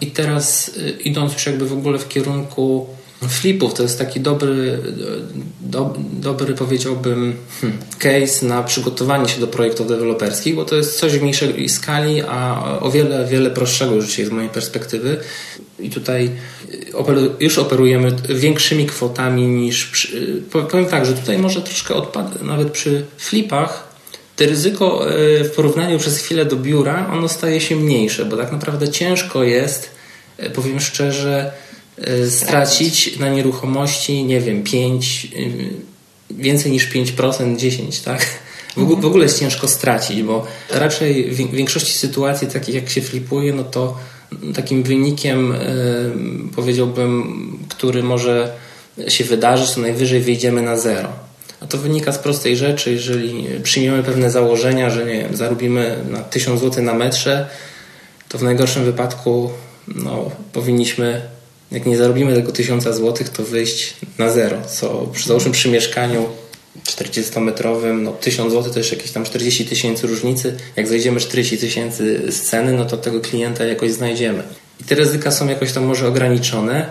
I 0.04 0.08
teraz 0.08 0.68
y, 0.68 0.98
idąc 1.04 1.34
już 1.34 1.46
jakby 1.46 1.66
w 1.66 1.74
ogóle 1.74 2.00
w 2.00 2.08
kierunku 2.08 2.88
flipów, 3.30 3.74
to 3.74 3.84
jest 3.84 3.98
taki 4.00 4.20
dobry, 4.20 4.80
do, 5.62 5.94
dobry 6.14 6.54
powiedziałbym 6.54 7.36
hmm, 7.62 7.80
case 8.00 8.46
na 8.46 8.64
przygotowanie 8.64 9.30
się 9.30 9.40
do 9.40 9.48
projektów 9.48 9.88
deweloperskich, 9.88 10.56
bo 10.56 10.66
to 10.66 10.76
jest 10.76 11.00
coś 11.00 11.14
w 11.14 11.22
mniejszej 11.22 11.70
skali, 11.70 12.22
a 12.22 12.64
o 12.80 12.92
wiele, 12.92 13.28
wiele 13.28 13.52
prostszego 13.52 13.96
już 13.96 14.06
dzisiaj 14.06 14.26
z 14.26 14.30
mojej 14.30 14.50
perspektywy. 14.50 15.18
I 15.80 15.90
tutaj 15.90 16.32
y, 16.70 17.32
już 17.40 17.58
operujemy 17.58 18.12
większymi 18.30 18.86
kwotami 18.86 19.48
niż. 19.48 19.86
Przy, 19.86 20.18
y, 20.56 20.62
powiem 20.72 20.86
tak, 20.86 21.06
że 21.06 21.14
tutaj 21.14 21.38
może 21.38 21.62
troszkę 21.62 21.96
odpadać, 21.96 22.42
nawet 22.42 22.72
przy 22.72 23.06
flipach 23.18 23.94
to 24.36 24.46
ryzyko 24.46 25.06
w 25.44 25.52
porównaniu 25.56 26.00
przez 26.00 26.18
chwilę 26.18 26.46
do 26.46 26.56
biura, 26.56 27.10
ono 27.14 27.28
staje 27.28 27.62
się 27.62 27.76
mniejsze, 27.76 28.26
bo 28.26 28.38
tak 28.38 28.52
naprawdę 28.52 28.90
ciężko 28.90 29.44
jest, 29.44 29.93
powiem 30.54 30.80
szczerze, 30.80 31.52
e, 31.98 32.30
stracić 32.30 33.20
na 33.20 33.30
nieruchomości, 33.30 34.24
nie 34.24 34.40
wiem, 34.40 34.64
5, 34.64 35.28
więcej 36.32 36.72
niż 36.72 36.88
5%, 36.88 37.58
10%, 37.58 38.04
tak? 38.04 38.26
W 38.78 39.06
ogóle 39.06 39.24
jest 39.24 39.40
ciężko 39.40 39.68
stracić, 39.68 40.24
bo 40.24 40.48
raczej 40.70 41.32
w 41.32 41.36
większości 41.36 41.94
sytuacji, 41.94 42.48
takich 42.48 42.76
jak 42.76 42.90
się 42.90 43.02
flipuje, 43.02 43.54
no 43.54 43.64
to 43.64 43.98
takim 44.56 44.84
wynikiem, 44.84 45.54
powiedziałbym, 46.56 47.60
który 47.70 48.04
może 48.04 48.54
się 49.08 49.24
wydarzyć, 49.24 49.72
to 49.72 49.82
najwyżej 49.82 50.22
wyjdziemy 50.22 50.62
na 50.62 50.78
zero. 50.78 51.10
A 51.62 51.68
to 51.68 51.78
wynika 51.78 52.12
z 52.12 52.18
prostej 52.18 52.58
rzeczy, 52.58 52.92
jeżeli 52.92 53.48
przyjmiemy 53.64 54.04
pewne 54.04 54.32
założenia, 54.32 54.90
że 54.90 55.06
nie 55.06 55.20
wiem, 55.20 55.36
zarobimy 55.36 55.98
na 56.10 56.20
1000 56.20 56.62
zł 56.62 56.84
na 56.84 56.94
metrze, 56.94 57.50
to 58.30 58.38
w 58.38 58.44
najgorszym 58.44 58.86
wypadku 58.86 59.52
no, 59.88 60.32
powinniśmy, 60.54 61.22
jak 61.72 61.86
nie 61.86 61.98
zarobimy 61.98 62.36
tego 62.36 62.52
1000 62.52 62.84
zł, 62.84 63.14
to 63.34 63.44
wyjść 63.44 63.94
na 64.18 64.32
zero, 64.32 64.58
co 64.68 65.08
przy, 65.14 65.28
załóżmy 65.28 65.52
przy 65.52 65.70
mieszkaniu 65.70 66.26
40-metrowym, 66.86 68.02
no 68.02 68.12
1000 68.12 68.54
zł 68.54 68.74
to 68.74 68.80
już 68.80 68.92
jakieś 68.92 69.12
tam 69.12 69.24
40 69.24 69.66
tysięcy 69.66 70.08
różnicy. 70.08 70.58
Jak 70.76 70.88
zejdziemy 70.88 71.20
40 71.20 71.58
tysięcy 71.58 72.32
z 72.32 72.42
ceny, 72.42 72.74
no 72.74 72.86
to 72.86 72.98
tego 72.98 73.22
klienta 73.22 73.66
jakoś 73.66 73.92
znajdziemy. 73.92 74.44
I 74.82 74.84
te 74.84 74.96
ryzyka 74.96 75.32
są 75.32 75.48
jakoś 75.48 75.72
tam 75.72 75.86
może 75.86 76.08
ograniczone, 76.08 76.90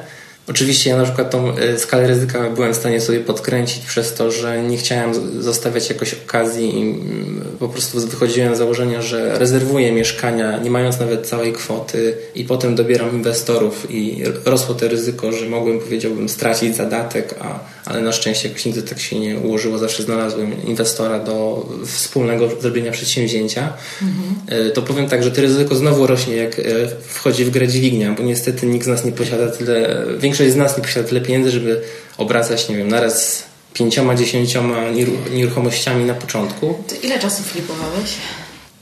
Oczywiście 0.48 0.90
ja 0.90 0.96
na 0.96 1.04
przykład 1.04 1.30
tą 1.30 1.56
e, 1.56 1.78
skalę 1.78 2.06
ryzyka 2.06 2.50
byłem 2.50 2.72
w 2.72 2.76
stanie 2.76 3.00
sobie 3.00 3.20
podkręcić 3.20 3.86
przez 3.86 4.14
to, 4.14 4.30
że 4.30 4.62
nie 4.62 4.76
chciałem 4.76 5.42
zostawiać 5.42 5.88
jakoś 5.88 6.14
okazji 6.14 6.78
i 6.78 6.82
mm, 6.82 7.44
po 7.58 7.68
prostu 7.68 8.00
wychodziłem 8.00 8.54
z 8.54 8.58
założenia, 8.58 9.02
że 9.02 9.38
rezerwuję 9.38 9.92
mieszkania, 9.92 10.58
nie 10.58 10.70
mając 10.70 11.00
nawet 11.00 11.26
całej 11.26 11.52
kwoty 11.52 12.14
i 12.34 12.44
potem 12.44 12.74
dobieram 12.74 13.10
inwestorów 13.10 13.90
i 13.90 14.22
rosło 14.44 14.74
to 14.74 14.88
ryzyko, 14.88 15.32
że 15.32 15.48
mogłem, 15.48 15.78
powiedziałbym, 15.78 16.28
stracić 16.28 16.76
zadatek, 16.76 17.34
a, 17.40 17.58
ale 17.84 18.00
na 18.00 18.12
szczęście 18.12 18.48
jakoś 18.48 18.64
nigdy 18.64 18.82
tak 18.82 19.00
się 19.00 19.20
nie 19.20 19.38
ułożyło, 19.38 19.78
zawsze 19.78 20.02
znalazłem 20.02 20.66
inwestora 20.66 21.18
do 21.18 21.66
wspólnego 21.86 22.48
zrobienia 22.60 22.92
przedsięwzięcia. 22.92 23.72
Mhm. 24.02 24.72
To 24.72 24.82
powiem 24.82 25.08
tak, 25.08 25.22
że 25.22 25.30
to 25.30 25.40
ryzyko 25.40 25.74
znowu 25.74 26.06
rośnie, 26.06 26.36
jak 26.36 26.58
e, 26.58 26.62
wchodzi 27.08 27.44
w 27.44 27.50
grę 27.50 27.68
dźwignia, 27.68 28.12
bo 28.12 28.22
niestety 28.22 28.66
nikt 28.66 28.84
z 28.84 28.88
nas 28.88 29.04
nie 29.04 29.12
posiada 29.12 29.50
tyle, 29.50 30.04
większość 30.18 30.52
z 30.52 30.56
nas 30.56 30.76
nie 30.76 30.84
posiada 30.84 31.08
tyle 31.08 31.20
pieniędzy, 31.20 31.50
żeby 31.50 31.80
obracać, 32.18 32.68
nie 32.68 32.76
wiem, 32.76 32.88
naraz 32.88 33.44
pięcioma, 33.74 34.14
dziesięcioma 34.14 34.76
nieruchomościami 35.32 36.04
na 36.04 36.14
początku. 36.14 36.74
To 36.88 36.94
ile 37.02 37.18
czasu 37.18 37.42
flipowałeś? 37.42 38.10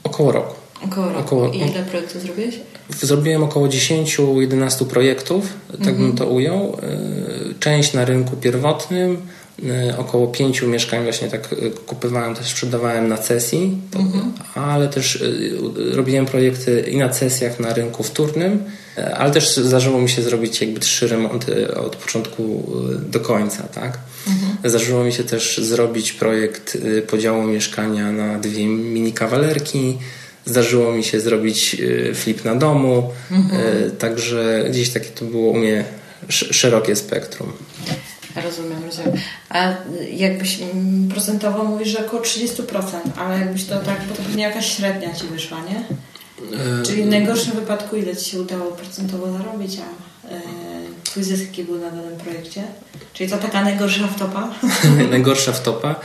Około 0.03 0.31
roku. 0.31 0.60
Około 0.85 1.07
roku. 1.07 1.19
Około, 1.19 1.51
I 1.51 1.57
ile 1.57 1.83
projektów 1.83 2.21
zrobiłeś? 2.21 2.55
Zrobiłem 3.01 3.43
około 3.43 3.67
10-11 3.67 4.85
projektów, 4.85 5.45
tak 5.71 5.79
mhm. 5.79 5.97
bym 5.97 6.17
to 6.17 6.27
ujął. 6.27 6.77
E, 6.83 7.53
część 7.59 7.93
na 7.93 8.05
rynku 8.05 8.35
pierwotnym, 8.35 9.17
e, 9.69 9.97
około 9.97 10.27
pięciu 10.27 10.67
mieszkań 10.67 11.03
właśnie 11.03 11.27
tak 11.27 11.53
e, 11.53 11.69
kupowałem, 11.69 12.35
też 12.35 12.47
sprzedawałem 12.47 13.07
na 13.07 13.17
cesji, 13.17 13.77
mhm. 13.95 14.31
ale 14.55 14.87
też 14.87 15.23
robiłem 15.91 16.25
projekty 16.25 16.85
i 16.91 16.97
na 16.97 17.13
sesjach 17.13 17.59
na 17.59 17.73
rynku 17.73 18.03
wtórnym, 18.03 18.63
ale 19.13 19.31
też 19.31 19.57
zdarzyło 19.57 20.01
mi 20.01 20.09
się 20.09 20.21
zrobić 20.21 20.61
jakby 20.61 20.79
trzy 20.79 21.07
remonty 21.07 21.75
od 21.75 21.95
początku 21.95 22.71
do 23.09 23.19
końca, 23.19 23.63
tak? 23.63 23.99
Mhm. 24.27 24.57
Zdarzyło 24.71 25.03
mi 25.03 25.13
się 25.13 25.23
też 25.23 25.57
zrobić 25.57 26.13
projekt 26.13 26.77
podziału 27.07 27.43
mieszkania 27.43 28.11
na 28.11 28.39
dwie 28.39 28.65
mini 28.65 29.13
kawalerki, 29.13 29.97
Zdarzyło 30.45 30.91
mi 30.91 31.03
się 31.03 31.19
zrobić 31.19 31.75
y, 31.79 32.11
flip 32.15 32.45
na 32.45 32.55
domu, 32.55 33.11
mhm. 33.31 33.61
Y, 33.61 33.91
także 33.91 34.65
gdzieś 34.69 34.89
takie 34.89 35.09
to 35.09 35.25
było 35.25 35.51
u 35.51 35.57
mnie 35.57 35.85
szerokie 36.29 36.95
spektrum. 36.95 37.53
Rozumiem, 38.35 38.83
rozumiem. 38.85 39.11
A 39.49 39.73
jakbyś 40.11 40.59
procentowo 41.09 41.63
mówisz, 41.63 41.87
że 41.87 42.05
około 42.05 42.23
30%, 42.23 42.63
ale 43.17 43.39
jakbyś 43.39 43.65
to 43.65 43.79
tak, 43.79 44.01
bo 44.09 44.15
to 44.15 44.23
pewnie 44.23 44.43
jakaś 44.43 44.77
średnia 44.77 45.13
ci 45.13 45.27
wyszła, 45.27 45.57
nie? 45.61 45.79
E, 46.57 46.83
Czyli 46.83 47.03
w 47.03 47.07
najgorszym 47.07 47.51
wypadku 47.51 47.95
ile 47.95 48.15
ci 48.15 48.31
się 48.31 48.41
udało 48.41 48.71
procentowo 48.71 49.37
zarobić, 49.37 49.77
a 49.77 50.27
e, 50.33 50.41
twój 51.11 51.23
zysk 51.23 51.41
jaki 51.41 51.63
był 51.63 51.77
na 51.77 51.91
danym 51.91 52.17
projekcie? 52.17 52.63
Czyli 53.13 53.29
to 53.29 53.37
taka 53.37 53.63
najgorsza 53.63 54.07
wtopa? 54.07 54.53
najgorsza 55.11 55.51
wtopa. 55.51 55.95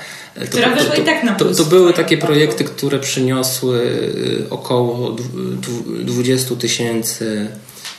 Która 0.50 0.76
to, 0.76 0.84
to, 0.84 1.02
i 1.02 1.04
tak 1.04 1.24
na 1.24 1.34
plus. 1.34 1.56
To, 1.56 1.64
to 1.64 1.70
były 1.70 1.92
takie 1.92 2.18
projekty, 2.18 2.64
które 2.64 2.98
przyniosły 2.98 3.80
y, 3.80 4.46
około 4.50 5.16
20 6.04 6.56
tysięcy. 6.56 7.46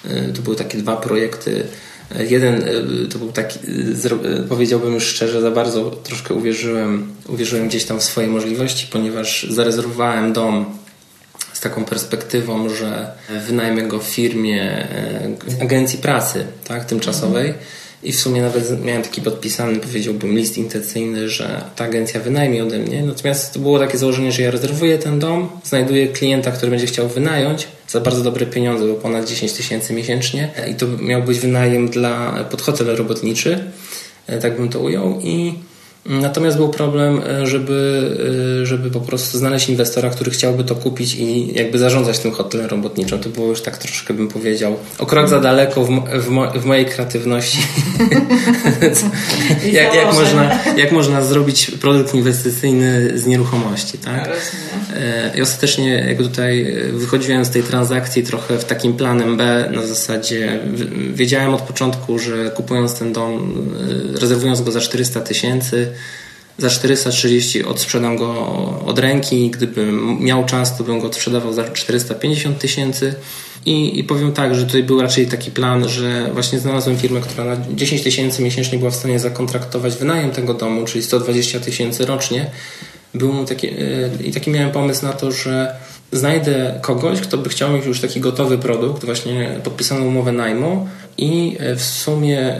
Y, 0.06 0.34
to 0.36 0.42
były 0.42 0.56
takie 0.56 0.78
dwa 0.78 0.98
projekty. 0.98 1.68
Jeden 2.30 2.56
y, 2.56 3.08
to 3.08 3.20
był 3.20 3.32
taki, 3.32 3.60
powiedziałbym 4.50 4.94
już 4.94 5.04
szczerze, 5.04 5.42
za 5.42 5.52
bardzo 5.52 5.92
troszkę 5.92 6.34
uwierzyłem, 6.34 7.14
uwierzyłem 7.28 7.68
gdzieś 7.68 7.86
tam 7.86 8.00
w 8.00 8.04
swoje 8.04 8.28
możliwości, 8.28 8.88
ponieważ 8.92 9.48
zarezerwowałem 9.50 10.34
dom 10.34 10.66
z 11.58 11.60
taką 11.60 11.86
perspektywą, 11.86 12.70
że 12.70 13.12
wynajmę 13.48 13.84
go 13.84 14.00
w 14.00 14.04
firmie 14.04 14.88
agencji 15.62 16.00
pracy 16.00 16.46
tak, 16.68 16.86
tymczasowej. 16.86 17.54
I 18.04 18.12
w 18.12 18.20
sumie 18.20 18.42
nawet 18.42 18.86
miałem 18.86 19.04
taki 19.04 19.22
podpisany, 19.22 19.80
powiedziałbym, 19.80 20.38
list 20.38 20.58
intencyjny, 20.58 21.30
że 21.30 21.62
ta 21.76 21.86
agencja 21.86 22.20
wynajmie 22.20 22.64
ode 22.64 22.80
mnie. 22.80 23.04
Natomiast 23.04 23.54
to 23.54 23.60
było 23.60 23.80
takie 23.80 23.98
założenie, 23.98 24.32
że 24.32 24.42
ja 24.42 24.52
rezerwuję 24.52 24.98
ten 24.98 25.20
dom, 25.20 25.50
znajduję 25.64 26.08
klienta, 26.08 26.52
który 26.52 26.72
będzie 26.72 26.88
chciał 26.88 27.08
wynająć 27.08 27.68
za 27.88 28.02
bardzo 28.02 28.24
dobre 28.24 28.46
pieniądze, 28.46 28.88
bo 28.88 28.94
ponad 28.94 29.28
10 29.28 29.54
tysięcy 29.54 29.94
miesięcznie. 29.94 30.50
I 30.72 30.76
to 30.76 30.88
miał 30.88 31.24
być 31.24 31.40
wynajem 31.40 31.90
dla, 31.90 32.44
pod 32.44 32.62
hotel 32.62 32.96
robotniczy, 32.96 33.64
e, 34.28 34.40
tak 34.40 34.58
bym 34.58 34.70
to 34.70 34.80
ujął. 34.80 35.20
I 35.24 35.54
Natomiast 36.10 36.58
był 36.58 36.70
problem, 36.70 37.22
e, 37.28 37.48
żeby, 37.48 38.10
e, 38.62 38.66
żeby 38.66 38.92
po 38.92 39.00
prostu 39.00 39.38
znaleźć 39.38 39.70
inwestora, 39.70 40.10
który 40.10 40.32
chciałby 40.32 40.64
to 40.64 40.76
kupić 40.76 41.16
i 41.16 41.54
jakby 41.54 41.80
zarządzać 41.80 42.20
tym 42.20 42.32
hotelem 42.32 42.70
robotniczym. 42.70 43.20
To 43.20 43.30
było 43.30 43.48
już 43.48 43.62
tak 43.62 43.78
troszkę, 43.78 44.14
bym 44.14 44.28
powiedział, 44.28 44.76
o 44.98 45.06
krok 45.06 45.30
za 45.30 45.40
daleko 45.40 45.84
w, 45.84 45.90
w, 46.20 46.30
mo, 46.30 46.52
w 46.52 46.66
mojej 46.66 46.86
kreatywności. 46.86 47.58
jak, 49.72 49.96
jak, 49.96 50.14
można, 50.14 50.60
jak 50.78 50.92
można 50.92 51.24
zrobić 51.24 51.72
produkt 51.72 52.14
inwestycyjny 52.14 53.20
z 53.20 53.26
nieruchomości, 53.26 53.98
tak? 53.98 54.30
E, 54.96 55.38
I 55.38 55.42
ostatecznie 55.42 56.06
jak 56.08 56.18
tutaj 56.18 56.76
wychodziłem 56.94 57.46
z 57.46 57.50
tej 57.50 57.64
transakcji 57.64 58.24
trochę 58.24 58.58
w 58.58 58.66
takim 58.66 58.94
planem 58.94 59.38
B 59.38 59.70
na 59.74 59.88
zasadzie 59.88 60.60
wiedziałem 61.14 61.54
od 61.54 61.62
początku, 61.62 62.20
że 62.20 62.50
kupując 62.50 63.00
ten 63.00 63.14
dom, 63.14 63.56
rezerwując 64.22 64.62
go 64.62 64.72
za 64.72 64.80
400 64.80 65.22
tysięcy, 65.22 65.94
za 66.58 66.70
430 66.70 67.64
odsprzedam 67.64 68.18
go 68.18 68.34
od 68.86 69.00
ręki. 69.00 69.50
Gdybym 69.50 70.18
miał 70.24 70.46
czas, 70.46 70.78
to 70.78 70.84
bym 70.84 71.00
go 71.00 71.14
sprzedawał 71.14 71.54
za 71.54 71.64
450 71.64 72.60
tysięcy. 72.60 73.16
I, 73.66 74.00
I 74.00 74.04
powiem 74.04 74.34
tak, 74.34 74.56
że 74.56 74.66
tutaj 74.66 74.84
był 74.84 75.02
raczej 75.02 75.28
taki 75.28 75.52
plan, 75.52 75.90
że 75.90 76.30
właśnie 76.34 76.60
znalazłem 76.60 76.98
firmę, 76.98 77.22
która 77.22 77.46
na 77.46 77.58
10 77.76 78.02
tysięcy 78.02 78.42
miesięcznie 78.42 78.80
była 78.80 78.92
w 78.92 78.96
stanie 78.96 79.20
zakontraktować 79.20 79.96
wynajem 79.96 80.32
tego 80.32 80.54
domu, 80.54 80.86
czyli 80.86 81.04
120 81.04 81.60
tysięcy 81.60 82.06
rocznie. 82.06 82.52
Był 83.14 83.46
taki, 83.46 83.68
yy, 83.68 84.10
I 84.24 84.32
taki 84.32 84.52
miałem 84.52 84.72
pomysł 84.72 85.06
na 85.06 85.14
to, 85.14 85.32
że 85.32 85.76
znajdę 86.12 86.80
kogoś, 86.82 87.22
kto 87.22 87.38
by 87.38 87.50
chciał 87.50 87.72
mieć 87.72 87.86
już 87.86 88.02
taki 88.02 88.20
gotowy 88.20 88.58
produkt, 88.58 89.06
właśnie 89.06 89.60
podpisaną 89.64 90.06
umowę 90.06 90.32
najmu 90.32 90.88
i 91.18 91.58
e, 91.60 91.76
w 91.76 91.84
sumie 91.84 92.40
e, 92.40 92.60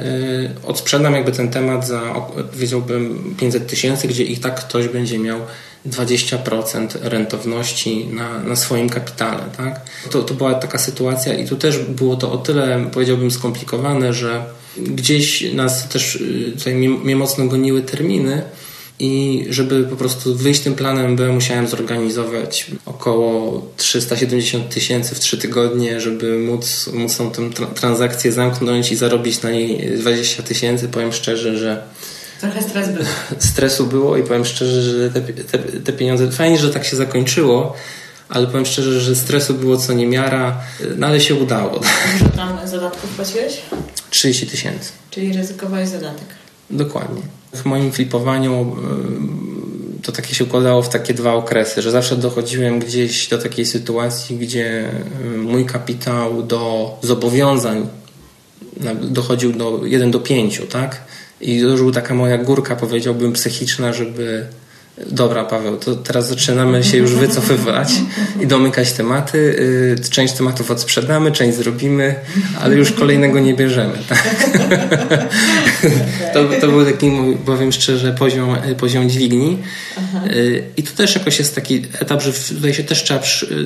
odsprzedam 0.64 1.14
jakby 1.14 1.32
ten 1.32 1.50
temat 1.50 1.88
za, 1.88 2.02
powiedziałbym, 2.52 3.36
500 3.40 3.68
tysięcy, 3.68 4.08
gdzie 4.08 4.24
i 4.24 4.38
tak 4.38 4.60
ktoś 4.60 4.88
będzie 4.88 5.20
miał 5.20 5.40
20% 5.88 6.88
rentowności 7.02 8.08
na, 8.08 8.40
na 8.44 8.56
swoim 8.56 8.90
kapitale. 8.90 9.44
Tak? 9.58 9.82
To, 10.12 10.24
to 10.24 10.34
była 10.34 10.54
taka 10.54 10.78
sytuacja 10.78 11.34
i 11.34 11.48
tu 11.48 11.56
też 11.56 11.80
było 11.80 12.16
to 12.16 12.32
o 12.32 12.38
tyle, 12.38 12.86
powiedziałbym, 12.92 13.32
skomplikowane, 13.32 14.14
że 14.14 14.46
gdzieś 14.78 15.54
nas 15.54 15.90
też 15.90 16.16
y, 16.16 16.54
tutaj 16.58 16.76
mnie 16.76 17.16
mocno 17.16 17.46
goniły 17.46 17.82
terminy, 17.82 18.42
i 19.00 19.46
żeby 19.50 19.84
po 19.84 19.96
prostu 19.96 20.36
wyjść 20.36 20.62
tym 20.62 20.76
planem 20.76 21.16
B, 21.16 21.30
musiałem 21.30 21.68
zorganizować 21.68 22.72
około 22.86 23.62
370 23.78 24.70
tysięcy 24.70 25.16
w 25.16 25.20
3 25.20 25.38
tygodnie, 25.38 26.02
żeby 26.02 26.40
móc, 26.40 26.90
móc 26.94 27.18
tą, 27.18 27.32
tę 27.32 27.66
transakcję 27.76 28.32
zamknąć 28.32 28.92
i 28.92 28.96
zarobić 28.96 29.42
na 29.42 29.52
niej 29.52 29.98
20 29.98 30.44
tysięcy. 30.44 30.88
Powiem 30.88 31.14
szczerze, 31.14 31.58
że 31.58 31.84
Trochę 32.42 32.62
stres 32.62 32.90
był. 32.90 33.06
Stresu 33.52 33.88
było 33.88 34.18
i 34.18 34.24
powiem 34.24 34.46
szczerze, 34.46 34.82
że 34.82 35.10
te, 35.10 35.22
te, 35.22 35.58
te 35.60 35.94
pieniądze, 35.94 36.32
fajnie, 36.32 36.58
że 36.58 36.70
tak 36.70 36.86
się 36.86 36.96
zakończyło, 36.96 37.76
ale 38.30 38.48
powiem 38.48 38.66
szczerze, 38.66 39.02
że 39.02 39.16
stresu 39.16 39.54
było 39.54 39.78
co 39.78 39.94
niemiara, 39.94 40.62
no 40.98 41.08
ale 41.08 41.22
się 41.22 41.36
udało. 41.36 41.82
Ile 42.22 42.30
tam 42.30 42.68
zadatków 42.68 43.10
płaciłeś? 43.10 43.62
30 44.10 44.48
tysięcy. 44.48 44.92
Czyli 45.12 45.34
ryzykowałeś 45.34 45.90
zadatek. 45.90 46.28
Dokładnie. 46.70 47.22
W 47.56 47.66
moim 47.66 47.92
flipowaniu 47.92 48.76
y, 50.00 50.02
to 50.04 50.12
takie 50.12 50.36
się 50.36 50.44
układało 50.44 50.82
w 50.82 50.90
takie 50.90 51.14
dwa 51.14 51.34
okresy, 51.34 51.82
że 51.82 51.92
zawsze 51.92 52.18
dochodziłem 52.18 52.80
gdzieś 52.80 53.28
do 53.28 53.38
takiej 53.38 53.66
sytuacji, 53.66 54.38
gdzie 54.38 54.90
y, 55.26 55.38
mój 55.38 55.66
kapitał 55.66 56.44
do 56.44 56.96
zobowiązań 57.02 57.88
dochodził 59.02 59.54
do 59.54 59.82
1 59.86 60.12
do 60.12 60.20
5, 60.20 60.62
tak? 60.70 61.02
I 61.42 61.62
to 61.62 61.68
już 61.68 61.80
była 61.80 61.94
taka 61.94 62.14
moja 62.14 62.38
górka, 62.38 62.76
powiedziałbym, 62.76 63.34
psychiczna, 63.34 63.94
żeby 63.94 64.48
Dobra, 65.06 65.46
Paweł, 65.46 65.78
to 65.78 65.96
teraz 65.96 66.28
zaczynamy 66.28 66.84
się 66.84 66.98
już 66.98 67.16
wycofywać 67.16 67.90
i 68.42 68.48
domykać 68.48 68.92
tematy. 68.92 69.38
Y, 69.38 70.10
część 70.10 70.34
tematów 70.34 70.72
odsprzedamy, 70.72 71.32
część 71.32 71.58
zrobimy, 71.58 72.16
ale 72.62 72.76
już 72.76 72.92
kolejnego 72.92 73.40
nie 73.40 73.54
bierzemy. 73.54 73.94
Tak? 74.10 74.50
To, 76.34 76.44
to 76.62 76.68
był 76.68 76.86
taki, 76.86 77.12
powiem 77.46 77.72
szczerze, 77.72 78.14
poziom, 78.14 78.56
poziom 78.78 79.10
dźwigni. 79.10 79.58
Y, 80.32 80.64
I 80.78 80.84
tu 80.84 80.96
też 80.96 81.16
jakoś 81.16 81.40
jest 81.40 81.56
taki 81.56 81.86
etap, 82.00 82.22
że 82.22 82.34
tutaj 82.34 82.74
się 82.74 82.84
też 82.84 83.04
trzeba, 83.04 83.22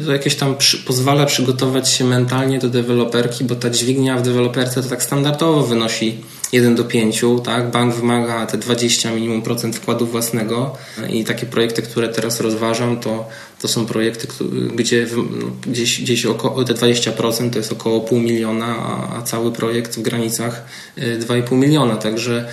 to 0.06 0.12
jakieś 0.12 0.36
tam 0.36 0.56
pozwala 0.86 1.26
przygotować 1.26 1.90
się 1.90 2.06
mentalnie 2.06 2.60
do 2.60 2.70
deweloperki, 2.70 3.44
bo 3.44 3.56
ta 3.56 3.70
dźwignia 3.70 4.18
w 4.18 4.22
deweloperce 4.22 4.84
to 4.84 4.90
tak 4.90 5.04
standardowo 5.04 5.64
wynosi 5.64 6.18
1 6.52 6.76
do 6.76 6.84
5, 6.84 7.22
tak? 7.44 7.72
Bank 7.72 7.96
wymaga 7.96 8.46
te 8.46 8.58
20 8.58 9.12
minimum 9.12 9.42
procent 9.42 9.76
wkładu 9.76 10.08
własnego 10.08 10.78
i 11.10 11.24
takie 11.24 11.46
projekty, 11.46 11.82
które 11.82 12.10
teraz 12.10 12.40
rozważam, 12.40 13.00
to, 13.00 13.30
to 13.62 13.68
są 13.68 13.86
projekty, 13.86 14.28
gdzie 14.76 15.08
no, 15.16 15.52
gdzieś, 15.68 16.02
gdzieś 16.02 16.26
około, 16.26 16.64
te 16.64 16.74
20% 16.74 17.50
to 17.50 17.58
jest 17.58 17.72
około 17.72 18.02
pół 18.02 18.20
miliona, 18.20 18.66
a, 18.66 19.18
a 19.18 19.22
cały 19.22 19.52
projekt 19.52 19.96
w 19.96 20.02
granicach 20.02 20.66
2,5 20.98 21.58
miliona, 21.58 21.96
także 21.96 22.48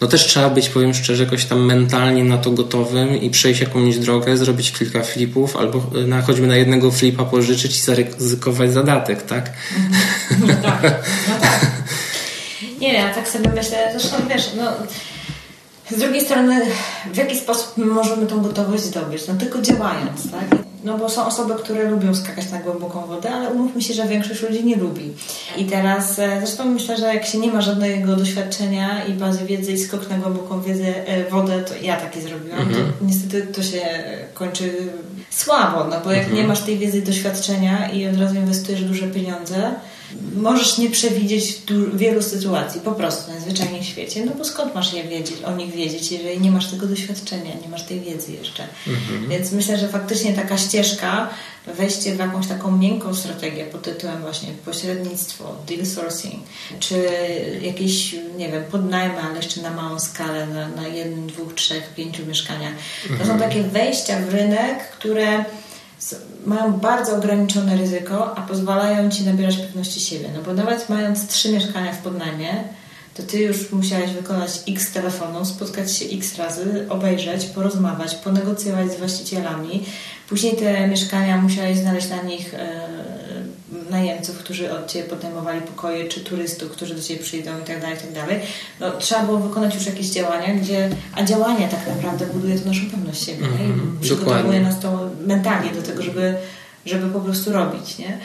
no 0.00 0.06
też 0.06 0.26
trzeba 0.26 0.50
być, 0.50 0.68
powiem 0.68 0.94
szczerze, 0.94 1.24
jakoś 1.24 1.44
tam 1.44 1.64
mentalnie 1.64 2.24
na 2.24 2.38
to 2.38 2.50
gotowym 2.50 3.16
i 3.20 3.30
przejść 3.30 3.60
jakąś 3.60 3.98
drogę, 3.98 4.36
zrobić 4.36 4.72
kilka 4.72 5.02
flipów, 5.02 5.56
albo 5.56 5.90
na, 6.06 6.22
choćby 6.22 6.46
na 6.46 6.56
jednego 6.56 6.90
flipa 6.90 7.24
pożyczyć 7.24 7.76
i 7.76 7.80
zaryzykować 7.80 8.72
zadatek, 8.72 9.22
tak? 9.22 9.52
No 10.40 10.46
tak, 10.62 10.82
no 11.28 11.34
tak. 11.40 11.70
Nie, 12.80 12.92
ja 12.92 13.14
tak 13.14 13.28
sobie 13.28 13.50
myślę, 13.50 13.88
zresztą 13.92 14.16
wiesz, 14.28 14.50
no 14.56 14.72
z 15.96 15.98
drugiej 15.98 16.20
strony, 16.20 16.60
w 17.12 17.16
jaki 17.16 17.36
sposób 17.36 17.72
my 17.76 17.86
możemy 17.86 18.26
tą 18.26 18.42
gotowość 18.42 18.82
zdobyć? 18.82 19.28
No 19.28 19.34
tylko 19.34 19.62
działając, 19.62 20.30
tak? 20.30 20.60
No 20.84 20.98
bo 20.98 21.08
są 21.08 21.26
osoby, 21.26 21.54
które 21.54 21.90
lubią 21.90 22.14
skakać 22.14 22.50
na 22.50 22.58
głęboką 22.58 23.06
wodę, 23.06 23.30
ale 23.30 23.48
umówmy 23.48 23.82
się, 23.82 23.94
że 23.94 24.08
większość 24.08 24.42
ludzi 24.42 24.64
nie 24.64 24.76
lubi. 24.76 25.12
I 25.56 25.64
teraz, 25.64 26.18
e, 26.18 26.40
zresztą 26.46 26.64
myślę, 26.64 26.96
że 26.96 27.14
jak 27.14 27.26
się 27.26 27.38
nie 27.38 27.52
ma 27.52 27.60
żadnego 27.60 28.16
doświadczenia 28.16 29.04
i 29.04 29.12
bazy 29.12 29.44
wiedzy 29.44 29.72
i 29.72 29.78
skok 29.78 30.10
na 30.10 30.18
głęboką 30.18 30.62
wiedzę, 30.62 31.06
e, 31.06 31.30
wodę, 31.30 31.62
to 31.62 31.74
ja 31.82 31.96
takie 31.96 32.20
zrobiłam, 32.20 32.60
mhm. 32.60 32.76
to 32.76 33.04
niestety 33.04 33.42
to 33.42 33.62
się 33.62 33.80
kończy 34.34 34.72
słabo, 35.30 35.84
no 35.84 36.00
bo 36.04 36.12
jak 36.12 36.24
mhm. 36.24 36.36
nie 36.36 36.48
masz 36.48 36.60
tej 36.60 36.78
wiedzy 36.78 36.98
i 36.98 37.02
doświadczenia 37.02 37.90
i 37.90 38.06
od 38.06 38.16
razu 38.16 38.34
inwestujesz 38.34 38.84
duże 38.84 39.06
pieniądze, 39.06 39.70
możesz 40.36 40.78
nie 40.78 40.90
przewidzieć 40.90 41.62
wielu 41.94 42.22
sytuacji 42.22 42.80
po 42.80 42.92
prostu 42.92 43.30
najzwyczajniej 43.32 43.82
w 43.82 43.86
świecie, 43.86 44.24
no 44.26 44.32
bo 44.38 44.44
skąd 44.44 44.74
masz 44.74 44.92
je 44.92 45.04
wiedzieć, 45.04 45.42
o 45.42 45.56
nich 45.56 45.74
wiedzieć, 45.74 46.12
jeżeli 46.12 46.40
nie 46.40 46.50
masz 46.50 46.70
tego 46.70 46.86
doświadczenia, 46.86 47.54
nie 47.62 47.68
masz 47.68 47.82
tej 47.82 48.00
wiedzy 48.00 48.32
jeszcze. 48.32 48.62
Mhm. 48.86 49.28
Więc 49.28 49.52
myślę, 49.52 49.78
że 49.78 49.88
faktycznie 49.88 50.32
taka 50.32 50.58
ścieżka, 50.58 51.30
wejście 51.66 52.14
w 52.14 52.18
jakąś 52.18 52.46
taką 52.46 52.76
miękką 52.76 53.14
strategię 53.14 53.64
pod 53.64 53.82
tytułem 53.82 54.20
właśnie 54.20 54.48
pośrednictwo, 54.64 55.56
deal 55.68 55.86
sourcing, 55.86 56.44
czy 56.80 57.08
jakieś, 57.62 58.16
nie 58.36 58.48
wiem, 58.48 58.64
podnajmy, 58.70 59.22
ale 59.22 59.36
jeszcze 59.36 59.62
na 59.62 59.70
małą 59.70 60.00
skalę, 60.00 60.46
na, 60.46 60.68
na 60.68 60.88
jednym, 60.88 61.26
dwóch, 61.26 61.54
trzech, 61.54 61.94
pięciu 61.94 62.26
mieszkaniach. 62.26 62.72
To 63.06 63.12
mhm. 63.12 63.30
są 63.30 63.38
takie 63.38 63.62
wejścia 63.62 64.20
w 64.20 64.34
rynek, 64.34 64.90
które 64.90 65.44
mają 66.46 66.72
bardzo 66.72 67.16
ograniczone 67.16 67.76
ryzyko, 67.76 68.38
a 68.38 68.42
pozwalają 68.42 69.10
Ci 69.10 69.24
nabierać 69.24 69.56
pewności 69.56 70.00
siebie. 70.00 70.28
No 70.34 70.42
bo 70.42 70.54
nawet 70.54 70.88
mając 70.88 71.26
trzy 71.26 71.52
mieszkania 71.52 71.92
w 71.92 71.98
podnajmie, 71.98 72.64
to 73.14 73.22
Ty 73.22 73.38
już 73.38 73.72
musiałeś 73.72 74.10
wykonać 74.10 74.50
x 74.68 74.92
telefonów, 74.92 75.48
spotkać 75.48 75.96
się 75.96 76.04
x 76.04 76.38
razy, 76.38 76.86
obejrzeć, 76.88 77.46
porozmawiać, 77.46 78.14
ponegocjować 78.14 78.92
z 78.92 78.96
właścicielami. 78.96 79.84
Później 80.28 80.56
te 80.56 80.88
mieszkania 80.88 81.36
musiałeś 81.36 81.78
znaleźć 81.78 82.10
na 82.10 82.22
nich 82.22 82.54
e, 82.54 83.09
najemców, 83.90 84.38
którzy 84.38 84.72
od 84.72 84.86
Ciebie 84.86 85.08
podejmowali 85.08 85.60
pokoje, 85.60 86.08
czy 86.08 86.20
turystów, 86.20 86.70
którzy 86.70 86.94
do 86.94 87.02
Ciebie 87.02 87.22
przyjdą 87.22 87.50
i 87.60 87.64
tak 87.64 87.80
dalej, 87.80 87.96
i 87.96 88.00
tak 88.00 88.12
dalej. 88.12 88.40
No, 88.80 88.90
trzeba 88.90 89.22
było 89.24 89.38
wykonać 89.38 89.74
już 89.74 89.86
jakieś 89.86 90.06
działania, 90.06 90.54
gdzie, 90.54 90.90
a 91.14 91.24
działanie 91.24 91.68
tak 91.68 91.86
naprawdę 91.96 92.26
buduje 92.26 92.58
to 92.58 92.68
naszą 92.68 92.90
pewność 92.90 93.26
siebie 93.26 93.46
mm 93.46 93.58
-hmm, 93.58 94.00
i 94.00 94.04
przygotowuje 94.04 94.60
nas 94.60 94.80
to 94.80 95.10
mentalnie 95.26 95.70
do 95.70 95.82
tego, 95.82 96.02
żeby, 96.02 96.34
żeby 96.86 97.10
po 97.10 97.20
prostu 97.20 97.52
robić, 97.52 97.98
nie? 97.98 98.18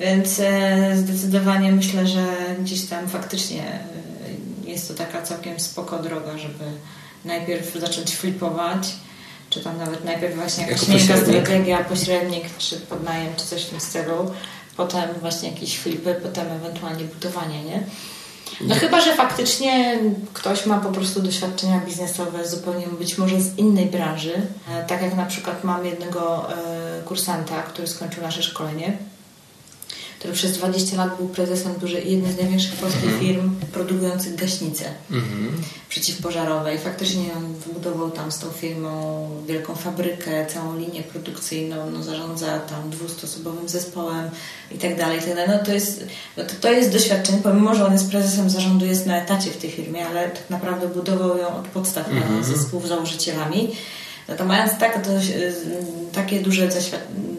Więc 0.00 0.40
e, 0.40 0.96
zdecydowanie 0.96 1.72
myślę, 1.72 2.06
że 2.06 2.24
gdzieś 2.60 2.86
tam 2.86 3.08
faktycznie 3.08 3.62
e, 3.62 4.70
jest 4.70 4.88
to 4.88 4.94
taka 4.94 5.22
całkiem 5.22 5.60
spoko 5.60 5.98
droga, 5.98 6.38
żeby 6.38 6.64
najpierw 7.24 7.74
zacząć 7.74 8.16
flipować, 8.16 8.88
czy 9.50 9.60
tam 9.60 9.78
nawet 9.78 10.04
najpierw 10.04 10.36
właśnie 10.36 10.64
jakaś 10.64 10.88
miękka 10.88 11.16
strategia, 11.16 11.84
pośrednik, 11.84 12.44
czy 12.58 12.76
podnajem, 12.76 13.36
czy 13.36 13.46
coś 13.46 13.62
w 13.62 13.70
tym 13.70 13.80
stylu, 13.80 14.30
potem 14.76 15.08
właśnie 15.20 15.50
jakieś 15.50 15.78
flipy, 15.78 16.14
potem 16.22 16.52
ewentualnie 16.52 17.04
budowanie, 17.04 17.64
nie? 17.64 17.82
No 18.60 18.74
chyba, 18.74 19.00
że 19.00 19.14
faktycznie 19.14 19.98
ktoś 20.32 20.66
ma 20.66 20.78
po 20.78 20.92
prostu 20.92 21.22
doświadczenia 21.22 21.80
biznesowe 21.80 22.48
zupełnie 22.48 22.86
być 22.86 23.18
może 23.18 23.40
z 23.40 23.58
innej 23.58 23.86
branży. 23.86 24.34
E, 24.70 24.84
tak 24.84 25.02
jak 25.02 25.16
na 25.16 25.26
przykład 25.26 25.64
mam 25.64 25.86
jednego 25.86 26.52
e, 26.52 27.02
kursanta, 27.02 27.62
który 27.62 27.88
skończył 27.88 28.22
nasze 28.22 28.42
szkolenie 28.42 28.96
który 30.24 30.34
przez 30.34 30.52
20 30.52 30.96
lat 30.96 31.16
był 31.16 31.28
prezesem 31.28 31.74
dużej, 31.74 32.10
jednej 32.10 32.32
z 32.32 32.36
największych 32.36 32.72
polskich 32.72 33.04
mhm. 33.04 33.20
firm 33.20 33.56
produkujących 33.72 34.34
gaśnice 34.34 34.84
mhm. 35.10 35.52
przeciwpożarowe. 35.88 36.74
I 36.74 36.78
faktycznie 36.78 37.24
on 37.36 37.54
wybudował 37.54 38.10
tam 38.10 38.32
z 38.32 38.38
tą 38.38 38.50
firmą 38.50 39.28
wielką 39.46 39.74
fabrykę, 39.74 40.46
całą 40.46 40.78
linię 40.78 41.02
produkcyjną, 41.02 41.90
no, 41.90 42.02
zarządza 42.02 42.58
tam 42.58 42.90
dwustosobowym 42.90 43.68
zespołem 43.68 44.30
i 44.72 44.78
tak 44.78 44.96
dalej. 44.98 45.20
No, 45.48 45.58
to, 45.58 45.72
jest, 45.72 46.04
no, 46.36 46.44
to, 46.44 46.52
to 46.60 46.72
jest 46.72 46.92
doświadczenie, 46.92 47.38
pomimo, 47.42 47.74
że 47.74 47.86
on 47.86 47.92
jest 47.92 48.10
prezesem 48.10 48.50
zarządu, 48.50 48.86
jest 48.86 49.06
na 49.06 49.22
etacie 49.22 49.50
w 49.50 49.56
tej 49.56 49.70
firmie, 49.70 50.06
ale 50.06 50.30
tak 50.30 50.50
naprawdę 50.50 50.88
budował 50.88 51.38
ją 51.38 51.56
od 51.56 51.68
podstaw 51.68 52.08
mhm. 52.08 52.44
ze 52.44 52.54
współzałożycielami. 52.54 53.70
No 54.28 54.36
to 54.36 54.44
mając 54.44 54.78
tak, 54.78 55.04
to, 55.04 55.10
takie 56.12 56.40
duże 56.40 56.68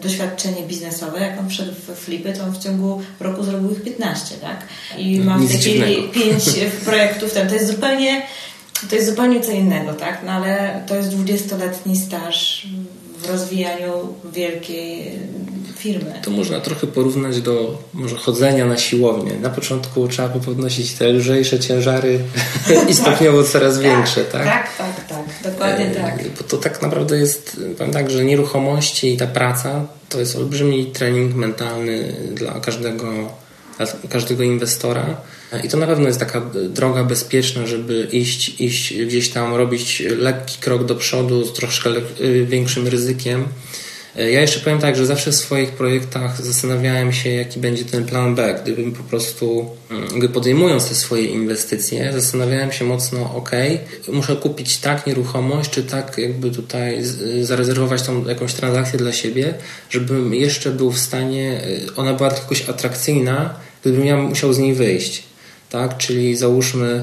doświadczenie 0.02 0.62
biznesowe, 0.62 1.20
jak 1.20 1.40
on 1.40 1.48
wszedł 1.48 1.72
w 1.72 1.96
flipy, 1.96 2.32
to 2.32 2.44
on 2.44 2.52
w 2.52 2.58
ciągu 2.58 3.02
roku 3.20 3.44
zrobił 3.44 3.72
ich 3.72 3.82
15, 3.82 4.34
tak? 4.34 4.66
I 4.98 5.20
mam 5.20 5.40
Nic 5.40 5.50
w 5.56 5.64
tej 5.64 5.80
chwili 5.80 6.08
5 6.08 6.44
projektów, 6.84 7.32
to 7.32 7.54
jest 7.54 7.66
zupełnie 7.66 8.22
to 8.90 8.96
jest 8.96 9.08
zupełnie 9.08 9.40
co 9.40 9.52
innego, 9.52 9.94
tak? 9.94 10.22
No 10.26 10.32
ale 10.32 10.82
to 10.86 10.94
jest 10.94 11.10
20-letni 11.10 11.96
staż 11.96 12.66
w 13.18 13.28
rozwijaniu 13.28 14.14
wielkiej 14.32 15.18
firmy. 15.76 16.20
To 16.22 16.30
można 16.30 16.60
trochę 16.60 16.86
porównać 16.86 17.40
do 17.40 17.78
może 17.94 18.16
chodzenia 18.16 18.66
na 18.66 18.76
siłownię. 18.76 19.32
Na 19.42 19.50
początku 19.50 20.08
trzeba 20.08 20.28
podnosić 20.28 20.92
te 20.92 21.08
lżejsze 21.08 21.60
ciężary 21.60 22.20
i 22.90 22.94
stopniowo 22.94 23.44
coraz 23.44 23.74
tak, 23.74 23.82
większe, 23.84 24.24
tak? 24.24 24.44
Tak, 24.44 24.76
tak, 24.78 25.08
tak. 25.08 25.52
Dokładnie 25.52 25.86
e, 25.86 25.94
tak. 25.94 26.28
Bo 26.38 26.44
to 26.44 26.56
tak 26.56 26.82
naprawdę 26.82 27.18
jest, 27.18 27.60
powiem 27.78 27.92
tak, 27.92 28.10
że 28.10 28.24
nieruchomości 28.24 29.14
i 29.14 29.16
ta 29.16 29.26
praca 29.26 29.86
to 30.08 30.20
jest 30.20 30.36
olbrzymi 30.36 30.86
trening 30.86 31.34
mentalny 31.34 32.14
dla 32.34 32.60
każdego, 32.60 33.12
dla 33.76 33.86
każdego 34.10 34.42
inwestora. 34.42 35.16
I 35.64 35.68
to 35.68 35.76
na 35.76 35.86
pewno 35.86 36.06
jest 36.06 36.20
taka 36.20 36.40
droga 36.68 37.04
bezpieczna, 37.04 37.66
żeby 37.66 38.08
iść, 38.12 38.60
iść 38.60 38.94
gdzieś 38.94 39.28
tam, 39.28 39.54
robić 39.54 40.02
lekki 40.18 40.58
krok 40.60 40.84
do 40.84 40.94
przodu 40.94 41.44
z 41.44 41.52
troszkę 41.52 41.90
y, 42.20 42.46
większym 42.46 42.88
ryzykiem 42.88 43.44
E, 43.44 43.85
ja 44.18 44.40
jeszcze 44.40 44.60
powiem 44.60 44.78
tak, 44.78 44.96
że 44.96 45.06
zawsze 45.06 45.30
w 45.30 45.34
swoich 45.34 45.70
projektach 45.70 46.42
zastanawiałem 46.42 47.12
się, 47.12 47.30
jaki 47.30 47.60
będzie 47.60 47.84
ten 47.84 48.04
plan 48.04 48.34
B. 48.34 48.58
Gdybym 48.62 48.92
po 48.92 49.02
prostu, 49.02 49.66
mm, 49.90 50.18
gdy 50.18 50.28
podejmując 50.28 50.88
te 50.88 50.94
swoje 50.94 51.24
inwestycje, 51.24 52.12
zastanawiałem 52.12 52.72
się 52.72 52.84
mocno, 52.84 53.34
ok, 53.34 53.50
muszę 54.08 54.36
kupić 54.36 54.76
tak 54.76 55.06
nieruchomość, 55.06 55.70
czy 55.70 55.82
tak 55.82 56.18
jakby 56.18 56.50
tutaj 56.50 57.02
zarezerwować 57.42 58.02
tą 58.02 58.24
jakąś 58.28 58.52
transakcję 58.52 58.98
dla 58.98 59.12
siebie, 59.12 59.54
żebym 59.90 60.34
jeszcze 60.34 60.70
był 60.70 60.92
w 60.92 60.98
stanie, 60.98 61.60
e, 61.90 61.96
ona 61.96 62.14
była 62.14 62.28
jakoś 62.28 62.68
atrakcyjna, 62.68 63.54
gdybym 63.82 64.06
ja 64.06 64.16
musiał 64.16 64.52
z 64.52 64.58
niej 64.58 64.74
wyjść. 64.74 65.22
Tak? 65.70 65.96
Czyli 65.96 66.36
załóżmy 66.36 67.02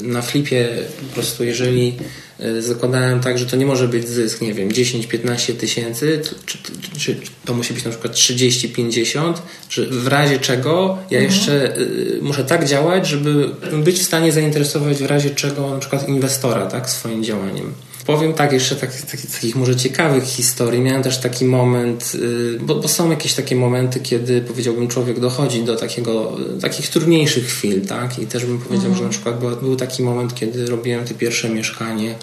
na 0.00 0.22
flipie 0.22 0.68
po 1.08 1.14
prostu, 1.14 1.44
jeżeli 1.44 1.96
E, 1.98 2.23
zakładałem 2.58 3.20
tak, 3.20 3.38
że 3.38 3.46
to 3.46 3.56
nie 3.56 3.66
może 3.66 3.88
być 3.88 4.08
zysk, 4.08 4.40
nie 4.40 4.54
wiem, 4.54 4.68
10-15 4.68 5.54
tysięcy, 5.54 6.22
czy, 6.46 6.58
czy, 6.98 7.16
to 7.44 7.54
musi 7.54 7.74
być 7.74 7.84
na 7.84 7.90
przykład 7.90 8.14
30-50, 8.14 9.34
że 9.70 9.86
w 9.86 10.06
razie 10.06 10.38
czego 10.38 10.98
ja 11.10 11.18
mhm. 11.18 11.24
jeszcze 11.24 11.78
y, 11.78 12.18
muszę 12.22 12.44
tak 12.44 12.68
działać, 12.68 13.06
żeby 13.08 13.50
być 13.72 13.98
w 13.98 14.02
stanie 14.02 14.32
zainteresować 14.32 14.96
w 14.96 15.06
razie 15.06 15.30
czego 15.30 15.70
na 15.70 15.78
przykład 15.78 16.08
inwestora 16.08 16.66
tak, 16.66 16.90
swoim 16.90 17.24
działaniem. 17.24 17.72
Powiem 18.06 18.34
tak, 18.34 18.52
jeszcze 18.52 18.76
tak, 18.76 19.00
tak, 19.00 19.20
takich 19.20 19.56
może 19.56 19.76
ciekawych 19.76 20.24
historii. 20.24 20.80
Miałem 20.80 21.02
też 21.02 21.18
taki 21.18 21.44
moment, 21.44 22.12
y, 22.14 22.58
bo, 22.60 22.74
bo, 22.74 22.88
są 22.88 23.10
jakieś 23.10 23.34
takie 23.34 23.56
momenty, 23.56 24.00
kiedy 24.00 24.40
powiedziałbym, 24.40 24.88
człowiek 24.88 25.20
dochodzi 25.20 25.62
do 25.62 25.76
takiego, 25.76 26.36
takich 26.60 26.88
trudniejszych 26.88 27.46
chwil, 27.46 27.86
tak? 27.86 28.18
I 28.18 28.26
też 28.26 28.46
bym 28.46 28.58
powiedział, 28.58 28.86
mhm. 28.86 28.98
że 28.98 29.04
na 29.04 29.10
przykład 29.10 29.38
był, 29.38 29.56
był 29.56 29.76
taki 29.76 30.02
moment, 30.02 30.34
kiedy 30.34 30.66
robiłem 30.66 31.04
te 31.04 31.14
pierwsze 31.14 31.48
mieszkanie 31.48 32.14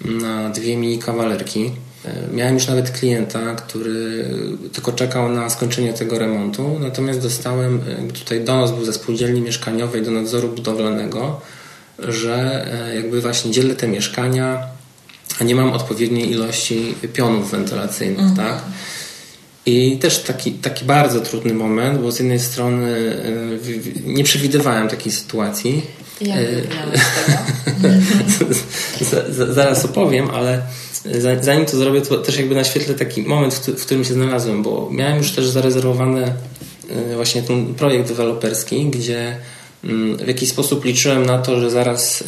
na 0.00 0.50
dwie 0.50 0.76
mini 0.76 0.98
kawalerki. 0.98 1.72
E, 2.04 2.34
miałem 2.34 2.54
już 2.54 2.66
nawet 2.66 2.90
klienta, 2.90 3.54
który 3.54 4.24
tylko 4.72 4.92
czekał 4.92 5.28
na 5.28 5.50
skończenie 5.50 5.92
tego 5.92 6.18
remontu, 6.18 6.78
natomiast 6.80 7.20
dostałem, 7.20 7.80
tutaj 8.14 8.44
donos 8.44 8.70
był 8.70 8.84
ze 8.84 8.92
spółdzielni 8.92 9.40
mieszkaniowej 9.40 10.02
do 10.02 10.10
nadzoru 10.10 10.48
budowlanego, 10.48 11.40
że 11.98 12.66
jakby 12.94 13.20
właśnie 13.20 13.50
dzielę 13.50 13.74
te 13.74 13.88
mieszkania 13.88 14.73
nie 15.44 15.54
mam 15.54 15.72
odpowiedniej 15.72 16.30
ilości 16.30 16.94
pionów 17.12 17.50
wentylacyjnych, 17.50 18.26
mhm. 18.26 18.36
tak? 18.36 18.62
I 19.66 19.98
też 19.98 20.22
taki, 20.22 20.52
taki 20.52 20.84
bardzo 20.84 21.20
trudny 21.20 21.54
moment, 21.54 22.00
bo 22.00 22.12
z 22.12 22.18
jednej 22.18 22.40
strony 22.40 22.90
y, 23.66 24.02
nie 24.06 24.24
przewidywałem 24.24 24.88
takiej 24.88 25.12
sytuacji. 25.12 25.82
Jak 26.20 26.38
tego? 28.38 28.54
Zaraz 29.54 29.84
opowiem, 29.84 30.30
ale 30.30 30.62
zanim 31.40 31.66
to 31.66 31.76
zrobię, 31.76 32.00
to 32.00 32.18
też 32.18 32.38
jakby 32.38 32.54
naświetlę 32.54 32.94
taki 32.94 33.22
moment, 33.22 33.54
w 33.54 33.84
którym 33.84 34.04
się 34.04 34.14
znalazłem, 34.14 34.62
bo 34.62 34.88
miałem 34.92 35.18
już 35.18 35.32
też 35.32 35.48
zarezerwowany 35.48 36.34
właśnie 37.14 37.42
ten 37.42 37.74
projekt 37.74 38.08
deweloperski, 38.08 38.86
gdzie 38.86 39.36
w 40.18 40.28
jakiś 40.28 40.48
sposób 40.48 40.84
liczyłem 40.84 41.26
na 41.26 41.38
to, 41.38 41.60
że 41.60 41.70
zaraz 41.70 42.24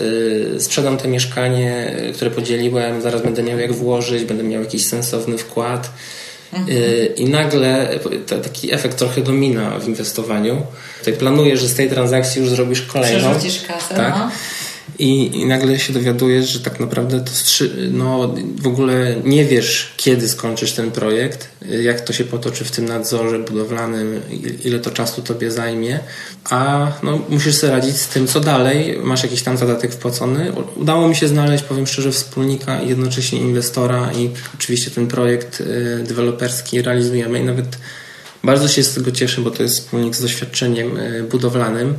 sprzedam 0.59 0.97
to 0.97 1.09
mieszkanie, 1.09 1.97
które 2.15 2.31
podzieliłem, 2.31 3.03
zaraz 3.03 3.23
będę 3.23 3.43
miał 3.43 3.59
jak 3.59 3.73
włożyć, 3.73 4.25
będę 4.25 4.43
miał 4.45 4.63
jakiś 4.63 4.87
sensowny 4.87 5.39
wkład 5.39 5.91
Mhm. 6.53 7.15
I 7.17 7.25
nagle 7.25 7.99
taki 8.43 8.75
efekt 8.75 8.99
trochę 8.99 9.21
domina 9.21 9.79
w 9.79 9.89
inwestowaniu. 9.89 10.63
Tutaj 10.99 11.15
planujesz, 11.15 11.61
że 11.61 11.69
z 11.69 11.75
tej 11.75 11.91
transakcji 11.91 12.41
już 12.41 12.51
zrobisz 12.51 12.83
kolejną. 12.83 13.31
Przerzucisz 13.31 13.63
kasę. 13.67 13.95
Tak? 13.95 14.15
No. 14.19 14.31
I, 14.99 15.41
I, 15.41 15.47
nagle 15.47 15.79
się 15.79 15.93
dowiadujesz, 15.93 16.49
że 16.49 16.61
tak 16.61 16.81
naprawdę 16.81 17.21
to 17.21 17.31
strzy, 17.31 17.91
no, 17.93 18.35
w 18.63 18.67
ogóle 18.67 19.17
nie 19.25 19.45
wiesz, 19.45 19.95
kiedy 19.97 20.29
skończysz 20.29 20.73
ten 20.73 20.91
projekt, 20.91 21.49
jak 21.83 22.01
to 22.01 22.13
się 22.13 22.25
potoczy 22.25 22.65
w 22.65 22.71
tym 22.71 22.85
nadzorze 22.85 23.39
budowlanym, 23.39 24.21
ile 24.65 24.79
to 24.79 24.91
czasu 24.91 25.23
tobie 25.23 25.51
zajmie, 25.51 26.01
a 26.51 26.93
no, 27.03 27.21
musisz 27.29 27.55
sobie 27.55 27.73
radzić 27.73 27.97
z 27.97 28.09
tym, 28.09 28.27
co 28.27 28.41
dalej. 28.41 28.99
Masz 29.03 29.23
jakiś 29.23 29.43
tam 29.43 29.57
zadatek 29.57 29.93
wpłacony. 29.93 30.53
Udało 30.77 31.09
mi 31.09 31.17
się 31.17 31.29
znaleźć, 31.29 31.65
powiem 31.65 31.87
szczerze, 31.87 32.13
wspólnika 32.13 32.81
i 32.81 32.89
jednocześnie 32.89 33.41
inwestora, 33.41 34.13
i 34.13 34.31
oczywiście 34.55 34.91
ten 34.91 35.07
projekt 35.07 35.61
y, 35.61 36.05
deweloperski 36.09 36.83
realizujemy 36.83 37.41
i 37.41 37.45
nawet 37.45 37.79
bardzo 38.47 38.69
się 38.69 38.83
z 38.83 38.95
tego 38.95 39.11
cieszę, 39.11 39.41
bo 39.41 39.51
to 39.51 39.63
jest 39.63 39.75
wspólnik 39.75 40.17
z 40.17 40.23
doświadczeniem 40.23 40.97
e, 40.97 41.23
budowlanym 41.23 41.95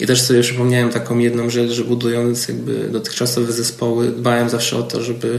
i 0.00 0.06
też 0.06 0.22
sobie 0.22 0.42
przypomniałem 0.42 0.90
taką 0.90 1.18
jedną 1.18 1.50
rzecz, 1.50 1.70
że 1.70 1.84
budując 1.84 2.48
jakby 2.48 2.88
dotychczasowe 2.88 3.52
zespoły 3.52 4.10
dbałem 4.10 4.50
zawsze 4.50 4.76
o 4.76 4.82
to, 4.82 5.02
żeby 5.02 5.38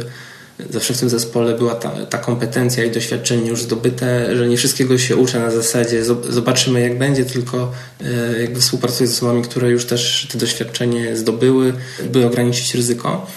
zawsze 0.70 0.94
w 0.94 0.98
tym 0.98 1.10
zespole 1.10 1.58
była 1.58 1.76
ta, 1.76 1.90
ta 1.90 2.18
kompetencja 2.18 2.84
i 2.84 2.92
doświadczenie 2.92 3.50
już 3.50 3.62
zdobyte, 3.62 4.38
że 4.38 4.48
nie 4.48 4.58
wszystkiego 4.58 4.98
się 4.98 5.16
uczę 5.16 5.40
na 5.40 5.52
zasadzie 5.52 6.04
zobaczymy 6.30 6.82
jak 6.82 6.98
będzie, 6.98 7.26
tylko 7.26 7.72
e, 8.02 8.42
jakby 8.42 8.62
współpracuję 8.62 9.08
z 9.08 9.14
osobami, 9.14 9.44
które 9.44 9.70
już 9.70 9.86
też 9.86 10.28
to 10.32 10.38
doświadczenie 10.38 11.18
zdobyły, 11.18 11.74
by 12.14 12.26
ograniczyć 12.26 12.76
ryzyko. 12.76 13.28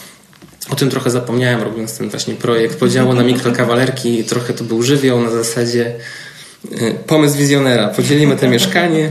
O 0.70 0.76
tym 0.76 0.90
trochę 0.90 1.10
zapomniałem, 1.10 1.62
robiąc 1.62 1.98
ten 1.98 2.10
właśnie 2.10 2.34
projekt 2.34 2.78
podziału 2.78 3.12
na 3.14 3.22
mikrokawalerki. 3.22 4.24
Trochę 4.24 4.52
to 4.52 4.64
był 4.64 4.82
żywioł 4.82 5.20
na 5.20 5.30
zasadzie 5.30 5.94
pomysł 7.06 7.36
wizjonera. 7.38 7.88
Podzielimy 7.88 8.36
to 8.36 8.48
mieszkanie. 8.48 9.10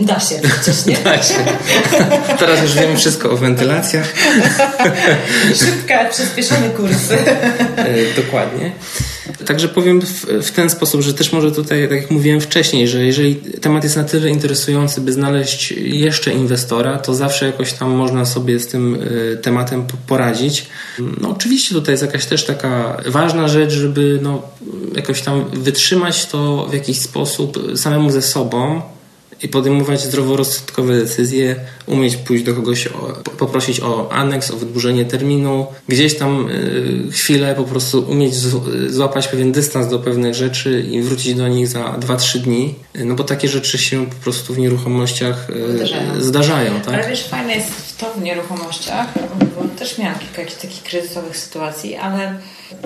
Da 0.00 0.20
się 0.20 0.34
przecież, 0.42 0.86
nie? 0.86 0.96
Da 1.04 1.22
się. 1.22 1.34
Teraz 2.38 2.62
już 2.62 2.74
wiemy 2.74 2.96
wszystko 2.96 3.30
o 3.30 3.36
wentylacjach. 3.36 4.14
Szybka, 5.64 6.04
przyspieszony 6.04 6.70
kurs. 6.70 7.10
Y, 7.10 8.22
dokładnie. 8.22 8.72
Także 9.46 9.68
powiem 9.68 10.00
w, 10.00 10.24
w, 10.24 10.50
ten 10.50 10.70
sposób, 10.70 11.00
że 11.00 11.14
też 11.14 11.32
może 11.32 11.52
tutaj, 11.52 11.88
tak 11.88 12.02
jak 12.02 12.10
mówiłem 12.10 12.40
wcześniej, 12.40 12.88
że 12.88 13.04
jeżeli 13.04 13.36
temat 13.36 13.84
jest 13.84 13.96
na 13.96 14.04
tyle 14.04 14.30
interesujący, 14.30 15.00
by 15.00 15.12
znaleźć 15.12 15.70
jeszcze 15.72 16.32
inwestora, 16.32 16.98
to 16.98 17.14
zawsze 17.14 17.46
jakoś 17.46 17.72
tam 17.72 17.90
można 17.90 18.24
sobie 18.24 18.58
z 18.58 18.66
tym 18.66 18.94
y, 18.94 19.38
tematem 19.42 19.84
poradzić. 20.06 20.66
No 21.20 21.30
oczywiście 21.30 21.74
tutaj 21.74 21.92
jest 21.92 22.04
jakaś 22.04 22.26
też 22.26 22.44
taka 22.44 22.96
ważna 23.06 23.48
rzecz, 23.48 23.72
żeby 23.72 24.18
no, 24.22 24.42
jakoś 24.94 25.22
tam 25.22 25.44
wytrzymać 25.52 26.26
to 26.26 26.66
w 26.70 26.74
jakiś 26.74 27.00
sposób 27.00 27.58
samemu 27.76 28.10
ze 28.10 28.22
sobą, 28.22 28.82
i 29.42 29.48
podejmować 29.48 30.00
zdroworozsądkowe 30.00 30.96
decyzje, 30.96 31.56
umieć 31.86 32.16
pójść 32.16 32.44
do 32.44 32.54
kogoś, 32.54 32.86
o, 32.86 33.12
poprosić 33.38 33.80
o 33.80 34.12
aneks, 34.12 34.50
o 34.50 34.56
wydłużenie 34.56 35.04
terminu, 35.04 35.66
gdzieś 35.88 36.16
tam 36.16 36.48
y, 36.50 37.12
chwilę 37.12 37.54
po 37.54 37.64
prostu 37.64 38.04
umieć 38.10 38.34
złapać 38.88 39.28
pewien 39.28 39.52
dystans 39.52 39.88
do 39.88 39.98
pewnych 39.98 40.34
rzeczy 40.34 40.84
i 40.90 41.02
wrócić 41.02 41.34
do 41.34 41.48
nich 41.48 41.68
za 41.68 41.80
2-3 41.80 42.38
dni, 42.38 42.74
no 42.94 43.14
bo 43.14 43.24
takie 43.24 43.48
rzeczy 43.48 43.78
się 43.78 44.06
po 44.06 44.14
prostu 44.14 44.54
w 44.54 44.58
nieruchomościach 44.58 45.50
y, 45.50 45.76
zdarzają. 45.76 46.20
zdarzają 46.20 46.80
tak? 46.80 46.94
Ale 46.94 47.08
wiesz, 47.08 47.24
fajne 47.24 47.54
jest 47.54 47.98
to 47.98 48.12
w 48.12 48.22
nieruchomościach, 48.22 49.06
bo 49.56 49.78
też 49.78 49.98
miałam 49.98 50.18
kilka 50.18 50.42
jakichś 50.42 50.60
takich 50.60 50.82
kryzysowych 50.82 51.36
sytuacji, 51.36 51.96
ale 51.96 52.34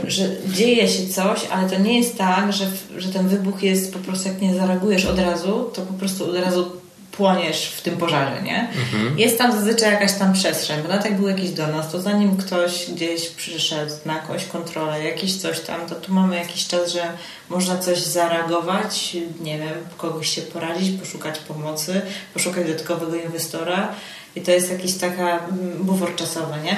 że 0.07 0.29
dzieje 0.47 0.89
się 0.89 1.09
coś, 1.09 1.41
ale 1.51 1.71
to 1.71 1.79
nie 1.79 1.99
jest 1.99 2.19
tak, 2.19 2.53
że, 2.53 2.67
że 2.97 3.13
ten 3.13 3.29
wybuch 3.29 3.63
jest 3.63 3.93
po 3.93 3.99
prostu 3.99 4.29
jak 4.29 4.41
nie 4.41 4.55
zareagujesz 4.55 5.05
od 5.05 5.19
razu, 5.19 5.71
to 5.75 5.83
po 5.83 5.93
prostu 5.93 6.31
od 6.31 6.37
razu 6.37 6.83
płoniesz 7.13 7.69
w 7.77 7.83
tym 7.83 7.97
pożarze, 7.97 8.43
nie? 8.43 8.69
Mhm. 8.69 9.19
Jest 9.19 9.39
tam 9.39 9.53
zazwyczaj 9.53 9.93
jakaś 9.93 10.13
tam 10.13 10.33
przestrzeń, 10.33 10.83
bo 10.83 10.89
nawet 10.89 11.05
jak 11.05 11.17
był 11.17 11.29
jakiś 11.29 11.51
donos, 11.51 11.89
to 11.93 12.01
zanim 12.01 12.37
ktoś 12.37 12.91
gdzieś 12.91 13.29
przyszedł 13.29 13.93
na 14.05 14.15
jakąś 14.15 14.45
kontrolę, 14.45 15.05
jakiś 15.05 15.37
coś 15.37 15.61
tam, 15.61 15.87
to 15.89 15.95
tu 15.95 16.15
mamy 16.15 16.37
jakiś 16.37 16.67
czas, 16.67 16.93
że 16.93 17.03
można 17.49 17.79
coś 17.79 17.99
zareagować, 17.99 19.17
nie 19.41 19.59
wiem, 19.59 19.75
kogoś 19.97 20.29
się 20.29 20.43
poradzić, 20.43 21.01
poszukać 21.01 21.39
pomocy, 21.39 22.03
poszukać 22.35 22.67
dodatkowego 22.67 23.17
inwestora 23.17 23.95
i 24.37 24.41
to 24.41 24.51
jest 24.51 24.71
jakiś 24.71 24.95
taka 24.95 25.39
mm, 25.39 25.73
bufor 25.81 26.17
czasowy, 26.17 26.55
nie? 26.65 26.77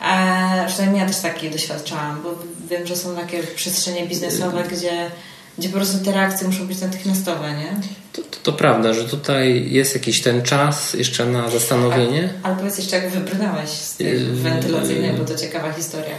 A 0.00 0.64
przynajmniej 0.68 1.00
ja 1.00 1.08
też 1.08 1.16
takie 1.16 1.50
doświadczałam, 1.50 2.22
bo 2.22 2.34
wiem, 2.70 2.86
że 2.86 2.96
są 2.96 3.16
takie 3.16 3.42
przestrzenie 3.42 4.06
biznesowe, 4.06 4.64
gdzie, 4.72 5.10
gdzie 5.58 5.68
po 5.68 5.76
prostu 5.76 6.04
te 6.04 6.12
reakcje 6.12 6.46
muszą 6.46 6.66
być 6.66 6.80
natychmiastowe, 6.80 7.52
nie? 7.52 7.76
To, 8.12 8.22
to, 8.22 8.36
to 8.42 8.52
prawda, 8.52 8.94
że 8.94 9.04
tutaj 9.04 9.70
jest 9.70 9.94
jakiś 9.94 10.22
ten 10.22 10.42
czas 10.42 10.94
jeszcze 10.94 11.26
na 11.26 11.50
zastanowienie. 11.50 12.18
Ale, 12.18 12.30
ale 12.42 12.56
powiedz 12.56 12.78
jeszcze, 12.78 12.96
jak 12.96 13.10
wybrnąłeś 13.10 13.70
z 13.70 13.96
tych 13.96 14.20
yy, 14.20 14.34
wentylacyjnych, 14.34 15.18
bo 15.18 15.24
to 15.24 15.34
ciekawa 15.34 15.72
historia. 15.72 16.14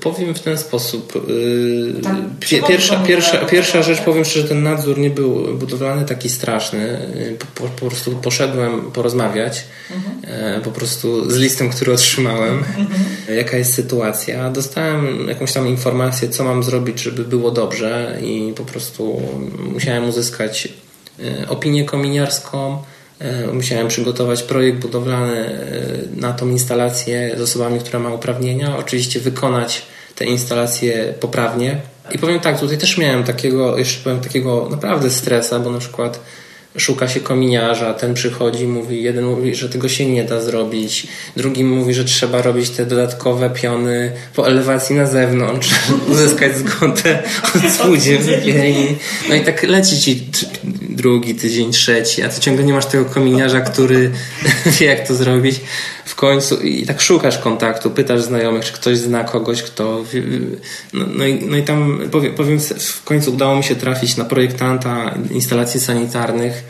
Powiem 0.00 0.34
w 0.34 0.40
ten 0.40 0.58
sposób. 0.58 1.16
Y, 1.16 1.94
pierwsza, 2.40 2.96
pierwsza, 2.96 3.38
pierwsza 3.38 3.82
rzecz, 3.82 4.00
powiem 4.00 4.24
szczerze, 4.24 4.48
ten 4.48 4.62
nadzór 4.62 4.98
nie 4.98 5.10
był 5.10 5.58
budowlany 5.58 6.04
taki 6.04 6.28
straszny. 6.28 6.98
Po, 7.54 7.64
po 7.64 7.86
prostu 7.86 8.10
poszedłem 8.10 8.90
porozmawiać 8.90 9.64
mhm. 9.90 10.62
po 10.62 10.70
prostu 10.70 11.30
z 11.30 11.36
listem, 11.36 11.70
który 11.70 11.92
otrzymałem, 11.92 12.58
mhm. 12.58 12.88
jaka 13.36 13.56
jest 13.56 13.74
sytuacja. 13.74 14.50
Dostałem 14.50 15.28
jakąś 15.28 15.52
tam 15.52 15.68
informację, 15.68 16.28
co 16.28 16.44
mam 16.44 16.62
zrobić, 16.62 17.00
żeby 17.00 17.24
było 17.24 17.50
dobrze 17.50 18.18
i 18.22 18.52
po 18.56 18.64
prostu 18.64 19.22
musiałem 19.72 20.08
uzyskać 20.08 20.68
y, 21.20 21.48
opinię 21.48 21.84
kominiarską 21.84 22.78
E, 22.78 22.95
musiałem 23.52 23.88
przygotować 23.88 24.42
projekt 24.42 24.78
budowlany 24.78 25.36
e, 25.36 26.20
na 26.20 26.32
tą 26.32 26.48
instalację 26.48 27.34
z 27.36 27.40
osobami, 27.40 27.80
która 27.80 27.98
ma 27.98 28.14
uprawnienia. 28.14 28.78
Oczywiście 28.78 29.20
wykonać 29.20 29.82
te 30.14 30.24
instalacje 30.24 31.14
poprawnie. 31.20 31.80
I 32.12 32.18
powiem 32.18 32.40
tak, 32.40 32.60
tutaj 32.60 32.78
też 32.78 32.98
miałem 32.98 33.24
takiego, 33.24 33.78
jeszcze 33.78 34.04
powiem 34.04 34.20
takiego 34.20 34.68
naprawdę 34.70 35.10
stresa, 35.10 35.60
bo 35.60 35.70
na 35.70 35.78
przykład 35.78 36.20
szuka 36.76 37.08
się 37.08 37.20
kominiarza, 37.20 37.94
ten 37.94 38.14
przychodzi, 38.14 38.66
mówi, 38.66 39.02
jeden 39.02 39.24
mówi, 39.24 39.54
że 39.54 39.68
tego 39.68 39.88
się 39.88 40.06
nie 40.06 40.24
da 40.24 40.40
zrobić, 40.40 41.06
drugi 41.36 41.64
mówi, 41.64 41.94
że 41.94 42.04
trzeba 42.04 42.42
robić 42.42 42.70
te 42.70 42.86
dodatkowe 42.86 43.50
piony 43.50 44.12
po 44.34 44.48
elewacji 44.48 44.96
na 44.96 45.06
zewnątrz, 45.06 45.70
uzyskać 46.12 46.56
zgodę 46.56 47.22
od 47.54 47.70
spółdzielni. 47.74 48.96
No 49.28 49.34
i 49.34 49.40
tak 49.40 49.62
leci 49.62 50.00
ci 50.00 50.26
drugi 50.82 51.34
tydzień, 51.34 51.72
trzeci, 51.72 52.22
a 52.22 52.28
ty 52.28 52.40
ciągle 52.40 52.64
nie 52.64 52.72
masz 52.72 52.86
tego 52.86 53.04
kominiarza, 53.04 53.60
który 53.60 54.10
wie 54.80 54.86
jak 54.86 55.08
to 55.08 55.14
zrobić 55.14 55.60
w 56.06 56.14
końcu 56.14 56.56
i 56.56 56.86
tak 56.86 57.00
szukasz 57.00 57.38
kontaktu, 57.38 57.90
pytasz 57.90 58.22
znajomych, 58.22 58.64
czy 58.64 58.72
ktoś 58.72 58.98
zna 58.98 59.24
kogoś, 59.24 59.62
kto. 59.62 60.04
No, 60.92 61.06
no, 61.16 61.26
i, 61.26 61.46
no 61.46 61.56
i 61.56 61.62
tam 61.62 62.00
powiem, 62.10 62.34
powiem, 62.34 62.60
w 62.78 63.04
końcu 63.04 63.32
udało 63.32 63.56
mi 63.56 63.64
się 63.64 63.74
trafić 63.74 64.16
na 64.16 64.24
projektanta 64.24 65.14
instalacji 65.30 65.80
sanitarnych, 65.80 66.64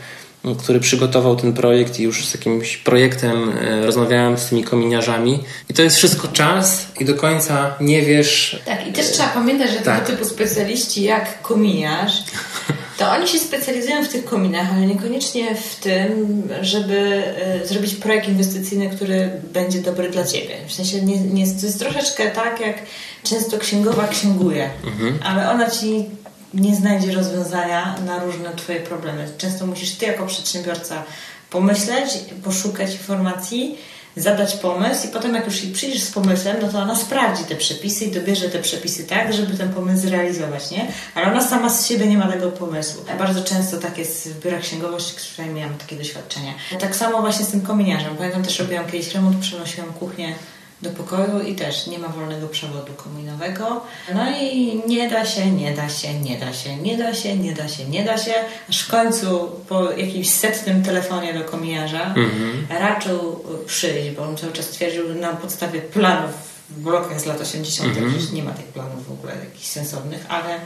który 0.59 0.79
przygotował 0.79 1.35
ten 1.35 1.53
projekt 1.53 1.99
i 1.99 2.03
już 2.03 2.25
z 2.25 2.33
jakimś 2.33 2.77
projektem 2.77 3.49
e, 3.49 3.85
rozmawiałem 3.85 4.37
z 4.37 4.45
tymi 4.45 4.63
kominiarzami. 4.63 5.43
I 5.69 5.73
to 5.73 5.81
jest 5.81 5.97
wszystko 5.97 6.27
czas 6.27 6.87
i 6.99 7.05
do 7.05 7.15
końca 7.15 7.75
nie 7.81 8.01
wiesz. 8.01 8.61
Tak, 8.65 8.87
i 8.87 8.93
też 8.93 9.11
trzeba 9.11 9.29
pamiętać, 9.29 9.71
że 9.71 9.79
tak. 9.79 10.05
tego 10.05 10.17
typu 10.17 10.29
specjaliści 10.29 11.03
jak 11.03 11.41
kominiarz 11.41 12.13
to 12.97 13.11
oni 13.11 13.27
się 13.27 13.39
specjalizują 13.39 14.03
w 14.03 14.07
tych 14.07 14.25
kominach, 14.25 14.73
ale 14.73 14.85
niekoniecznie 14.85 15.55
w 15.55 15.75
tym, 15.75 16.43
żeby 16.61 17.23
y, 17.63 17.67
zrobić 17.67 17.95
projekt 17.95 18.27
inwestycyjny, 18.27 18.89
który 18.89 19.31
będzie 19.53 19.79
dobry 19.79 20.09
dla 20.09 20.23
Ciebie. 20.23 20.55
W 20.67 20.73
sensie 20.73 21.01
nie, 21.01 21.19
nie, 21.19 21.45
to 21.47 21.65
jest 21.65 21.79
troszeczkę 21.79 22.31
tak, 22.31 22.59
jak 22.59 22.77
często 23.23 23.57
księgowa 23.57 24.07
księguje, 24.07 24.69
mhm. 24.85 25.19
ale 25.23 25.51
ona 25.51 25.69
Ci 25.69 26.05
nie 26.53 26.75
znajdzie 26.75 27.11
rozwiązania 27.11 27.95
na 28.05 28.23
różne 28.23 28.55
Twoje 28.55 28.79
problemy. 28.79 29.27
Często 29.37 29.67
musisz 29.67 29.91
Ty 29.91 30.05
jako 30.05 30.25
przedsiębiorca 30.25 31.03
pomyśleć, 31.49 32.09
poszukać 32.43 32.91
informacji, 32.91 33.77
zadać 34.17 34.55
pomysł 34.55 35.07
i 35.07 35.09
potem 35.09 35.35
jak 35.35 35.45
już 35.45 35.55
przyjdziesz 35.55 36.01
z 36.01 36.11
pomysłem, 36.11 36.57
no 36.61 36.67
to 36.67 36.79
ona 36.79 36.95
sprawdzi 36.95 37.43
te 37.43 37.55
przepisy 37.55 38.05
i 38.05 38.11
dobierze 38.11 38.49
te 38.49 38.59
przepisy 38.59 39.03
tak, 39.03 39.33
żeby 39.33 39.57
ten 39.57 39.73
pomysł 39.73 40.01
zrealizować, 40.01 40.71
nie? 40.71 40.87
Ale 41.15 41.31
ona 41.31 41.41
sama 41.41 41.69
z 41.69 41.87
siebie 41.87 42.07
nie 42.07 42.17
ma 42.17 42.31
tego 42.31 42.51
pomysłu. 42.51 43.05
Bardzo 43.17 43.43
często 43.43 43.77
tak 43.77 43.97
jest 43.97 44.29
w 44.29 44.43
biurach 44.43 44.61
księgowości, 44.61 45.13
przynajmniej 45.15 45.63
miałam 45.63 45.77
takie 45.77 45.95
doświadczenia. 45.95 46.53
Tak 46.79 46.95
samo 46.95 47.21
właśnie 47.21 47.45
z 47.45 47.47
tym 47.47 47.61
kominiarzem. 47.61 48.15
Pamiętam 48.17 48.43
też 48.43 48.59
robiłam 48.59 48.85
kiedyś 48.85 49.13
remont, 49.13 49.39
przenosiłam 49.39 49.93
kuchnię 49.93 50.35
do 50.81 50.89
pokoju 50.89 51.41
i 51.41 51.55
też 51.55 51.87
nie 51.87 51.99
ma 51.99 52.07
wolnego 52.07 52.47
przewodu 52.47 52.93
kominowego. 52.93 53.81
No 54.13 54.31
i 54.31 54.81
nie 54.87 55.09
da 55.09 55.25
się, 55.25 55.51
nie 55.51 55.73
da 55.75 55.89
się, 55.89 56.19
nie 56.19 56.37
da 56.37 56.53
się, 56.53 56.77
nie 56.77 56.97
da 56.97 57.13
się, 57.13 57.37
nie 57.37 57.53
da 57.53 57.67
się, 57.67 57.85
nie 57.85 58.03
da 58.05 58.17
się, 58.17 58.33
aż 58.69 58.81
w 58.81 58.91
końcu 58.91 59.51
po 59.69 59.91
jakimś 59.91 60.29
setnym 60.29 60.83
telefonie 60.83 61.33
do 61.33 61.43
kominiarza 61.43 62.05
mhm. 62.05 62.67
raczył 62.69 63.43
przyjść, 63.65 64.09
bo 64.15 64.23
on 64.23 64.37
cały 64.37 64.53
czas 64.53 64.67
twierdził 64.67 65.15
na 65.15 65.33
podstawie 65.33 65.81
planów 65.81 66.31
w 66.69 66.79
blokach 66.79 67.21
z 67.21 67.25
lat 67.25 67.41
80., 67.41 67.89
mhm. 67.89 68.11
przecież 68.11 68.31
nie 68.31 68.43
ma 68.43 68.51
tych 68.51 68.65
planów 68.65 69.07
w 69.07 69.11
ogóle 69.11 69.35
jakichś 69.35 69.67
sensownych, 69.67 70.25
ale 70.29 70.59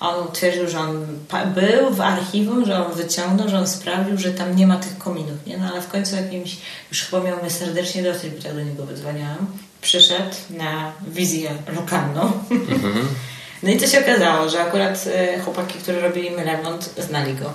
on 0.00 0.32
twierdził, 0.32 0.68
że 0.68 0.78
on 0.78 1.06
był 1.54 1.94
w 1.94 2.00
archiwum, 2.00 2.64
że 2.64 2.86
on 2.86 2.92
wyciągnął, 2.92 3.48
że 3.48 3.58
on 3.58 3.66
sprawdził, 3.66 4.18
że 4.18 4.30
tam 4.30 4.56
nie 4.56 4.66
ma 4.66 4.76
tych 4.76 4.98
kominów, 4.98 5.46
nie? 5.46 5.58
No 5.58 5.68
ale 5.72 5.80
w 5.80 5.88
końcu 5.88 6.16
jakimś, 6.16 6.56
już 6.90 7.02
chyba 7.02 7.22
miał 7.22 7.40
mnie 7.40 7.50
serdecznie 7.50 8.02
dosyć, 8.02 8.34
bo 8.34 8.42
tak 8.42 8.54
do 8.54 8.62
niego 8.62 8.86
wydzwaniałam, 8.86 9.46
przyszedł 9.80 10.36
na 10.50 10.92
wizję 11.08 11.50
lokalną. 11.76 12.32
Mhm. 12.50 13.08
No 13.62 13.70
i 13.70 13.78
co 13.78 13.86
się 13.86 14.00
okazało, 14.00 14.48
że 14.48 14.62
akurat 14.62 15.04
e, 15.14 15.40
chłopaki, 15.40 15.78
którzy 15.78 16.00
robili 16.00 16.36
remont, 16.36 16.94
znali 16.98 17.34
go. 17.34 17.52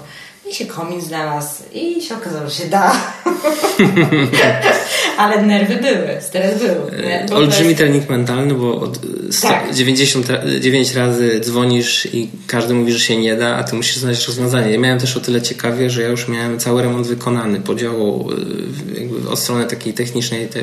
I 0.49 0.53
się 0.53 0.65
komin 0.65 1.01
znalazł 1.01 1.63
i 1.73 2.01
się 2.01 2.15
okazało, 2.15 2.49
że 2.49 2.55
się 2.55 2.69
da. 2.69 2.95
Ale 5.17 5.41
nerwy 5.41 5.75
były, 5.75 6.21
stres 6.21 6.59
był. 6.59 6.99
Nie? 7.05 7.25
Olbrzymi 7.35 7.67
jest... 7.67 7.77
trening 7.77 8.09
mentalny, 8.09 8.53
bo 8.53 8.81
od 8.81 8.99
tak. 9.41 9.73
99 9.73 10.95
razy 10.95 11.39
dzwonisz 11.39 12.07
i 12.13 12.29
każdy 12.47 12.73
mówi, 12.73 12.91
że 12.91 12.99
się 12.99 13.17
nie 13.17 13.35
da, 13.35 13.55
a 13.55 13.63
ty 13.63 13.75
musisz 13.75 13.97
znaleźć 13.97 14.27
rozwiązanie. 14.27 14.71
Ja 14.71 14.79
miałem 14.79 14.99
też 14.99 15.17
o 15.17 15.19
tyle 15.19 15.41
ciekawie, 15.41 15.89
że 15.89 16.01
ja 16.01 16.07
już 16.07 16.27
miałem 16.27 16.59
cały 16.59 16.81
remont 16.81 17.07
wykonany, 17.07 17.61
podziału 17.61 18.31
y, 18.31 18.99
jakby 18.99 19.29
od 19.29 19.39
strony 19.39 19.65
takiej 19.65 19.93
technicznej 19.93 20.47
te, 20.47 20.61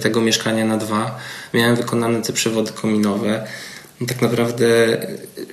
tego 0.00 0.20
mieszkania 0.20 0.64
na 0.64 0.76
dwa. 0.76 1.18
Miałem 1.54 1.76
wykonane 1.76 2.22
te 2.22 2.32
przewody 2.32 2.72
kominowe 2.72 3.46
tak 4.06 4.22
naprawdę 4.22 4.66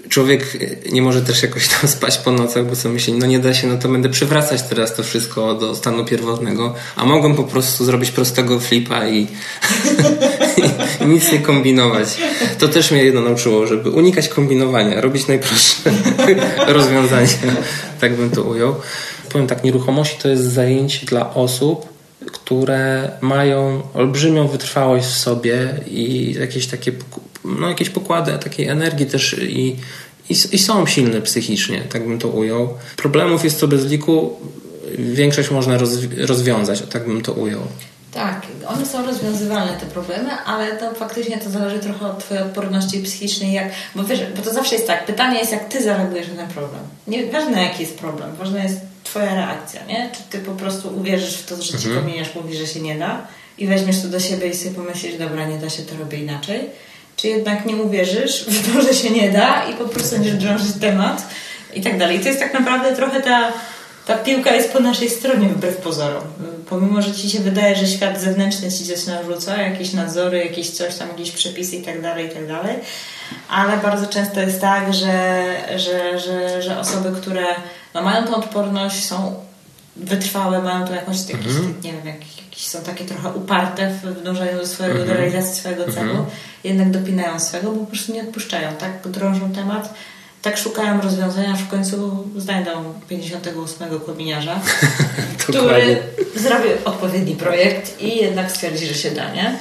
człowiek 0.10 0.58
nie 0.92 1.02
może 1.02 1.22
też 1.22 1.44
jakoś 1.44 1.68
tam 1.68 1.90
spać 1.98 2.18
po 2.18 2.32
nocach, 2.32 2.66
bo 2.70 2.76
sobie 2.76 2.94
myśli, 2.94 3.14
no 3.14 3.26
nie 3.26 3.40
da 3.40 3.54
się, 3.54 3.68
no 3.68 3.78
to 3.78 3.90
będę 3.90 4.10
przywracać 4.10 4.62
teraz 4.62 4.96
to 4.96 5.04
wszystko 5.04 5.54
do 5.54 5.76
stanu 5.76 6.06
pierwotnego, 6.06 6.74
a 6.96 7.06
mogłem 7.06 7.36
po 7.36 7.44
prostu 7.44 7.86
zrobić 7.86 8.12
prostego 8.12 8.60
flipa 8.60 9.08
i, 9.08 9.28
i 11.02 11.06
nic 11.14 11.32
nie 11.32 11.40
kombinować. 11.40 12.18
To 12.60 12.68
też 12.68 12.92
mnie 12.92 13.04
jedno 13.04 13.22
nauczyło, 13.22 13.68
żeby 13.68 13.90
unikać 13.90 14.30
kombinowania, 14.30 15.02
robić 15.02 15.28
najprostsze 15.28 15.92
rozwiązania. 16.68 17.56
Tak 18.02 18.16
bym 18.16 18.30
to 18.30 18.44
ujął. 18.44 18.76
Powiem 19.30 19.48
tak, 19.48 19.64
nieruchomości 19.64 20.18
to 20.22 20.28
jest 20.28 20.44
zajęcie 20.44 21.06
dla 21.06 21.34
osób, 21.34 21.86
które 22.32 23.12
mają 23.22 23.82
olbrzymią 23.94 24.48
wytrwałość 24.48 25.06
w 25.06 25.18
sobie 25.18 25.80
i 25.88 26.34
jakieś 26.40 26.68
takie 26.68 26.92
no, 27.60 27.70
jakieś 27.70 27.90
pokłady 27.90 28.38
takiej 28.44 28.68
energii 28.68 29.06
też 29.06 29.36
i, 29.40 29.76
i, 30.30 30.36
i, 30.52 30.58
są 30.58 30.86
silne 30.86 31.22
psychicznie, 31.22 31.82
tak 31.82 32.08
bym 32.08 32.20
to 32.20 32.28
ujął. 32.28 32.74
Problemów 32.96 33.44
jest 33.44 33.60
co 33.60 33.68
bez 33.68 33.86
liku, 33.86 34.40
większość 34.98 35.52
można 35.52 35.78
rozwiązać, 36.18 36.84
tak 36.90 37.08
bym 37.08 37.22
to 37.22 37.34
ujął. 37.34 37.62
Tak, 38.16 38.42
one 38.68 38.86
są 38.86 39.06
rozwiązywalne 39.06 39.78
te 39.80 39.86
problemy, 39.86 40.32
ale 40.46 40.78
to 40.78 40.94
faktycznie 40.94 41.38
to 41.38 41.50
zależy 41.50 41.80
trochę 41.80 42.08
od 42.08 42.20
Twojej 42.20 42.44
odporności 42.44 43.00
psychicznej, 43.00 43.54
jak, 43.54 43.72
bo 43.96 44.04
wiesz, 44.04 44.20
bo 44.36 44.42
to 44.42 44.54
zawsze 44.54 44.76
jest 44.76 44.88
tak, 44.88 45.06
pytanie 45.06 45.40
jest 45.40 45.52
jak 45.52 45.68
Ty 45.70 45.84
zareagujesz 45.84 46.28
na 46.28 46.36
ten 46.36 46.48
problem. 46.48 46.82
Nie, 47.08 47.32
ważne 47.32 47.64
jaki 47.64 47.82
jest 47.82 47.98
problem, 47.98 48.36
ważna 48.36 48.64
jest 48.64 48.80
Twoja 49.04 49.36
reakcja, 49.36 49.86
nie? 49.86 50.10
Czy 50.14 50.24
Ty 50.30 50.46
po 50.46 50.52
prostu 50.52 50.98
uwierzysz 50.98 51.38
w 51.38 51.46
to, 51.46 51.62
że 51.62 51.78
Ci 51.78 51.88
mhm. 51.88 52.06
pominiesz, 52.06 52.36
mówi, 52.36 52.58
że 52.58 52.68
się 52.68 52.80
nie 52.82 52.96
da 52.96 53.28
i 53.58 53.68
weźmiesz 53.68 54.02
to 54.02 54.08
do 54.08 54.20
siebie 54.20 54.48
i 54.48 54.56
sobie 54.56 54.76
pomyślisz, 54.76 55.18
dobra, 55.18 55.48
nie 55.48 55.58
da 55.58 55.70
się, 55.70 55.84
to 55.84 55.98
robię 55.98 56.18
inaczej 56.18 56.70
czy 57.16 57.28
jednak 57.28 57.66
nie 57.66 57.76
uwierzysz 57.76 58.44
w 58.44 58.74
to, 58.74 58.82
że 58.82 58.94
się 58.94 59.10
nie 59.10 59.32
da 59.32 59.66
i 59.66 59.74
po 59.74 59.86
prostu 59.86 60.16
będziesz 60.16 60.36
drążyć 60.36 60.74
temat 60.82 61.28
i 61.74 61.82
tak 61.82 62.00
dalej. 62.00 62.18
I 62.18 62.20
to 62.20 62.28
jest 62.28 62.40
tak 62.40 62.54
naprawdę 62.54 62.96
trochę 62.96 63.22
ta, 63.22 63.52
ta 64.06 64.18
piłka 64.18 64.56
jest 64.56 64.74
po 64.74 64.80
naszej 64.80 65.10
stronie 65.10 65.50
wbrew 65.50 65.78
pozorom. 65.78 66.24
Pomimo, 66.70 67.02
że 67.02 67.12
ci 67.12 67.30
się 67.30 67.40
wydaje, 67.40 67.76
że 67.76 67.88
świat 67.88 68.22
zewnętrzny 68.22 68.72
ci 68.72 68.86
coś 68.86 69.06
narzuca, 69.06 69.58
jakieś 69.62 69.94
nadzory, 69.94 70.38
jakieś 70.38 70.70
coś 70.70 70.96
tam, 70.96 71.10
jakieś 71.10 71.32
przepisy 71.32 71.76
i 71.76 71.82
tak 71.82 72.02
dalej, 72.02 72.26
i 72.26 72.30
tak 72.30 72.48
dalej, 72.48 72.76
ale 73.50 73.78
bardzo 73.78 74.08
często 74.08 74.42
jest 74.42 74.62
tak, 74.62 74.94
że, 74.94 75.46
że, 75.76 76.20
że, 76.20 76.62
że 76.62 76.80
osoby, 76.80 77.22
które 77.22 77.46
no, 77.94 78.02
mają 78.02 78.28
tą 78.28 78.36
odporność, 78.36 79.06
są 79.06 79.36
wytrwałe, 79.96 80.62
mają 80.62 80.88
tu 80.88 80.94
jakąś, 80.94 81.30
jakiś, 81.30 81.52
mm. 81.52 81.74
nie 81.84 81.94
wiem, 81.94 82.08
jakieś, 82.08 82.38
jakieś 82.38 82.68
są 82.68 82.82
takie 82.82 83.06
trochę 83.06 83.30
uparte 83.30 83.92
w 84.04 84.24
dążeniu 84.24 84.58
do 84.58 84.68
swojego, 84.68 84.96
mm 84.96 85.08
-hmm. 85.08 85.12
do 85.12 85.18
realizacji 85.18 85.56
swojego 85.56 85.92
celu, 85.92 86.12
mm 86.12 86.24
-hmm. 86.24 86.30
jednak 86.64 86.92
dopinają 86.92 87.40
swego, 87.40 87.72
bo 87.72 87.80
po 87.80 87.86
prostu 87.86 88.14
nie 88.14 88.22
odpuszczają, 88.22 88.76
tak? 88.80 89.08
Drążą 89.08 89.52
temat 89.52 89.94
tak 90.46 90.58
szukałam 90.58 91.02
rozwiązania, 91.02 91.56
że 91.56 91.64
w 91.64 91.68
końcu 91.68 92.28
znajdą 92.38 92.94
58 93.10 94.00
kominiarza, 94.00 94.60
który 95.40 95.98
zrobi 96.36 96.70
odpowiedni 96.86 97.36
projekt 97.36 98.02
i 98.02 98.18
jednak 98.18 98.52
stwierdzi, 98.52 98.86
że 98.88 98.96
się 98.96 99.12
da, 99.12 99.34
nie? 99.34 99.56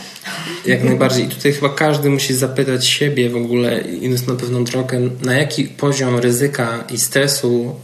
Jak 0.66 0.84
najbardziej. 0.84 1.24
I 1.24 1.28
tutaj 1.28 1.52
chyba 1.52 1.68
każdy 1.68 2.10
musi 2.10 2.34
zapytać 2.34 2.86
siebie 2.86 3.30
w 3.30 3.36
ogóle, 3.36 3.80
idąc 3.80 4.26
na 4.26 4.34
pewną 4.34 4.64
drogę, 4.64 5.00
na 5.22 5.34
jaki 5.34 5.64
poziom 5.64 6.18
ryzyka 6.18 6.84
i 6.90 6.98
stresu 6.98 7.74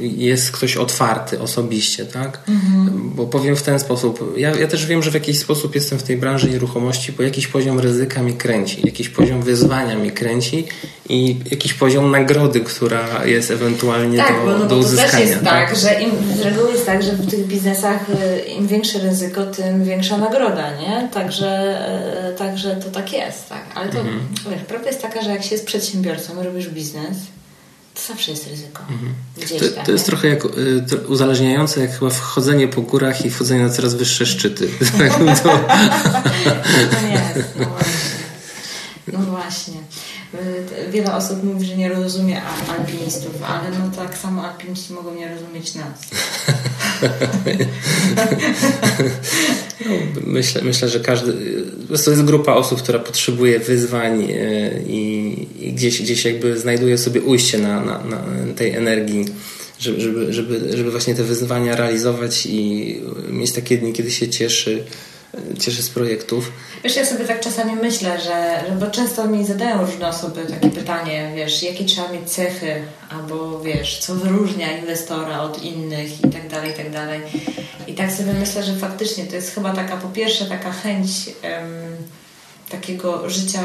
e, 0.00 0.06
jest 0.06 0.52
ktoś 0.52 0.76
otwarty 0.76 1.40
osobiście, 1.40 2.06
tak? 2.06 2.40
Mhm. 2.48 3.10
Bo 3.14 3.26
powiem 3.26 3.56
w 3.56 3.62
ten 3.62 3.80
sposób. 3.80 4.34
Ja, 4.36 4.56
ja 4.56 4.66
też 4.66 4.86
wiem, 4.86 5.02
że 5.02 5.10
w 5.10 5.14
jakiś 5.14 5.38
sposób 5.38 5.74
jestem 5.74 5.98
w 5.98 6.02
tej 6.02 6.16
branży 6.16 6.50
nieruchomości, 6.50 7.12
bo 7.12 7.22
jakiś 7.22 7.46
poziom 7.46 7.80
ryzyka 7.80 8.22
mi 8.22 8.34
kręci, 8.34 8.80
jakiś 8.84 9.08
poziom 9.08 9.42
wyzwania 9.42 9.96
mi 9.96 10.10
kręci 10.10 10.64
i 11.08 11.36
jakiś 11.50 11.74
poziom 11.74 12.10
nagrody, 12.10 12.60
która 12.60 13.24
jest 13.24 13.50
ewentualnie 13.50 14.18
tak, 14.18 14.36
do, 14.36 14.44
bo, 14.44 14.58
no, 14.58 14.64
do 14.64 14.76
uzyskania. 14.76 15.10
To 15.10 15.18
też 15.18 15.28
jest 15.28 15.44
tak, 15.44 15.68
tak 15.68 15.78
że 15.78 16.02
im, 16.02 16.10
z 16.38 16.40
reguły 16.40 16.72
jest 16.72 16.86
tak, 16.86 17.02
że 17.02 17.12
w 17.12 17.30
tych 17.30 17.46
biznesach 17.46 18.10
y, 18.10 18.50
im 18.50 18.66
większe 18.66 18.98
ryzyko, 18.98 19.46
tym 19.46 19.84
większa 19.84 20.18
nagroda, 20.18 20.76
nie? 20.76 21.08
Także, 21.14 21.51
y, 22.30 22.38
także 22.38 22.76
to 22.76 22.90
tak 22.90 23.12
jest, 23.12 23.48
tak. 23.48 23.64
Ale 23.74 23.88
to, 23.88 23.98
mhm. 23.98 24.28
wiesz, 24.50 24.62
prawda 24.68 24.88
jest 24.88 25.02
taka, 25.02 25.22
że 25.22 25.30
jak 25.30 25.42
się 25.42 25.54
jest 25.54 25.66
przedsiębiorcą 25.66 26.42
i 26.42 26.44
robisz 26.44 26.68
biznes, 26.68 27.16
to 27.94 28.00
zawsze 28.08 28.30
jest 28.30 28.48
ryzyko. 28.48 28.82
Mhm. 28.90 29.14
To, 29.58 29.74
tam, 29.76 29.84
to, 29.84 29.92
jest 29.92 30.06
trochę 30.06 30.28
jak, 30.28 30.44
y, 30.44 30.84
to 30.90 30.96
uzależniające 30.96 31.80
jak 31.80 31.98
chyba 31.98 32.10
wchodzenie 32.10 32.68
po 32.68 32.82
górach 32.82 33.24
i 33.24 33.30
wchodzenie 33.30 33.62
na 33.62 33.70
coraz 33.70 33.94
wyższe 33.94 34.26
szczyty. 34.26 34.68
Tak, 34.98 35.18
to... 35.42 35.60
no 36.92 37.08
jest, 37.08 37.48
no 37.58 37.64
właśnie. 37.66 38.22
No 39.12 39.18
właśnie. 39.18 39.74
Y, 40.34 40.90
wiele 40.90 41.14
osób 41.14 41.44
mówi, 41.44 41.66
że 41.66 41.76
nie 41.76 41.88
rozumie 41.88 42.42
alpinistów, 42.78 43.42
ale 43.42 43.70
no 43.70 43.90
tak 43.96 44.18
samo 44.18 44.48
alpiniści 44.48 44.92
mogą 44.92 45.14
nie 45.14 45.28
rozumieć 45.34 45.74
nas. 45.74 45.98
No, 49.86 49.92
myślę, 50.26 50.62
myślę, 50.64 50.88
że 50.88 51.00
każdy. 51.00 51.32
To 52.04 52.10
jest 52.10 52.24
grupa 52.24 52.54
osób, 52.54 52.82
która 52.82 52.98
potrzebuje 52.98 53.58
wyzwań 53.58 54.22
y, 54.22 54.84
i, 54.86 55.48
i 55.60 55.72
gdzieś, 55.72 56.02
gdzieś 56.02 56.24
jakby 56.24 56.58
znajduje 56.58 56.98
sobie 56.98 57.22
ujście 57.22 57.58
na, 57.58 57.80
na, 57.80 57.98
na 57.98 58.18
tej 58.56 58.74
energii 58.74 59.24
żeby, 59.82 60.00
żeby, 60.00 60.32
żeby, 60.32 60.76
żeby 60.76 60.90
właśnie 60.90 61.14
te 61.14 61.24
wyzwania 61.24 61.76
realizować 61.76 62.46
i 62.46 62.96
mieć 63.30 63.52
takie 63.52 63.78
dni, 63.78 63.92
kiedy 63.92 64.10
się 64.10 64.28
cieszy, 64.28 64.84
cieszy 65.58 65.82
z 65.82 65.90
projektów. 65.90 66.52
Wiesz, 66.84 66.96
ja 66.96 67.06
sobie 67.06 67.24
tak 67.24 67.40
czasami 67.40 67.76
myślę, 67.76 68.20
że, 68.20 68.64
bo 68.80 68.86
często 68.86 69.26
mi 69.26 69.46
zadają 69.46 69.86
różne 69.86 70.08
osoby 70.08 70.46
takie 70.46 70.70
pytanie, 70.70 71.32
wiesz, 71.36 71.62
jakie 71.62 71.84
trzeba 71.84 72.08
mieć 72.08 72.30
cechy, 72.30 72.82
albo 73.10 73.60
wiesz, 73.60 73.98
co 73.98 74.14
wyróżnia 74.14 74.78
inwestora 74.78 75.40
od 75.40 75.62
innych 75.62 76.24
i 76.24 76.30
tak 76.30 76.48
dalej, 76.48 76.70
i 76.70 76.74
tak 76.74 76.90
dalej. 76.90 77.20
I 77.86 77.94
tak 77.94 78.12
sobie 78.12 78.32
myślę, 78.32 78.62
że 78.62 78.76
faktycznie 78.76 79.24
to 79.24 79.36
jest 79.36 79.54
chyba 79.54 79.72
taka, 79.74 79.96
po 79.96 80.08
pierwsze, 80.08 80.44
taka 80.44 80.72
chęć 80.72 81.10
takiego 82.68 83.30
życia 83.30 83.62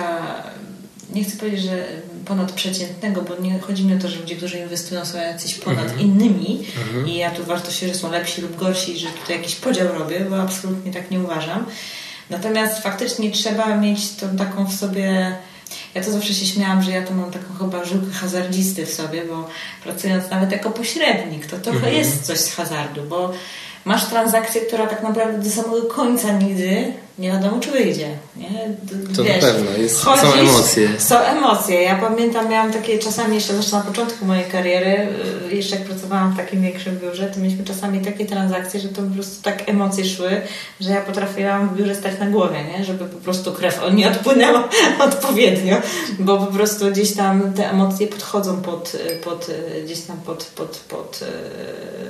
nie 1.10 1.24
chcę 1.24 1.38
powiedzieć, 1.38 1.62
że 1.62 1.86
ponadprzeciętnego, 2.26 3.22
bo 3.22 3.36
nie 3.42 3.60
chodzi 3.60 3.86
mi 3.86 3.94
o 3.94 4.00
to, 4.00 4.10
że 4.10 4.20
ludzie, 4.20 4.36
którzy 4.36 4.60
inwestują 4.60 5.06
są 5.06 5.18
jacyś 5.18 5.56
ponad 5.56 5.86
mhm. 5.86 6.02
innymi 6.02 6.66
mhm. 6.78 7.08
i 7.08 7.16
ja 7.16 7.32
tu 7.32 7.44
wartości, 7.44 7.88
że 7.88 7.96
są 7.96 8.12
lepsi 8.12 8.42
lub 8.42 8.56
gorsi, 8.56 8.98
że 8.98 9.08
tutaj 9.08 9.38
jakiś 9.38 9.56
podział 9.56 9.88
robię, 9.88 10.20
bo 10.30 10.42
absolutnie 10.42 10.94
tak 10.94 11.12
nie 11.12 11.20
uważam. 11.20 11.66
Natomiast 12.30 12.84
faktycznie 12.84 13.32
trzeba 13.32 13.78
mieć 13.78 14.12
tą 14.12 14.38
taką 14.38 14.66
w 14.66 14.74
sobie 14.74 15.38
ja 15.96 16.04
to 16.04 16.12
zawsze 16.12 16.34
się 16.34 16.46
śmiałam, 16.46 16.84
że 16.84 16.92
ja 16.92 17.06
to 17.06 17.14
mam 17.14 17.32
taką 17.32 17.54
chyba 17.60 17.86
żyłkę 17.86 18.12
hazardzisty 18.12 18.86
w 18.86 18.94
sobie, 18.94 19.26
bo 19.26 19.48
pracując 19.84 20.30
nawet 20.30 20.52
jako 20.52 20.70
pośrednik, 20.70 21.46
to 21.46 21.58
trochę 21.58 21.78
mhm. 21.78 21.96
jest 21.96 22.26
coś 22.26 22.38
z 22.38 22.56
hazardu, 22.56 23.04
bo 23.04 23.34
masz 23.86 24.06
transakcję, 24.06 24.62
która 24.62 24.88
tak 24.88 25.04
naprawdę 25.04 25.40
do 25.40 25.50
samego 25.50 25.82
końca 25.82 26.32
nigdy 26.32 26.94
nie 27.20 27.32
wiadomo, 27.32 27.60
czy 27.60 27.72
wyjdzie. 27.72 28.10
Nie? 28.40 28.76
To 29.16 29.24
Wiesz, 29.24 29.42
na 29.42 29.48
pewno, 29.48 29.72
jest, 29.72 30.04
chodzisz, 30.04 30.24
są 30.24 30.34
emocje. 30.34 30.90
Są 31.00 31.20
emocje. 31.20 31.82
Ja 31.82 31.96
pamiętam, 31.96 32.50
miałam 32.50 32.74
takie 32.74 33.00
czasami 33.00 33.36
jeszcze 33.36 33.54
zresztą 33.54 33.78
na 33.78 33.84
początku 33.84 34.26
mojej 34.26 34.46
kariery, 34.46 35.08
y, 35.52 35.56
jeszcze 35.56 35.76
jak 35.76 35.86
pracowałam 35.86 36.34
w 36.34 36.38
takim 36.38 36.62
większym 36.62 37.00
biurze, 37.00 37.28
to 37.28 37.40
mieliśmy 37.40 37.66
czasami 37.66 38.00
takie 38.00 38.26
transakcje, 38.26 38.80
że 38.80 38.90
to 38.90 39.02
po 39.02 39.14
prostu 39.14 39.44
tak 39.44 39.70
emocje 39.70 40.06
szły, 40.06 40.42
że 40.82 40.90
ja 40.90 41.02
potrafiłam 41.02 41.70
w 41.70 41.78
biurze 41.78 41.96
stać 41.96 42.20
na 42.20 42.26
głowie, 42.26 42.58
nie? 42.64 42.86
żeby 42.86 43.06
po 43.06 43.18
prostu 43.18 43.52
krew 43.52 43.82
nie 43.94 44.12
odpłynęła 44.12 44.70
odpowiednio, 45.08 45.76
bo 46.20 46.38
po 46.38 46.54
prostu 46.54 46.92
gdzieś 46.92 47.14
tam 47.14 47.54
te 47.54 47.72
emocje 47.72 48.08
podchodzą 48.08 48.62
pod, 48.62 48.98
pod 49.24 49.48
gdzieś 49.86 50.02
tam 50.02 50.18
pod, 50.18 50.44
pod, 50.44 50.78
pod 50.90 51.20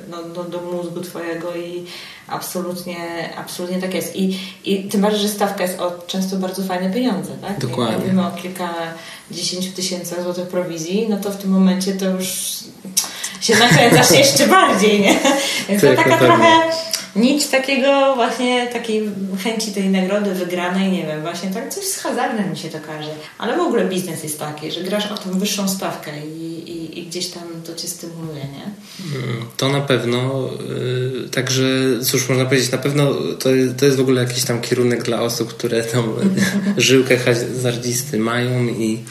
no, 0.09 0.23
do, 0.23 0.43
do 0.43 0.61
mózgu 0.61 1.01
twojego 1.01 1.55
i 1.55 1.86
absolutnie, 2.28 3.30
absolutnie 3.38 3.82
tak 3.82 3.93
jest. 3.93 4.15
I, 4.15 4.39
I 4.65 4.84
tym 4.84 5.01
bardziej, 5.01 5.21
że 5.21 5.30
stawka 5.30 5.63
jest 5.63 5.80
o 5.80 5.91
często 6.18 6.38
bardzo 6.38 6.63
fajne 6.63 6.93
pieniądze, 6.93 7.32
tak? 7.41 7.59
Dokładnie. 7.59 7.93
Jak 7.93 8.03
mówimy 8.03 8.28
o 8.28 8.32
kilka 8.32 8.70
dziesięciu 9.32 9.72
tysięcy 9.72 10.24
złotych 10.24 10.47
prowizji, 10.47 11.07
no 11.09 11.18
to 11.18 11.32
w 11.32 11.38
tym 11.38 11.51
momencie 11.51 11.93
to 11.93 12.05
już 12.05 12.28
się 13.41 13.55
nakręcasz 13.55 14.11
jeszcze 14.22 14.47
bardziej, 14.47 15.01
nie? 15.01 15.20
Więc 15.70 15.82
to 15.82 15.95
taka 15.95 16.18
trochę 16.18 16.61
nic 17.18 17.49
takiego 17.49 18.15
właśnie, 18.15 18.68
takiej 18.68 19.09
chęci 19.43 19.72
tej 19.72 19.89
nagrody 19.89 20.34
wygranej, 20.34 20.91
nie 20.91 21.05
wiem, 21.05 21.22
właśnie 21.22 21.49
tak 21.49 21.70
coś 21.70 21.84
z 21.84 21.97
hazardem 21.97 22.51
mi 22.51 22.57
się 22.57 22.70
to 22.70 22.80
każe. 22.80 23.09
Ale 23.38 23.57
w 23.57 23.59
ogóle 23.59 23.86
biznes 23.86 24.24
jest 24.24 24.39
taki, 24.39 24.72
że 24.72 24.84
grasz 24.84 25.11
o 25.11 25.18
tą 25.18 25.39
wyższą 25.39 25.68
stawkę 25.68 26.11
i, 26.26 26.70
i, 26.72 26.99
i 26.99 27.07
gdzieś 27.07 27.28
tam 27.28 27.43
to 27.65 27.76
cię 27.76 27.88
stymuluje, 27.88 28.41
nie? 28.41 28.63
Mm, 29.18 29.45
to 29.57 29.70
na 29.70 29.82
pewno. 29.82 30.49
Yy, 31.24 31.30
także 31.30 31.63
cóż, 32.03 32.30
można 32.30 32.45
powiedzieć, 32.45 32.72
na 32.72 32.78
pewno 32.78 33.13
to, 33.13 33.49
to 33.78 33.86
jest 33.86 33.97
w 33.97 34.01
ogóle 34.01 34.24
jakiś 34.24 34.43
tam 34.43 34.61
kierunek 34.61 35.03
dla 35.03 35.22
osób, 35.22 35.49
które 35.49 35.84
tą 35.84 36.03
żyłkę 36.78 37.18
hazardzisty 37.18 38.20
mają 38.20 38.68
i 38.68 39.03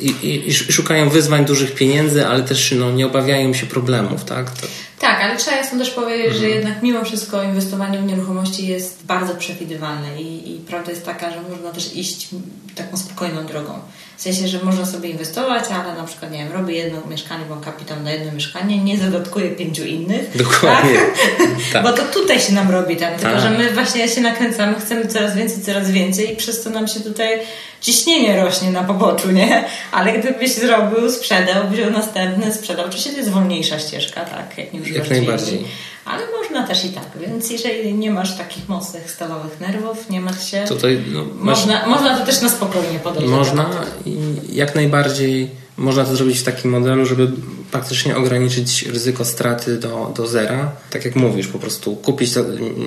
i, 0.00 0.26
i, 0.26 0.48
i, 0.48 0.52
szukają 0.54 1.08
wyzwań 1.08 1.44
dużych 1.44 1.74
pieniędzy, 1.74 2.26
ale 2.26 2.42
też 2.42 2.74
no, 2.78 2.92
nie 2.92 3.06
obawiają 3.06 3.54
się 3.54 3.66
problemów, 3.66 4.24
tak? 4.24 4.50
To... 4.50 4.66
Tak, 5.02 5.20
ale 5.20 5.36
trzeba 5.36 5.56
jasno 5.56 5.78
też 5.78 5.90
powiedzieć, 5.90 6.26
mhm. 6.26 6.40
że 6.42 6.48
jednak 6.48 6.82
mimo 6.82 7.04
wszystko 7.04 7.42
inwestowanie 7.42 7.98
w 7.98 8.06
nieruchomości 8.06 8.66
jest 8.66 9.06
bardzo 9.06 9.34
przewidywalne 9.34 10.22
i, 10.22 10.56
i 10.56 10.60
prawda 10.60 10.90
jest 10.90 11.06
taka, 11.06 11.30
że 11.30 11.42
można 11.50 11.70
też 11.70 11.96
iść 11.96 12.28
taką 12.74 12.96
spokojną 12.96 13.46
drogą. 13.46 13.72
W 14.16 14.22
sensie, 14.22 14.48
że 14.48 14.64
można 14.64 14.86
sobie 14.86 15.08
inwestować, 15.08 15.64
ale 15.70 15.94
na 15.94 16.04
przykład, 16.04 16.32
nie 16.32 16.38
wiem, 16.38 16.52
robię 16.52 16.74
jedno 16.74 16.98
mieszkanie, 17.10 17.44
bo 17.48 17.56
kapitał 17.56 18.00
na 18.02 18.10
jedno 18.10 18.32
mieszkanie, 18.32 18.78
nie 18.78 18.98
zadatkuję 18.98 19.50
pięciu 19.50 19.84
innych. 19.84 20.36
Dokładnie. 20.36 20.98
Tak? 21.38 21.48
tak. 21.72 21.82
Bo 21.82 21.92
to 21.92 22.02
tutaj 22.02 22.40
się 22.40 22.52
nam 22.52 22.70
robi 22.70 22.96
tam, 22.96 23.14
tylko 23.18 23.40
że 23.40 23.50
my 23.50 23.70
właśnie 23.70 24.08
się 24.08 24.20
nakręcamy, 24.20 24.74
chcemy 24.80 25.06
coraz 25.06 25.36
więcej, 25.36 25.62
coraz 25.62 25.90
więcej 25.90 26.32
i 26.32 26.36
przez 26.36 26.62
to 26.62 26.70
nam 26.70 26.88
się 26.88 27.00
tutaj 27.00 27.40
ciśnienie 27.80 28.42
rośnie 28.42 28.70
na 28.70 28.84
poboczu, 28.84 29.30
nie? 29.30 29.64
Ale 29.92 30.18
gdybyś 30.18 30.54
zrobił, 30.54 31.10
sprzedał, 31.10 31.68
wziął 31.70 31.90
następny, 31.90 32.52
sprzedał, 32.52 32.86
oczywiście 32.86 33.10
to 33.10 33.16
jest 33.16 33.30
wolniejsza 33.30 33.78
ścieżka, 33.78 34.24
tak? 34.24 34.58
Jak, 34.58 34.86
jak 34.94 35.10
najbardziej. 35.10 35.64
Ale 36.04 36.22
można 36.38 36.66
też 36.66 36.84
i 36.84 36.88
tak, 36.88 37.04
więc 37.20 37.50
jeżeli 37.50 37.94
nie 37.94 38.10
masz 38.10 38.38
takich 38.38 38.68
mocnych 38.68 39.10
stalowych 39.10 39.60
nerwów, 39.60 40.10
nie 40.10 40.20
masz 40.20 40.50
się. 40.50 40.64
Tutaj, 40.68 41.04
no, 41.12 41.24
masz... 41.24 41.58
można, 41.58 41.86
można 41.86 42.18
to 42.18 42.26
też 42.26 42.40
na 42.40 42.48
spokojnie 42.48 42.98
podejść. 42.98 43.28
Można 43.28 43.70
i 44.06 44.16
jak 44.52 44.74
najbardziej 44.74 45.62
można 45.76 46.04
to 46.04 46.16
zrobić 46.16 46.38
w 46.38 46.42
takim 46.42 46.70
modelu, 46.70 47.06
żeby 47.06 47.30
praktycznie 47.70 48.16
ograniczyć 48.16 48.82
ryzyko 48.82 49.24
straty 49.24 49.78
do, 49.78 50.12
do 50.16 50.26
zera. 50.26 50.72
Tak 50.90 51.04
jak 51.04 51.16
mówisz, 51.16 51.48
po 51.48 51.58
prostu 51.58 51.96
kupić 51.96 52.30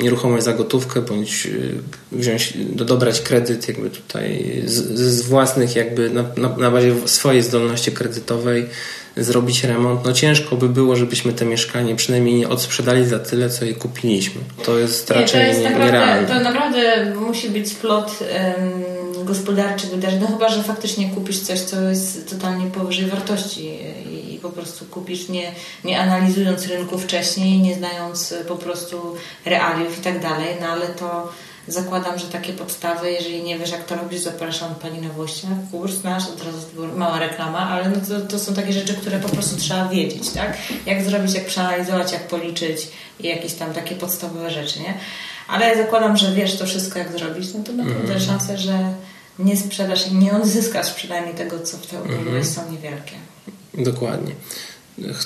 nieruchomość 0.02 0.44
za 0.44 0.54
gotówkę, 0.54 1.02
bądź 1.02 1.46
y, 1.46 1.74
wziąć, 2.12 2.54
dobrać 2.72 3.22
kredyt 3.22 3.68
jakby 3.68 3.90
tutaj 3.90 4.62
z, 4.66 5.00
z 5.00 5.22
własnych 5.22 5.76
jakby 5.76 6.10
na, 6.10 6.24
na, 6.38 6.58
na 6.58 6.72
bazie 6.72 6.96
swojej 7.06 7.42
zdolności 7.42 7.92
kredytowej 7.92 8.66
zrobić 9.18 9.64
remont, 9.64 10.06
no 10.06 10.14
ciężko 10.14 10.56
by 10.56 10.70
było, 10.70 10.96
żebyśmy 10.96 11.34
te 11.34 11.46
mieszkanie 11.46 11.96
przynajmniej 11.96 12.36
nie 12.36 12.50
odsprzedali 12.50 13.06
za 13.06 13.20
tyle, 13.20 13.50
co 13.50 13.66
je 13.66 13.74
kupiliśmy. 13.74 14.42
To 14.64 14.78
jest 14.80 15.10
nie, 15.10 15.16
raczej 15.16 15.42
to 15.42 15.48
jest 15.48 15.62
naprawdę, 15.64 15.86
nierealne. 15.86 16.28
To 16.28 16.40
naprawdę 16.40 17.06
musi 17.16 17.50
być 17.50 17.70
splot 17.70 18.20
um, 18.58 19.26
gospodarczy 19.26 19.88
wydarzeń, 19.88 20.20
no 20.22 20.28
chyba, 20.28 20.50
że 20.50 20.64
faktycznie 20.64 21.10
kupisz 21.10 21.40
coś, 21.40 21.60
co 21.60 21.82
jest 21.82 22.30
totalnie 22.30 22.66
powyżej 22.66 23.06
wartości 23.06 23.70
i, 24.12 24.36
i 24.36 24.40
po 24.40 24.50
prostu 24.50 24.86
kupisz 24.86 25.30
nie, 25.30 25.52
nie 25.84 26.00
analizując 26.00 26.68
rynku 26.68 26.98
wcześniej, 26.98 27.60
nie 27.60 27.76
znając 27.76 28.34
po 28.48 28.56
prostu 28.56 29.16
realiów 29.46 30.00
i 30.00 30.02
tak 30.02 30.22
dalej, 30.22 30.48
no 30.62 30.68
ale 30.68 30.88
to 30.88 31.30
Zakładam, 31.68 32.20
że 32.20 32.28
takie 32.28 32.54
podstawy, 32.54 33.12
jeżeli 33.12 33.44
nie 33.44 33.60
wiesz, 33.60 33.72
jak 33.72 33.86
to 33.86 33.96
robisz, 33.96 34.20
zapraszam 34.20 34.76
Pani 34.76 35.02
na 35.02 35.10
Włościach, 35.10 35.52
kurs 35.72 36.04
nasz, 36.04 36.24
od 36.28 36.44
razu 36.44 36.98
mała 36.98 37.20
reklama, 37.20 37.70
ale 37.70 37.90
no 37.90 37.96
to, 38.10 38.22
to 38.22 38.40
są 38.40 38.54
takie 38.54 38.74
rzeczy, 38.74 38.94
które 38.94 39.20
po 39.20 39.30
prostu 39.30 39.58
trzeba 39.58 39.90
wiedzieć, 39.90 40.30
tak? 40.30 40.58
Jak 40.86 41.04
zrobić, 41.04 41.34
jak 41.34 41.46
przeanalizować, 41.46 42.12
jak 42.12 42.28
policzyć 42.28 42.88
i 43.20 43.28
jakieś 43.28 43.54
tam 43.54 43.74
takie 43.74 43.96
podstawowe 43.96 44.52
rzeczy, 44.52 44.80
nie? 44.80 44.94
Ale 45.48 45.68
ja 45.68 45.78
zakładam, 45.78 46.18
że 46.18 46.34
wiesz 46.34 46.58
to 46.58 46.66
wszystko, 46.66 47.00
jak 47.00 47.12
zrobić, 47.12 47.54
no 47.54 47.64
to 47.64 47.74
naprawdę 47.74 48.14
mm. 48.14 48.20
szanse, 48.20 48.58
że 48.58 48.94
nie 49.40 49.58
sprzedasz 49.58 50.08
i 50.08 50.16
nie 50.16 50.34
odzyskasz 50.34 50.94
przynajmniej 50.94 51.36
tego, 51.36 51.60
co 51.60 51.78
w 51.78 51.88
te 51.88 51.98
mm. 51.98 52.46
są 52.46 52.72
niewielkie. 52.72 53.16
Dokładnie 53.74 54.32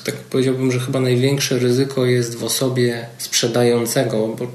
tak 0.06 0.16
powiedziałbym, 0.16 0.72
że 0.72 0.80
chyba 0.80 1.00
największe 1.00 1.60
ryzyko 1.60 2.06
jest 2.06 2.36
w 2.36 2.44
osobie 2.44 3.08
sprzedającego, 3.18 4.28
bo 4.28 4.48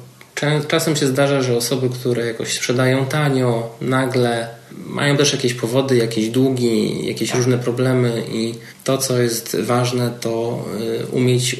Czasem 0.68 0.96
się 0.96 1.06
zdarza, 1.06 1.42
że 1.42 1.56
osoby, 1.56 1.88
które 1.88 2.26
jakoś 2.26 2.52
sprzedają 2.52 3.06
tanio, 3.06 3.76
nagle 3.80 4.48
mają 4.86 5.16
też 5.16 5.32
jakieś 5.32 5.54
powody, 5.54 5.96
jakieś 5.96 6.28
długi, 6.28 7.06
jakieś 7.06 7.34
różne 7.34 7.58
problemy 7.58 8.22
i 8.32 8.54
to, 8.84 8.98
co 8.98 9.22
jest 9.22 9.56
ważne, 9.60 10.10
to 10.20 10.64
y, 11.02 11.06
umieć, 11.06 11.54
y, 11.54 11.58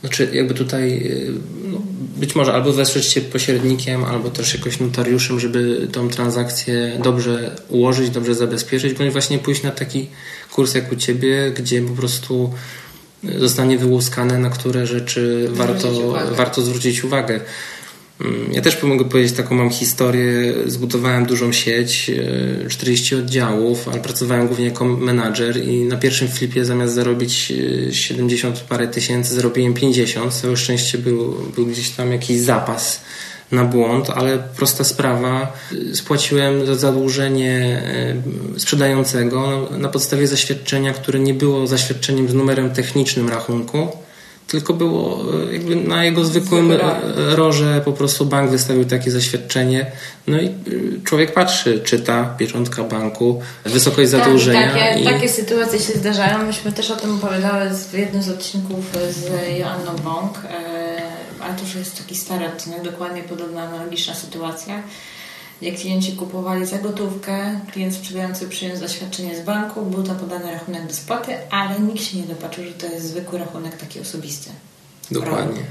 znaczy 0.00 0.30
jakby 0.32 0.54
tutaj 0.54 0.92
y, 0.92 1.32
no, 1.64 1.82
być 2.16 2.34
może 2.34 2.52
albo 2.52 2.72
wesprzeć 2.72 3.04
się 3.04 3.20
pośrednikiem, 3.20 4.04
albo 4.04 4.30
też 4.30 4.54
jakoś 4.54 4.80
notariuszem, 4.80 5.40
żeby 5.40 5.88
tą 5.92 6.08
transakcję 6.08 7.00
dobrze 7.02 7.56
ułożyć, 7.68 8.10
dobrze 8.10 8.34
zabezpieczyć, 8.34 8.94
bądź 8.94 9.12
właśnie 9.12 9.38
pójść 9.38 9.62
na 9.62 9.70
taki 9.70 10.06
kurs 10.52 10.74
jak 10.74 10.92
u 10.92 10.96
Ciebie, 10.96 11.52
gdzie 11.56 11.82
po 11.82 11.92
prostu 11.92 12.52
zostanie 13.38 13.78
wyłuskane, 13.78 14.38
na 14.38 14.50
które 14.50 14.86
rzeczy 14.86 15.48
warto, 15.52 16.14
warto 16.36 16.62
zwrócić 16.62 17.04
uwagę. 17.04 17.40
Mm, 18.20 18.52
ja 18.52 18.62
też 18.62 18.82
mogę 18.82 19.04
powiedzieć 19.04 19.32
taką 19.32 19.54
mam 19.54 19.70
historię. 19.70 20.54
Zbudowałem 20.66 21.26
dużą 21.26 21.52
sieć, 21.52 22.10
40 22.68 23.14
e, 23.14 23.18
oddziałów, 23.18 23.88
ale 23.88 24.00
pracowałem 24.00 24.46
głównie 24.46 24.64
jako 24.64 24.84
menadżer 24.84 25.64
i 25.64 25.84
na 25.84 25.96
pierwszym 25.96 26.28
flipie 26.28 26.64
zamiast 26.64 26.94
zarobić 26.94 27.52
70 27.90 28.56
e, 28.56 28.60
parę 28.68 28.88
tysięcy, 28.88 29.34
zarobiłem 29.34 29.74
50. 29.74 30.34
Całe 30.34 30.56
szczęście 30.56 30.98
był, 30.98 31.34
był 31.54 31.66
gdzieś 31.66 31.90
tam 31.90 32.12
jakiś 32.12 32.40
zapas 32.40 33.00
na 33.54 33.64
błąd, 33.64 34.10
ale 34.10 34.38
prosta 34.38 34.84
sprawa. 34.84 35.52
Spłaciłem 35.92 36.66
za 36.66 36.74
zadłużenie 36.74 37.82
e, 38.56 38.60
sprzedającego 38.60 39.68
na 39.78 39.88
podstawie 39.88 40.28
zaświadczenia, 40.28 40.92
które 40.92 41.18
nie 41.18 41.34
było 41.34 41.66
zaświadczeniem 41.66 42.28
z 42.28 42.34
numerem 42.34 42.70
technicznym 42.70 43.28
rachunku, 43.28 43.88
tylko 44.46 44.74
było 44.74 45.24
e, 45.48 45.52
jakby 45.52 45.76
na 45.76 46.04
jego 46.04 46.24
zwykłym 46.24 46.72
roże 47.16 47.82
po 47.84 47.92
prostu 47.92 48.26
bank 48.26 48.50
wystawił 48.50 48.84
takie 48.84 49.10
zaświadczenie. 49.10 49.92
No 50.26 50.40
i 50.40 50.46
e, 50.46 50.52
człowiek 51.04 51.34
patrzy, 51.34 51.80
czyta 51.80 52.34
pieczątka 52.38 52.84
banku, 52.84 53.42
wysokość 53.64 54.10
tak, 54.10 54.20
zadłużenia. 54.20 54.72
Takie, 54.72 55.00
i... 55.00 55.04
takie 55.04 55.28
sytuacje 55.28 55.78
się 55.78 55.92
zdarzają. 55.92 56.46
Myśmy 56.46 56.72
też 56.72 56.90
o 56.90 56.96
tym 56.96 57.16
opowiadały 57.16 57.70
w 57.90 57.98
jednym 57.98 58.22
z 58.22 58.28
odcinków 58.28 58.84
z 59.10 59.30
Joanną 59.58 59.96
Bąk 60.04 60.38
ale 61.44 61.54
to 61.54 61.62
już 61.62 61.74
jest 61.74 61.98
taki 61.98 62.16
stary 62.16 62.46
odcinek, 62.46 62.82
dokładnie 62.82 63.22
podobna, 63.22 63.62
analogiczna 63.62 64.14
sytuacja. 64.14 64.82
Jak 65.62 65.76
klienci 65.76 66.12
kupowali 66.12 66.66
za 66.66 66.78
gotówkę, 66.78 67.60
klient 67.72 67.94
sprzedający 67.94 68.48
przyjął 68.48 68.76
zaświadczenie 68.76 69.36
z 69.36 69.44
banku, 69.44 69.82
był 69.82 70.02
to 70.02 70.14
podany 70.14 70.52
rachunek 70.52 70.86
do 70.86 70.94
spłaty, 70.94 71.36
ale 71.50 71.80
nikt 71.80 72.04
się 72.04 72.16
nie 72.16 72.22
dopatrzył, 72.22 72.64
że 72.64 72.72
to 72.72 72.86
jest 72.86 73.06
zwykły 73.06 73.38
rachunek 73.38 73.76
taki 73.76 74.00
osobisty. 74.00 74.50
Dokładnie. 75.10 75.62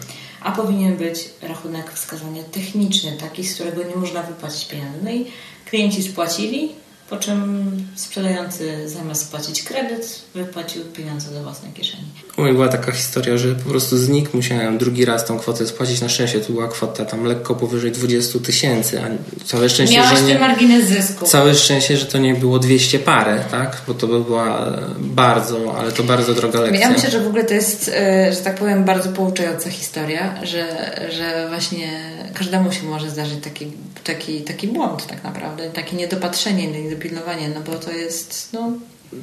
A 0.41 0.51
powinien 0.51 0.97
być 0.97 1.29
rachunek 1.41 1.91
wskazania 1.91 2.43
techniczny, 2.43 3.17
taki, 3.17 3.43
z 3.43 3.55
którego 3.55 3.83
nie 3.83 3.95
można 3.95 4.23
wypłacić 4.23 4.65
pieniędzy. 4.65 4.99
No 5.03 5.11
i 5.11 5.25
klienci 5.65 6.03
spłacili, 6.03 6.71
po 7.09 7.17
czym 7.17 7.71
sprzedający 7.95 8.89
zamiast 8.89 9.21
spłacić 9.21 9.63
kredyt, 9.63 10.21
wypłacił 10.35 10.83
pieniądze 10.85 11.31
do 11.31 11.43
własnej 11.43 11.71
kieszeni. 11.71 12.03
U 12.37 12.41
mnie 12.41 12.53
była 12.53 12.67
taka 12.67 12.91
historia, 12.91 13.37
że 13.37 13.55
po 13.55 13.69
prostu 13.69 13.97
znikł, 13.97 14.29
musiałem 14.33 14.77
drugi 14.77 15.05
raz 15.05 15.25
tą 15.25 15.39
kwotę 15.39 15.67
spłacić. 15.67 16.01
Na 16.01 16.09
szczęście 16.09 16.39
tu 16.39 16.53
była 16.53 16.67
kwota 16.67 17.05
tam 17.05 17.23
lekko 17.23 17.55
powyżej 17.55 17.91
20 17.91 18.39
tysięcy, 18.39 19.01
a 19.01 19.07
całe 19.45 19.69
szczęście, 19.69 19.95
Miałaś 19.95 20.19
że 20.19 20.25
nie... 20.25 20.39
margines 20.39 20.87
zysku. 20.87 21.25
Całe 21.25 21.55
szczęście, 21.55 21.97
że 21.97 22.05
to 22.05 22.17
nie 22.17 22.33
było 22.33 22.59
200 22.59 22.99
parę, 22.99 23.43
tak? 23.51 23.81
Bo 23.87 23.93
to 23.93 24.07
by 24.07 24.23
była 24.23 24.73
bardzo, 24.99 25.75
ale 25.77 25.91
to 25.91 26.03
bardzo 26.03 26.33
droga 26.33 26.59
lekcja. 26.59 26.79
Ja 26.79 26.89
myślę, 26.89 27.11
że 27.11 27.19
w 27.19 27.27
ogóle 27.27 27.43
to 27.43 27.53
jest, 27.53 27.91
e, 27.93 28.33
że 28.33 28.39
tak 28.39 28.55
powiem, 28.55 28.83
bardzo 28.83 29.09
pouczająca 29.09 29.69
historia, 29.69 30.43
że, 30.43 30.65
że 31.11 31.45
właśnie 31.49 31.87
każdemu 32.33 32.71
się 32.71 32.83
może 32.83 33.09
zdarzyć 33.09 33.43
taki, 33.43 33.71
taki, 34.03 34.41
taki 34.41 34.67
błąd 34.67 35.07
tak 35.07 35.23
naprawdę, 35.23 35.69
takie 35.69 35.97
niedopatrzenie, 35.97 36.67
niedopilnowanie, 36.93 37.49
no 37.49 37.61
bo 37.61 37.79
to 37.79 37.91
jest, 37.91 38.49
no... 38.53 38.71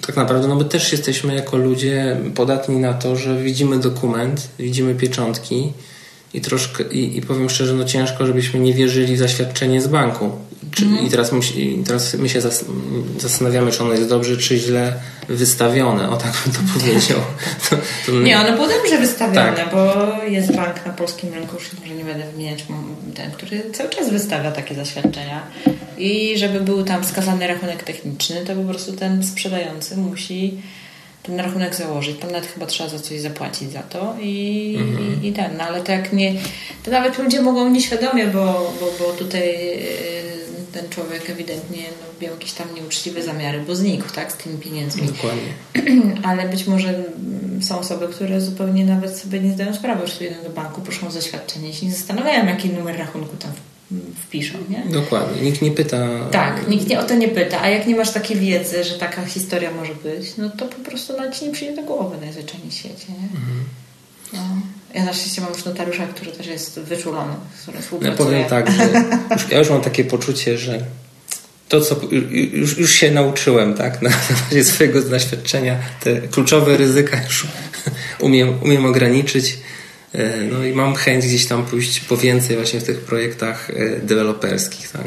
Tak 0.06 0.16
naprawdę, 0.16 0.48
no 0.48 0.54
my 0.54 0.64
też 0.64 0.92
jesteśmy 0.92 1.34
jako 1.34 1.56
ludzie 1.56 2.16
podatni 2.34 2.76
na 2.76 2.94
to, 2.94 3.16
że 3.16 3.42
widzimy 3.42 3.78
dokument, 3.78 4.48
widzimy 4.58 4.94
pieczątki 4.94 5.72
i 6.34 6.40
troszkę, 6.40 6.84
i, 6.84 7.18
i 7.18 7.22
powiem 7.22 7.50
szczerze, 7.50 7.74
no 7.74 7.84
ciężko, 7.84 8.26
żebyśmy 8.26 8.60
nie 8.60 8.74
wierzyli 8.74 9.16
w 9.16 9.18
zaświadczenie 9.18 9.82
z 9.82 9.88
banku. 9.88 10.30
Czy, 10.70 10.84
mm. 10.84 11.06
I 11.06 11.10
teraz, 11.10 11.32
musi, 11.32 11.82
teraz 11.86 12.14
my 12.14 12.28
się 12.28 12.40
zas, 12.40 12.64
zastanawiamy, 13.18 13.72
czy 13.72 13.82
ono 13.82 13.92
jest 13.92 14.08
dobrze, 14.08 14.36
czy 14.36 14.58
źle 14.58 14.92
wystawione. 15.28 16.10
O 16.10 16.16
tak 16.16 16.32
bym 16.44 16.54
to 16.54 16.60
powiedział. 16.78 17.18
To, 17.70 17.76
to 18.06 18.12
nie, 18.12 18.40
ono 18.40 18.52
było 18.52 18.68
dobrze 18.68 18.98
wystawione, 18.98 19.56
tak. 19.56 19.72
bo 19.72 19.94
jest 20.28 20.56
bank 20.56 20.86
na 20.86 20.92
polskim 20.92 21.34
rynku, 21.34 21.54
już 21.54 21.72
może 21.80 21.94
nie 21.94 22.04
będę 22.04 22.32
wymieniać 22.32 22.64
ten, 23.14 23.30
który 23.30 23.62
cały 23.72 23.90
czas 23.90 24.10
wystawia 24.10 24.52
takie 24.52 24.74
zaświadczenia. 24.74 25.42
I 25.98 26.38
żeby 26.38 26.60
był 26.60 26.84
tam 26.84 27.02
wskazany 27.02 27.46
rachunek 27.46 27.82
techniczny, 27.82 28.44
to 28.46 28.54
po 28.54 28.62
prostu 28.62 28.92
ten 28.92 29.24
sprzedający 29.24 29.96
musi 29.96 30.58
ten 31.22 31.40
rachunek 31.40 31.74
założyć. 31.74 32.18
Tam 32.18 32.30
nawet 32.30 32.46
chyba 32.46 32.66
trzeba 32.66 32.88
za 32.88 32.98
coś 32.98 33.20
zapłacić 33.20 33.72
za 33.72 33.82
to 33.82 34.16
i, 34.20 34.76
mhm. 34.78 35.22
i, 35.22 35.28
i 35.28 35.32
ten. 35.32 35.56
No 35.56 35.64
ale 35.64 35.80
to 35.80 35.92
jak 35.92 36.12
nie... 36.12 36.34
To 36.84 36.90
nawet 36.90 37.18
ludzie 37.18 37.42
mogą 37.42 37.70
nieświadomie, 37.70 38.26
bo, 38.26 38.72
bo, 38.80 38.92
bo 38.98 39.12
tutaj 39.12 39.78
ten 40.72 40.88
człowiek 40.88 41.30
ewidentnie 41.30 41.82
no, 41.82 42.26
miał 42.26 42.34
jakieś 42.34 42.52
tam 42.52 42.74
nieuczciwe 42.74 43.22
zamiary, 43.22 43.60
bo 43.66 43.76
znikł 43.76 44.04
tak, 44.14 44.32
z 44.32 44.36
tymi 44.36 44.58
pieniędzmi. 44.58 45.06
Dokładnie. 45.06 45.52
Ale 46.28 46.48
być 46.48 46.66
może 46.66 47.04
są 47.60 47.78
osoby, 47.78 48.08
które 48.08 48.40
zupełnie 48.40 48.84
nawet 48.84 49.18
sobie 49.18 49.40
nie 49.40 49.52
zdają 49.52 49.74
sprawy, 49.74 50.06
że 50.06 50.26
idą 50.26 50.42
do 50.42 50.50
banku, 50.50 50.80
proszą 50.80 51.08
o 51.08 51.10
zaświadczenie 51.10 51.72
się 51.72 51.86
nie 51.86 51.92
zastanawiają, 51.92 52.46
jaki 52.46 52.68
numer 52.68 52.98
rachunku 52.98 53.36
tam 53.36 53.52
wpiszą, 54.26 54.58
nie? 54.68 54.84
Dokładnie. 54.92 55.42
Nikt 55.42 55.62
nie 55.62 55.70
pyta. 55.70 56.28
Tak, 56.30 56.68
nikt 56.68 56.88
nie, 56.88 57.00
o 57.00 57.04
to 57.04 57.14
nie 57.14 57.28
pyta. 57.28 57.60
A 57.62 57.68
jak 57.68 57.86
nie 57.86 57.96
masz 57.96 58.10
takiej 58.10 58.36
wiedzy, 58.36 58.84
że 58.84 58.98
taka 58.98 59.24
historia 59.24 59.70
może 59.70 59.94
być, 59.94 60.36
no 60.36 60.50
to 60.50 60.66
po 60.66 60.90
prostu 60.90 61.16
nawet 61.16 61.38
ci 61.38 61.46
nie 61.46 61.52
przyjdzie 61.52 61.76
do 61.76 61.82
głowy 61.82 62.16
najzwyczajniej 62.20 62.70
w 62.70 62.74
świecie, 62.74 63.06
nie? 63.08 63.38
Mhm. 63.38 63.64
No. 64.32 64.40
Ja 64.94 65.04
na 65.04 65.12
szczęście 65.12 65.40
mam 65.40 65.52
już 65.52 65.64
notariusza, 65.64 66.06
który 66.06 66.32
też 66.32 66.46
jest 66.46 66.80
wyczulony, 66.80 67.32
z 67.58 67.62
którym 67.62 67.82
współpracuję. 67.82 68.40
Ja 68.40 68.46
powiem 68.46 68.64
tak, 68.64 68.70
że 68.70 69.04
już, 69.30 69.50
ja 69.50 69.58
już 69.58 69.70
mam 69.70 69.80
takie 69.80 70.04
poczucie, 70.04 70.58
że 70.58 70.84
to, 71.68 71.80
co 71.80 72.00
już, 72.52 72.78
już 72.78 72.92
się 72.92 73.10
nauczyłem, 73.10 73.74
tak, 73.74 74.02
na 74.02 74.10
zasadzie 74.10 74.64
swojego 74.64 75.02
doświadczenia, 75.02 75.78
te 76.00 76.20
kluczowe 76.20 76.76
ryzyka 76.76 77.22
już 77.24 77.46
umiem, 78.18 78.62
umiem 78.62 78.86
ograniczyć. 78.86 79.58
E, 80.14 80.36
no 80.36 80.64
i 80.64 80.72
mam 80.72 80.94
chęć 80.94 81.26
gdzieś 81.26 81.46
tam 81.46 81.66
pójść 81.66 82.00
po 82.00 82.16
więcej 82.16 82.56
właśnie 82.56 82.80
w 82.80 82.84
tych 82.84 83.00
projektach 83.00 83.70
e, 83.70 84.00
deweloperskich, 84.00 84.88
tak. 84.88 85.06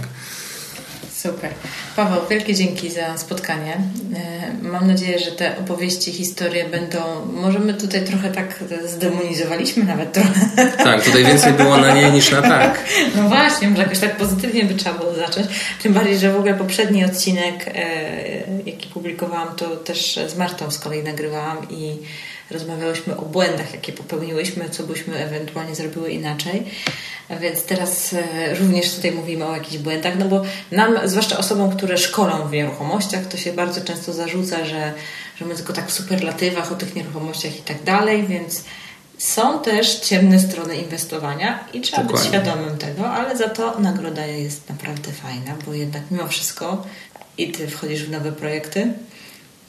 Super. 1.24 1.52
Paweł, 1.96 2.22
wielkie 2.30 2.56
dzięki 2.56 2.90
za 2.90 3.18
spotkanie. 3.18 3.78
E, 4.16 4.68
mam 4.68 4.88
nadzieję, 4.88 5.20
że 5.20 5.32
te 5.32 5.58
opowieści, 5.58 6.12
historie 6.12 6.66
będą. 6.66 7.00
Może 7.34 7.60
my 7.60 7.74
tutaj 7.74 8.06
trochę 8.06 8.32
tak 8.32 8.64
zdemonizowaliśmy 8.86 9.84
nawet 9.84 10.14
trochę. 10.14 10.68
Tak, 10.84 11.04
tutaj 11.04 11.26
więcej 11.26 11.54
było 11.54 11.78
na 11.78 11.94
nie 11.94 12.12
niż 12.12 12.32
na 12.32 12.42
tak. 12.42 12.84
No 13.16 13.30
właśnie, 13.30 13.70
może 13.70 13.84
jakoś 13.84 14.00
tak 14.00 14.18
pozytywnie 14.18 14.66
by 14.66 14.76
trzeba 14.76 15.00
było 15.00 15.14
zacząć. 15.14 15.48
Tym 15.84 15.94
bardziej, 15.94 16.18
że 16.18 16.34
w 16.34 16.36
ogóle 16.36 16.54
poprzedni 16.54 17.06
odcinek, 17.06 17.68
e, 17.68 17.84
jaki 18.66 18.90
publikowałam, 18.90 19.56
to 19.56 19.76
też 19.76 20.20
z 20.28 20.38
Martą 20.38 20.72
z 20.72 20.80
kolei 20.80 21.04
nagrywałam 21.04 21.58
i 21.70 21.98
rozmawiałyśmy 22.54 23.18
o 23.18 23.22
błędach, 23.22 23.74
jakie 23.74 23.94
popełniłyśmy, 23.94 24.70
co 24.70 24.84
byśmy 24.84 25.18
ewentualnie 25.18 25.76
zrobiły 25.76 26.12
inaczej. 26.12 26.64
Więc 27.42 27.64
teraz 27.64 28.14
e, 28.14 28.56
również 28.56 28.96
tutaj 28.96 29.12
mówimy 29.12 29.46
o 29.46 29.56
jakichś 29.56 29.78
błędach, 29.78 30.14
no 30.20 30.26
bo 30.26 30.42
nam, 30.72 31.00
zwłaszcza 31.06 31.38
osobom, 31.38 31.78
które 31.78 31.98
szkolą 31.98 32.48
w 32.48 32.52
nieruchomościach, 32.52 33.26
to 33.26 33.38
się 33.38 33.54
bardzo 33.54 33.82
często 33.82 34.14
zarzuca, 34.14 34.66
że, 34.66 34.94
że 35.36 35.46
my 35.46 35.56
tylko 35.56 35.74
tak 35.74 35.88
w 35.88 35.94
superlatywach 35.94 36.72
o 36.72 36.76
tych 36.76 36.96
nieruchomościach 36.96 37.60
i 37.60 37.62
tak 37.62 37.84
dalej, 37.84 38.28
więc 38.28 38.64
są 39.18 39.60
też 39.60 40.00
ciemne 40.00 40.40
strony 40.40 40.76
inwestowania 40.76 41.68
i 41.74 41.82
trzeba 41.82 42.04
Dokładnie. 42.04 42.30
być 42.30 42.42
świadomym 42.44 42.78
tego, 42.78 43.10
ale 43.10 43.38
za 43.38 43.50
to 43.50 43.80
nagroda 43.80 44.26
jest 44.26 44.70
naprawdę 44.70 45.12
fajna, 45.12 45.56
bo 45.66 45.74
jednak 45.74 46.02
mimo 46.12 46.28
wszystko 46.28 46.86
i 47.38 47.52
ty 47.52 47.68
wchodzisz 47.68 48.04
w 48.04 48.12
nowe 48.12 48.32
projekty, 48.32 48.94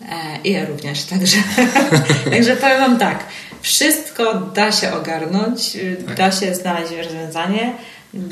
E, 0.08 0.38
I 0.44 0.52
ja 0.52 0.64
również, 0.66 1.04
także, 1.04 1.36
także 2.30 2.56
powiem 2.56 2.80
Wam 2.80 2.98
tak, 2.98 3.24
wszystko 3.60 4.34
da 4.34 4.72
się 4.72 4.92
ogarnąć, 4.92 5.76
y, 5.76 5.96
tak. 6.06 6.16
da 6.16 6.32
się 6.32 6.54
znaleźć 6.54 6.92
rozwiązanie. 6.92 7.74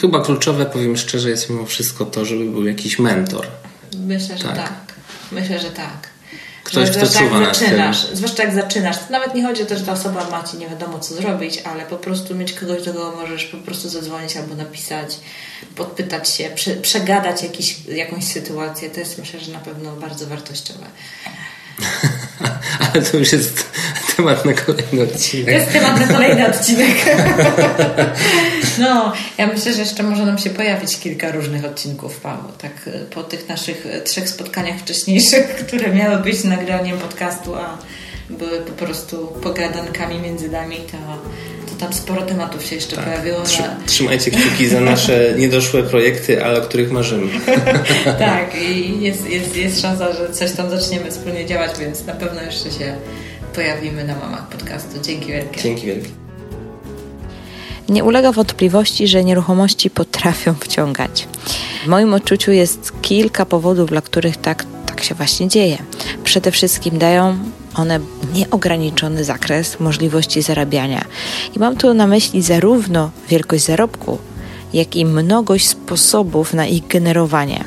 Chyba 0.00 0.24
kluczowe, 0.24 0.66
powiem 0.66 0.96
szczerze, 0.96 1.30
jest 1.30 1.50
mimo 1.50 1.66
wszystko 1.66 2.04
to, 2.04 2.24
żeby 2.24 2.44
był 2.44 2.66
jakiś 2.66 2.98
mentor. 2.98 3.46
Myślę, 3.96 4.38
że 4.38 4.44
tak. 4.44 4.56
tak. 4.56 4.94
Myślę, 5.32 5.58
że 5.58 5.70
tak. 5.70 6.12
Ktoś, 6.64 6.90
kto 6.90 7.06
czuwa 7.06 7.40
jak 7.40 7.54
zaczynasz, 7.54 8.06
Zwłaszcza 8.12 8.42
jak 8.42 8.54
zaczynasz. 8.54 8.98
To 8.98 9.04
nawet 9.10 9.34
nie 9.34 9.42
chodzi 9.42 9.62
o 9.62 9.66
to, 9.66 9.78
że 9.78 9.84
ta 9.84 9.92
osoba 9.92 10.30
ma 10.30 10.42
Ci 10.42 10.56
nie 10.56 10.68
wiadomo 10.68 10.98
co 10.98 11.14
zrobić, 11.14 11.62
ale 11.64 11.86
po 11.86 11.96
prostu 11.96 12.34
mieć 12.34 12.52
kogoś, 12.52 12.82
do 12.82 12.92
kogo 12.92 13.16
możesz 13.16 13.44
po 13.44 13.56
prostu 13.56 13.88
zadzwonić 13.88 14.36
albo 14.36 14.54
napisać, 14.54 15.16
podpytać 15.76 16.28
się, 16.28 16.50
prze, 16.54 16.70
przegadać 16.70 17.42
jakiś, 17.42 17.76
jakąś 17.88 18.24
sytuację. 18.24 18.90
To 18.90 19.00
jest 19.00 19.18
myślę, 19.18 19.40
że 19.40 19.52
na 19.52 19.58
pewno 19.58 19.96
bardzo 19.96 20.26
wartościowe. 20.26 20.86
Ale 22.94 23.02
to 23.02 23.16
już 23.16 23.32
jest 23.32 23.70
temat 24.16 24.44
na 24.44 24.52
kolejny 24.52 25.02
odcinek. 25.02 25.46
To 25.46 25.50
jest 25.50 25.72
temat 25.72 26.00
na 26.00 26.06
kolejny 26.06 26.48
odcinek. 26.48 26.96
No, 28.78 29.12
ja 29.38 29.46
myślę, 29.46 29.72
że 29.74 29.80
jeszcze 29.80 30.02
może 30.02 30.26
nam 30.26 30.38
się 30.38 30.50
pojawić 30.50 30.98
kilka 30.98 31.30
różnych 31.30 31.64
odcinków, 31.64 32.20
Paweł. 32.20 32.52
Tak 32.58 32.72
po 33.10 33.22
tych 33.22 33.48
naszych 33.48 33.86
trzech 34.04 34.28
spotkaniach 34.28 34.78
wcześniejszych, 34.78 35.46
które 35.46 35.94
miały 35.94 36.22
być 36.22 36.44
nagraniem 36.44 36.98
podcastu, 36.98 37.54
a 37.54 37.78
były 38.30 38.58
po 38.60 38.84
prostu 38.84 39.26
pogadankami 39.42 40.18
między 40.18 40.48
nami, 40.48 40.76
to 40.76 40.96
tam 41.84 41.92
sporo 41.92 42.22
tematów 42.22 42.64
się 42.64 42.74
jeszcze 42.74 42.96
tak. 42.96 43.04
pojawiło. 43.04 43.38
Na... 43.38 43.86
Trzymajcie 43.86 44.30
kciuki 44.30 44.68
za 44.68 44.80
nasze 44.80 45.32
niedoszłe 45.38 45.82
projekty, 45.82 46.44
ale 46.44 46.58
o 46.58 46.62
których 46.62 46.92
marzymy. 46.92 47.26
tak, 48.18 48.62
i 48.62 49.02
jest, 49.02 49.30
jest, 49.30 49.56
jest 49.56 49.80
szansa, 49.80 50.12
że 50.12 50.32
coś 50.32 50.52
tam 50.52 50.70
zaczniemy 50.70 51.10
wspólnie 51.10 51.46
działać, 51.46 51.78
więc 51.80 52.06
na 52.06 52.12
pewno 52.12 52.42
jeszcze 52.42 52.70
się 52.70 52.94
pojawimy 53.54 54.04
na 54.04 54.16
mamach 54.16 54.48
podcastu. 54.48 55.00
Dzięki 55.02 55.26
wielkie. 55.26 55.62
Dzięki 55.62 55.86
wielkie. 55.86 56.08
Nie 57.88 58.04
ulega 58.04 58.32
wątpliwości, 58.32 59.08
że 59.08 59.24
nieruchomości 59.24 59.90
potrafią 59.90 60.54
wciągać. 60.54 61.28
W 61.84 61.86
moim 61.86 62.14
odczuciu 62.14 62.52
jest 62.52 62.92
kilka 63.02 63.46
powodów, 63.46 63.90
dla 63.90 64.00
których 64.00 64.36
tak, 64.36 64.64
tak 64.86 65.04
się 65.04 65.14
właśnie 65.14 65.48
dzieje. 65.48 65.78
Przede 66.24 66.50
wszystkim 66.50 66.98
dają 66.98 67.38
one 67.74 68.00
nieograniczony 68.34 69.24
zakres 69.24 69.80
możliwości 69.80 70.42
zarabiania. 70.42 71.04
I 71.56 71.58
mam 71.58 71.76
tu 71.76 71.94
na 71.94 72.06
myśli 72.06 72.42
zarówno 72.42 73.10
wielkość 73.28 73.64
zarobku, 73.64 74.18
jak 74.72 74.96
i 74.96 75.04
mnogość 75.04 75.68
sposobów 75.68 76.54
na 76.54 76.66
ich 76.66 76.86
generowanie 76.86 77.64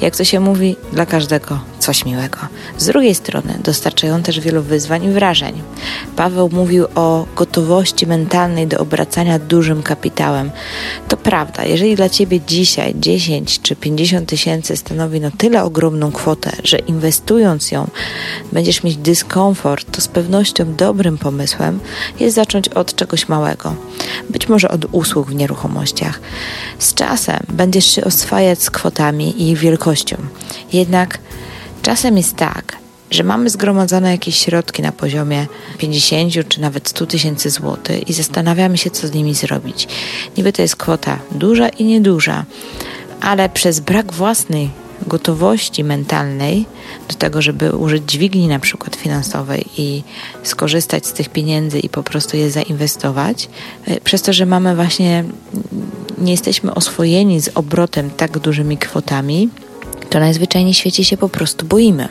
jak 0.00 0.16
to 0.16 0.24
się 0.24 0.40
mówi, 0.40 0.76
dla 0.92 1.06
każdego 1.06 1.60
coś 1.78 2.04
miłego. 2.04 2.38
Z 2.78 2.86
drugiej 2.86 3.14
strony 3.14 3.58
dostarczają 3.64 4.22
też 4.22 4.40
wielu 4.40 4.62
wyzwań 4.62 5.04
i 5.04 5.10
wrażeń. 5.10 5.62
Paweł 6.16 6.50
mówił 6.52 6.86
o 6.94 7.26
gotowości 7.36 8.06
mentalnej 8.06 8.66
do 8.66 8.78
obracania 8.78 9.38
dużym 9.38 9.82
kapitałem. 9.82 10.50
To 11.08 11.16
prawda, 11.16 11.64
jeżeli 11.64 11.96
dla 11.96 12.08
ciebie 12.08 12.40
dzisiaj 12.40 12.94
10 12.96 13.60
czy 13.62 13.76
50 13.76 14.28
tysięcy 14.28 14.76
stanowi 14.76 15.20
no 15.20 15.30
tyle 15.38 15.64
ogromną 15.64 16.12
kwotę, 16.12 16.50
że 16.64 16.78
inwestując 16.78 17.70
ją 17.70 17.90
będziesz 18.52 18.82
mieć 18.82 18.96
dyskomfort, 18.96 19.90
to 19.90 20.00
z 20.00 20.08
pewnością 20.08 20.74
dobrym 20.74 21.18
pomysłem 21.18 21.80
jest 22.20 22.36
zacząć 22.36 22.68
od 22.68 22.94
czegoś 22.94 23.28
małego. 23.28 23.74
Być 24.30 24.48
może 24.48 24.68
od 24.68 24.84
usług 24.92 25.30
w 25.30 25.34
nieruchomościach. 25.34 26.20
Z 26.78 26.94
czasem 26.94 27.36
będziesz 27.48 27.86
się 27.86 28.04
oswajać 28.04 28.62
z 28.62 28.70
kwotami 28.70 29.42
i 29.42 29.50
ich 29.50 29.58
wielkością. 29.58 30.16
Jednak 30.72 31.18
czasem 31.82 32.16
jest 32.16 32.36
tak, 32.36 32.76
że 33.10 33.24
mamy 33.24 33.50
zgromadzone 33.50 34.10
jakieś 34.10 34.36
środki 34.36 34.82
na 34.82 34.92
poziomie 34.92 35.46
50 35.78 36.48
czy 36.48 36.60
nawet 36.60 36.88
100 36.88 37.06
tysięcy 37.06 37.50
złotych 37.50 38.08
i 38.08 38.12
zastanawiamy 38.12 38.78
się, 38.78 38.90
co 38.90 39.08
z 39.08 39.12
nimi 39.12 39.34
zrobić. 39.34 39.88
Niby 40.36 40.52
to 40.52 40.62
jest 40.62 40.76
kwota 40.76 41.18
duża 41.30 41.68
i 41.68 41.84
nieduża, 41.84 42.44
ale 43.20 43.48
przez 43.48 43.80
brak 43.80 44.12
własnej 44.12 44.70
gotowości 45.06 45.84
mentalnej 45.84 46.66
do 47.08 47.14
tego, 47.14 47.42
żeby 47.42 47.72
użyć 47.72 48.02
dźwigni 48.06 48.48
na 48.48 48.58
przykład 48.58 48.96
finansowej 48.96 49.64
i 49.76 50.02
skorzystać 50.42 51.06
z 51.06 51.12
tych 51.12 51.28
pieniędzy 51.28 51.80
i 51.80 51.88
po 51.88 52.02
prostu 52.02 52.36
je 52.36 52.50
zainwestować, 52.50 53.48
e, 53.86 54.00
przez 54.00 54.22
to, 54.22 54.32
że 54.32 54.46
mamy 54.46 54.76
właśnie, 54.76 55.24
nie 56.18 56.32
jesteśmy 56.32 56.74
oswojeni 56.74 57.40
z 57.40 57.50
obrotem 57.54 58.10
tak 58.10 58.38
dużymi 58.38 58.78
kwotami, 58.78 59.48
to 60.10 60.20
najzwyczajniej 60.20 60.74
w 60.74 60.76
świecie 60.76 61.04
się 61.04 61.16
po 61.16 61.28
prostu 61.28 61.66
boimy. 61.66 62.08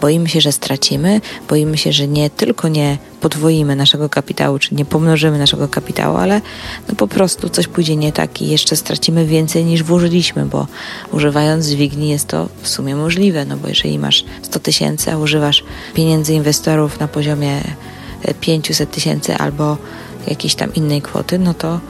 Boimy 0.00 0.28
się, 0.28 0.40
że 0.40 0.52
stracimy, 0.52 1.20
boimy 1.48 1.78
się, 1.78 1.92
że 1.92 2.08
nie 2.08 2.30
tylko 2.30 2.68
nie 2.68 2.98
podwoimy 3.20 3.76
naszego 3.76 4.08
kapitału, 4.08 4.58
czy 4.58 4.74
nie 4.74 4.84
pomnożymy 4.84 5.38
naszego 5.38 5.68
kapitału, 5.68 6.16
ale 6.16 6.40
no 6.88 6.94
po 6.94 7.08
prostu 7.08 7.48
coś 7.48 7.68
pójdzie 7.68 7.96
nie 7.96 8.12
tak 8.12 8.42
i 8.42 8.48
jeszcze 8.48 8.76
stracimy 8.76 9.26
więcej 9.26 9.64
niż 9.64 9.82
włożyliśmy, 9.82 10.46
bo 10.46 10.66
używając 11.12 11.66
dźwigni 11.66 12.08
jest 12.08 12.26
to 12.26 12.48
w 12.62 12.68
sumie 12.68 12.96
możliwe, 12.96 13.44
no 13.44 13.56
bo 13.56 13.68
jeżeli 13.68 13.98
masz 13.98 14.24
100 14.42 14.60
tysięcy, 14.60 15.12
a 15.12 15.18
używasz 15.18 15.64
pieniędzy 15.94 16.34
inwestorów 16.34 17.00
na 17.00 17.08
poziomie 17.08 17.60
500 18.40 18.90
tysięcy 18.90 19.36
albo 19.36 19.76
jakiejś 20.26 20.54
tam 20.54 20.74
innej 20.74 21.02
kwoty, 21.02 21.38
no 21.38 21.54
to 21.54 21.80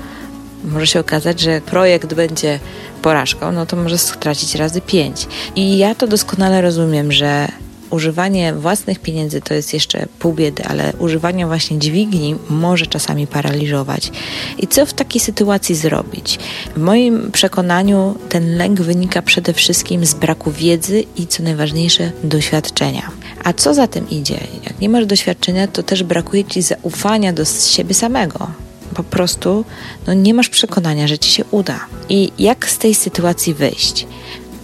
może 0.65 0.87
się 0.87 1.01
okazać, 1.01 1.41
że 1.41 1.61
projekt 1.61 2.15
będzie 2.15 2.61
porażką, 3.03 3.53
no 3.53 3.67
to 3.67 3.77
może 3.77 3.99
stracić 3.99 4.55
razy 4.55 4.81
pięć. 4.81 5.27
I 5.57 5.79
ja 5.79 5.95
to 5.95 6.07
doskonale 6.07 6.63
rozumiem, 6.63 7.13
że 7.13 7.49
używanie 7.91 8.55
własnych 8.55 8.99
pieniędzy 8.99 9.41
to 9.41 9.55
jest 9.55 9.75
jeszcze 9.75 10.07
pół 10.19 10.33
biedy, 10.33 10.65
ale 10.65 10.93
używanie 10.99 11.47
właśnie 11.47 11.79
dźwigni 11.79 12.37
może 12.51 12.87
czasami 12.87 13.27
paraliżować. 13.27 14.11
I 14.59 14.67
co 14.67 14.87
w 14.87 14.93
takiej 14.93 15.21
sytuacji 15.21 15.75
zrobić? 15.75 16.39
W 16.77 16.79
moim 16.79 17.33
przekonaniu 17.33 18.15
ten 18.29 18.57
lęk 18.57 18.81
wynika 18.81 19.23
przede 19.23 19.53
wszystkim 19.53 20.07
z 20.07 20.15
braku 20.15 20.53
wiedzy 20.53 21.05
i 21.17 21.27
co 21.27 21.43
najważniejsze 21.43 22.13
doświadczenia. 22.25 23.11
A 23.45 23.53
co 23.53 23.75
za 23.75 23.87
tym 23.87 24.11
idzie? 24.11 24.39
Jak 24.65 24.81
nie 24.81 24.89
masz 24.89 25.07
doświadczenia, 25.07 25.69
to 25.69 25.83
też 25.83 26.03
brakuje 26.03 26.45
ci 26.45 26.63
zaufania 26.63 27.33
do 27.33 27.45
siebie 27.45 27.95
samego 27.95 28.68
po 28.99 29.05
prostu 29.05 29.65
no, 30.07 30.15
nie 30.15 30.35
masz 30.35 30.49
przekonania, 30.49 31.09
że 31.09 31.19
ci 31.19 31.31
się 31.31 31.45
uda. 31.51 31.81
I 32.09 32.33
jak 32.39 32.71
z 32.71 32.79
tej 32.79 32.95
sytuacji 32.95 33.55
wyjść? 33.55 34.07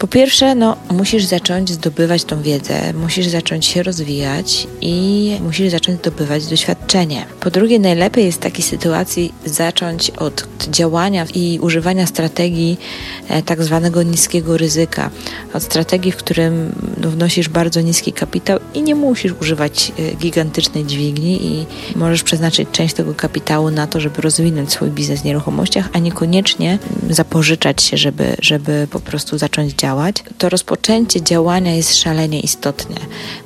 Po 0.04 0.08
pierwsze, 0.08 0.54
no, 0.54 0.76
musisz 0.90 1.24
zacząć 1.24 1.70
zdobywać 1.70 2.24
tą 2.24 2.42
wiedzę, 2.42 2.92
musisz 2.92 3.26
zacząć 3.26 3.66
się 3.66 3.82
rozwijać 3.82 4.66
i 4.80 5.36
musisz 5.42 5.70
zacząć 5.70 5.98
zdobywać 5.98 6.46
doświadczenie. 6.46 7.26
Po 7.40 7.50
drugie, 7.50 7.78
najlepiej 7.78 8.24
jest 8.24 8.38
w 8.38 8.42
takiej 8.42 8.64
sytuacji 8.64 9.32
zacząć 9.44 10.10
od 10.10 10.46
działania 10.68 11.26
i 11.34 11.58
używania 11.62 12.06
strategii 12.06 12.78
e, 13.28 13.42
tak 13.42 13.62
zwanego 13.62 14.02
niskiego 14.02 14.56
ryzyka. 14.56 15.10
Od 15.54 15.62
strategii, 15.62 16.12
w 16.12 16.16
którym 16.16 16.72
no, 17.00 17.10
wnosisz 17.10 17.48
bardzo 17.48 17.80
niski 17.80 18.12
kapitał 18.12 18.58
i 18.74 18.82
nie 18.82 18.94
musisz 18.94 19.32
używać 19.40 19.92
e, 19.98 20.14
gigantycznej 20.14 20.84
dźwigni 20.84 21.46
i 21.46 21.66
możesz 21.96 22.22
przeznaczyć 22.22 22.68
część 22.72 22.94
tego 22.94 23.14
kapitału 23.14 23.70
na 23.70 23.86
to, 23.86 24.00
żeby 24.00 24.22
rozwinąć 24.22 24.72
swój 24.72 24.90
biznes 24.90 25.20
w 25.20 25.24
nieruchomościach, 25.24 25.88
a 25.92 25.98
niekoniecznie 25.98 26.78
zapożyczać 27.10 27.82
się, 27.82 27.96
żeby, 27.96 28.36
żeby 28.40 28.88
po 28.90 29.00
prostu 29.00 29.38
zacząć 29.38 29.72
działać 29.72 29.93
działać, 29.94 30.24
to 30.38 30.48
rozpoczęcie 30.48 31.22
działania 31.22 31.74
jest 31.74 31.96
szalenie 31.96 32.40
istotne, 32.40 32.96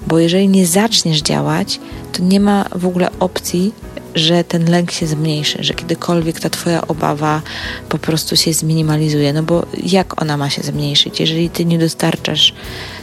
bo 0.07 0.18
jeżeli 0.18 0.49
nie 0.49 0.66
zaczniesz 0.66 1.22
działać, 1.22 1.80
to 2.12 2.22
nie 2.22 2.40
ma 2.40 2.64
w 2.74 2.86
ogóle 2.86 3.11
opcji, 3.20 3.72
że 4.14 4.44
ten 4.44 4.70
lęk 4.70 4.90
się 4.90 5.07
zmniejszy, 5.07 5.59
że 5.61 5.74
kiedykolwiek 5.74 6.40
ta 6.40 6.51
Twoja 6.51 6.86
obawa 6.86 7.42
po 7.88 7.99
prostu 7.99 8.36
się 8.36 8.53
zminimalizuje. 8.53 9.32
No 9.32 9.42
bo 9.42 9.66
jak 9.82 10.22
ona 10.22 10.36
ma 10.36 10.51
się 10.51 10.62
zmniejszyć, 10.62 11.20
jeżeli 11.20 11.51
Ty 11.51 11.64
nie 11.64 11.78
dostarczasz 11.78 12.55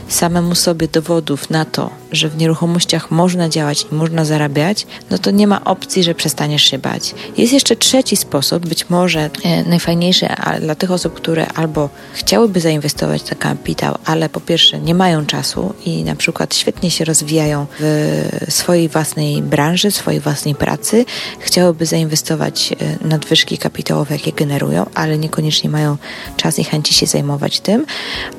samemu 0.07 0.55
sobie 0.55 0.87
dowodów 0.87 1.49
na 1.49 1.65
to, 1.65 1.89
że 2.11 2.29
w 2.29 2.37
nieruchomościach 2.37 3.11
można 3.11 3.49
działać 3.49 3.85
i 3.91 3.95
można 3.95 4.25
zarabiać, 4.25 4.87
no 5.11 5.17
to 5.17 5.31
nie 5.31 5.47
ma 5.47 5.63
opcji, 5.63 6.03
że 6.03 6.15
przestaniesz 6.15 6.63
się 6.63 6.77
bać. 6.77 7.15
Jest 7.37 7.53
jeszcze 7.53 7.75
trzeci 7.75 8.15
sposób, 8.15 8.67
być 8.67 8.89
może 8.89 9.29
e, 9.43 9.63
najfajniejszy 9.63 10.27
dla 10.61 10.75
tych 10.75 10.91
osób, 10.91 11.13
które 11.13 11.47
albo 11.47 11.89
chciałyby 12.13 12.59
zainwestować 12.59 13.21
w 13.21 13.37
kapitał, 13.37 13.95
ale 14.05 14.29
po 14.29 14.39
pierwsze 14.39 14.79
nie 14.79 14.95
mają 14.95 15.25
czasu 15.25 15.73
i 15.85 16.03
na 16.03 16.15
przykład 16.15 16.55
świetnie 16.55 16.91
się 16.91 17.05
rozwijają 17.05 17.65
w 17.79 18.29
swojej 18.49 18.89
własnej 18.89 19.41
branży, 19.41 19.91
swojej 19.91 20.19
własnej 20.19 20.55
pracy, 20.55 21.05
chciałyby 21.39 21.85
zainwestować 21.85 22.71
e, 22.71 23.07
nadwyżki 23.07 23.57
kapitałowe, 23.57 24.15
jakie 24.15 24.31
generują, 24.31 24.85
ale 24.93 25.17
niekoniecznie 25.17 25.69
mają 25.69 25.97
czas 26.37 26.59
i 26.59 26.63
chęci 26.63 26.93
się 26.93 27.05
zajmować 27.05 27.59
tym, 27.59 27.85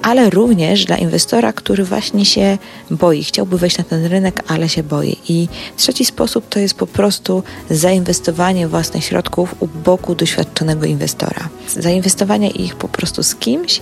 ale 0.03 0.31
również 0.31 0.85
dla 0.85 0.97
inwestora, 0.97 1.53
który 1.57 1.84
właśnie 1.84 2.24
się 2.24 2.59
boi, 2.90 3.24
chciałby 3.24 3.59
wejść 3.59 3.78
na 3.78 3.84
ten 3.84 4.04
rynek, 4.04 4.42
ale 4.46 4.68
się 4.68 4.82
boi. 4.82 5.16
I 5.28 5.48
trzeci 5.76 6.04
sposób 6.04 6.48
to 6.48 6.59
jest 6.59 6.74
po 6.74 6.86
prostu 6.86 7.42
zainwestowanie 7.70 8.68
własnych 8.68 9.04
środków 9.04 9.54
u 9.61 9.66
boku 9.66 10.14
doświadczonego 10.14 10.86
inwestora. 10.86 11.48
Zainwestowanie 11.68 12.50
ich 12.50 12.76
po 12.76 12.88
prostu 12.88 13.22
z 13.22 13.34
kimś, 13.34 13.80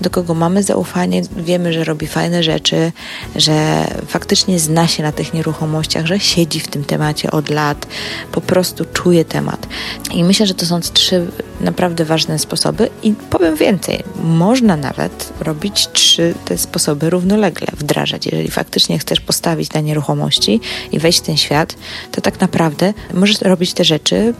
do 0.00 0.10
kogo 0.10 0.34
mamy 0.34 0.62
zaufanie, 0.62 1.22
wiemy, 1.36 1.72
że 1.72 1.84
robi 1.84 2.06
fajne 2.06 2.42
rzeczy, 2.42 2.92
że 3.36 3.84
faktycznie 4.06 4.58
zna 4.58 4.86
się 4.86 5.02
na 5.02 5.12
tych 5.12 5.34
nieruchomościach, 5.34 6.06
że 6.06 6.20
siedzi 6.20 6.60
w 6.60 6.68
tym 6.68 6.84
temacie 6.84 7.30
od 7.30 7.50
lat, 7.50 7.86
po 8.32 8.40
prostu 8.40 8.84
czuje 8.84 9.24
temat. 9.24 9.66
I 10.12 10.24
myślę, 10.24 10.46
że 10.46 10.54
to 10.54 10.66
są 10.66 10.80
trzy 10.80 11.26
naprawdę 11.60 12.04
ważne 12.04 12.38
sposoby 12.38 12.90
i 13.02 13.12
powiem 13.30 13.56
więcej, 13.56 14.04
można 14.24 14.76
nawet 14.76 15.32
robić 15.40 15.88
trzy 15.92 16.34
te 16.44 16.58
sposoby 16.58 17.10
równolegle, 17.10 17.66
wdrażać. 17.76 18.26
Jeżeli 18.26 18.50
faktycznie 18.50 18.98
chcesz 18.98 19.20
postawić 19.20 19.72
na 19.72 19.80
nieruchomości 19.80 20.60
i 20.92 20.98
wejść 20.98 21.18
w 21.18 21.22
ten 21.22 21.36
świat, 21.36 21.74
to 22.12 22.20
tak 22.20 22.40
naprawdę 22.40 22.94
możesz 23.14 23.40
robić 23.40 23.72
te 23.72 23.84
rzeczy 23.84 24.34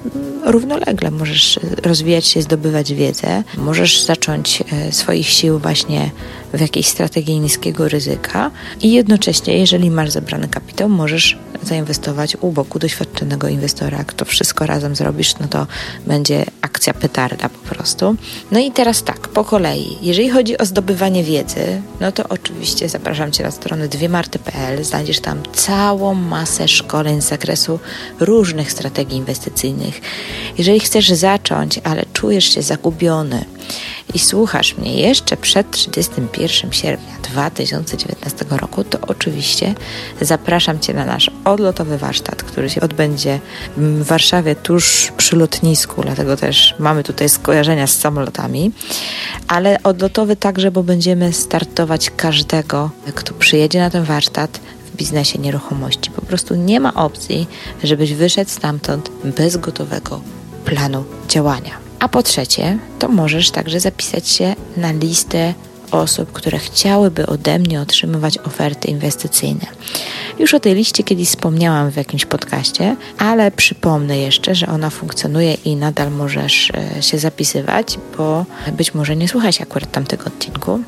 równolegle. 0.44 1.10
Możesz 1.10 1.60
rozwijać 1.82 2.26
się, 2.26 2.42
zdobywać 2.42 2.94
wiedzę, 2.94 3.42
możesz 3.56 4.04
zacząć 4.04 4.62
e, 4.72 4.92
swoich 4.92 5.28
sił 5.28 5.47
właśnie 5.56 6.10
w 6.54 6.60
jakiejś 6.60 6.86
strategii 6.86 7.40
niskiego 7.40 7.88
ryzyka 7.88 8.50
i 8.80 8.92
jednocześnie, 8.92 9.58
jeżeli 9.58 9.90
masz 9.90 10.10
zebrany 10.10 10.48
kapitał, 10.48 10.88
możesz 10.88 11.38
zainwestować 11.62 12.36
u 12.40 12.52
boku 12.52 12.78
doświadczonego 12.78 13.48
inwestora. 13.48 13.98
Jak 13.98 14.12
to 14.12 14.24
wszystko 14.24 14.66
razem 14.66 14.96
zrobisz, 14.96 15.38
no 15.40 15.48
to 15.48 15.66
będzie 16.06 16.44
akcja 16.60 16.94
petarda 16.94 17.48
po 17.48 17.74
prostu. 17.74 18.16
No 18.50 18.58
i 18.58 18.70
teraz 18.70 19.02
tak, 19.02 19.28
po 19.28 19.44
kolei. 19.44 19.96
Jeżeli 20.02 20.30
chodzi 20.30 20.58
o 20.58 20.64
zdobywanie 20.64 21.24
wiedzy, 21.24 21.82
no 22.00 22.12
to 22.12 22.28
oczywiście 22.28 22.88
zapraszam 22.88 23.32
Cię 23.32 23.44
na 23.44 23.50
stronę 23.50 23.88
dwiemarty.pl. 23.88 24.84
Znajdziesz 24.84 25.20
tam 25.20 25.42
całą 25.52 26.14
masę 26.14 26.68
szkoleń 26.68 27.22
z 27.22 27.28
zakresu 27.28 27.80
różnych 28.20 28.72
strategii 28.72 29.18
inwestycyjnych. 29.18 30.00
Jeżeli 30.58 30.80
chcesz 30.80 31.08
zacząć, 31.08 31.80
ale 31.84 32.04
czujesz 32.12 32.54
się 32.54 32.62
zagubiony, 32.62 33.44
i 34.14 34.18
słuchasz 34.18 34.76
mnie 34.76 35.00
jeszcze 35.00 35.36
przed 35.36 35.70
31 35.70 36.72
sierpnia 36.72 37.18
2019 37.22 38.44
roku, 38.50 38.84
to 38.84 38.98
oczywiście 39.00 39.74
zapraszam 40.20 40.80
Cię 40.80 40.94
na 40.94 41.04
nasz 41.04 41.30
odlotowy 41.44 41.98
warsztat, 41.98 42.42
który 42.42 42.70
się 42.70 42.80
odbędzie 42.80 43.40
w 43.76 44.02
Warszawie 44.02 44.56
tuż 44.56 45.12
przy 45.16 45.36
lotnisku, 45.36 46.02
dlatego 46.02 46.36
też 46.36 46.74
mamy 46.78 47.04
tutaj 47.04 47.28
skojarzenia 47.28 47.86
z 47.86 47.98
samolotami, 47.98 48.72
ale 49.48 49.82
odlotowy 49.82 50.36
także, 50.36 50.70
bo 50.70 50.82
będziemy 50.82 51.32
startować 51.32 52.10
każdego, 52.10 52.90
kto 53.14 53.34
przyjedzie 53.34 53.78
na 53.78 53.90
ten 53.90 54.04
warsztat 54.04 54.60
biznesie 54.98 55.38
nieruchomości. 55.38 56.10
Po 56.10 56.22
prostu 56.22 56.54
nie 56.54 56.80
ma 56.80 56.94
opcji, 56.94 57.46
żebyś 57.84 58.14
wyszedł 58.14 58.50
stamtąd 58.50 59.10
bez 59.24 59.56
gotowego 59.56 60.20
planu 60.64 61.04
działania. 61.28 61.87
A 61.98 62.08
po 62.08 62.22
trzecie, 62.22 62.78
to 62.98 63.08
możesz 63.08 63.50
także 63.50 63.80
zapisać 63.80 64.28
się 64.28 64.54
na 64.76 64.92
listę 64.92 65.54
osób, 65.90 66.32
które 66.32 66.58
chciałyby 66.58 67.26
ode 67.26 67.58
mnie 67.58 67.80
otrzymywać 67.80 68.38
oferty 68.38 68.88
inwestycyjne. 68.88 69.66
Już 70.38 70.54
o 70.54 70.60
tej 70.60 70.74
liście 70.74 71.02
kiedyś 71.02 71.28
wspomniałam 71.28 71.90
w 71.90 71.96
jakimś 71.96 72.24
podcaście, 72.24 72.96
ale 73.18 73.50
przypomnę 73.50 74.18
jeszcze, 74.18 74.54
że 74.54 74.66
ona 74.66 74.90
funkcjonuje 74.90 75.54
i 75.54 75.76
nadal 75.76 76.10
możesz 76.10 76.70
e, 76.70 77.02
się 77.02 77.18
zapisywać, 77.18 77.98
bo 78.18 78.44
być 78.72 78.94
może 78.94 79.16
nie 79.16 79.28
słuchać 79.28 79.60
akurat 79.60 79.92
tamtego 79.92 80.24
odcinku. 80.24 80.80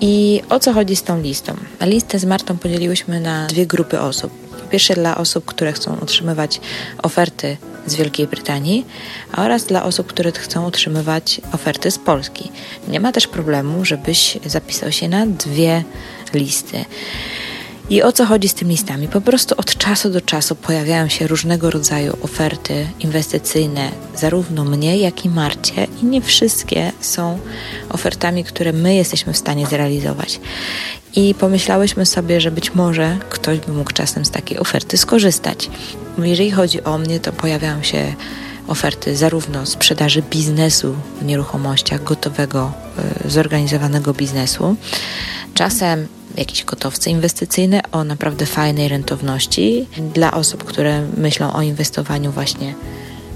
I 0.00 0.42
o 0.48 0.60
co 0.60 0.72
chodzi 0.72 0.96
z 0.96 1.02
tą 1.02 1.22
listą? 1.22 1.56
Listę 1.80 2.18
z 2.18 2.24
Martą 2.24 2.58
podzieliłyśmy 2.58 3.20
na 3.20 3.46
dwie 3.46 3.66
grupy 3.66 4.00
osób. 4.00 4.32
Pierwsze 4.70 4.94
dla 4.94 5.16
osób, 5.16 5.44
które 5.44 5.72
chcą 5.72 6.00
otrzymywać 6.00 6.60
oferty 7.02 7.56
z 7.86 7.94
Wielkiej 7.94 8.26
Brytanii 8.26 8.86
oraz 9.36 9.64
dla 9.64 9.84
osób, 9.84 10.06
które 10.06 10.32
chcą 10.32 10.66
otrzymywać 10.66 11.40
oferty 11.52 11.90
z 11.90 11.98
Polski. 11.98 12.50
Nie 12.88 13.00
ma 13.00 13.12
też 13.12 13.26
problemu, 13.26 13.84
żebyś 13.84 14.38
zapisał 14.46 14.92
się 14.92 15.08
na 15.08 15.26
dwie 15.26 15.84
listy. 16.34 16.84
I 17.90 18.02
o 18.02 18.12
co 18.12 18.26
chodzi 18.26 18.48
z 18.48 18.54
tymi 18.54 18.70
listami? 18.70 19.08
Po 19.08 19.20
prostu 19.20 19.54
od 19.58 19.76
czasu 19.76 20.10
do 20.10 20.20
czasu 20.20 20.56
pojawiają 20.56 21.08
się 21.08 21.26
różnego 21.26 21.70
rodzaju 21.70 22.16
oferty 22.22 22.86
inwestycyjne, 23.00 23.90
zarówno 24.16 24.64
mnie, 24.64 24.98
jak 24.98 25.24
i 25.24 25.28
Marcie, 25.28 25.86
i 26.02 26.06
nie 26.06 26.20
wszystkie 26.22 26.92
są 27.00 27.38
ofertami, 27.88 28.44
które 28.44 28.72
my 28.72 28.94
jesteśmy 28.94 29.32
w 29.32 29.36
stanie 29.36 29.66
zrealizować. 29.66 30.40
I 31.16 31.34
pomyślałyśmy 31.34 32.06
sobie, 32.06 32.40
że 32.40 32.50
być 32.50 32.74
może 32.74 33.16
ktoś 33.30 33.58
by 33.58 33.72
mógł 33.72 33.92
czasem 33.92 34.24
z 34.24 34.30
takiej 34.30 34.58
oferty 34.58 34.96
skorzystać. 34.96 35.70
Jeżeli 36.18 36.50
chodzi 36.50 36.84
o 36.84 36.98
mnie, 36.98 37.20
to 37.20 37.32
pojawiają 37.32 37.82
się 37.82 38.14
oferty 38.68 39.16
zarówno 39.16 39.66
sprzedaży 39.66 40.22
biznesu 40.22 40.94
w 41.20 41.24
nieruchomościach, 41.24 42.04
gotowego, 42.04 42.72
y, 43.26 43.30
zorganizowanego 43.30 44.14
biznesu, 44.14 44.76
czasem 45.54 46.08
jakieś 46.36 46.64
gotowce 46.64 47.10
inwestycyjne 47.10 47.80
o 47.92 48.04
naprawdę 48.04 48.46
fajnej 48.46 48.88
rentowności 48.88 49.86
dla 50.14 50.32
osób, 50.32 50.64
które 50.64 51.06
myślą 51.16 51.52
o 51.52 51.62
inwestowaniu 51.62 52.32
właśnie 52.32 52.74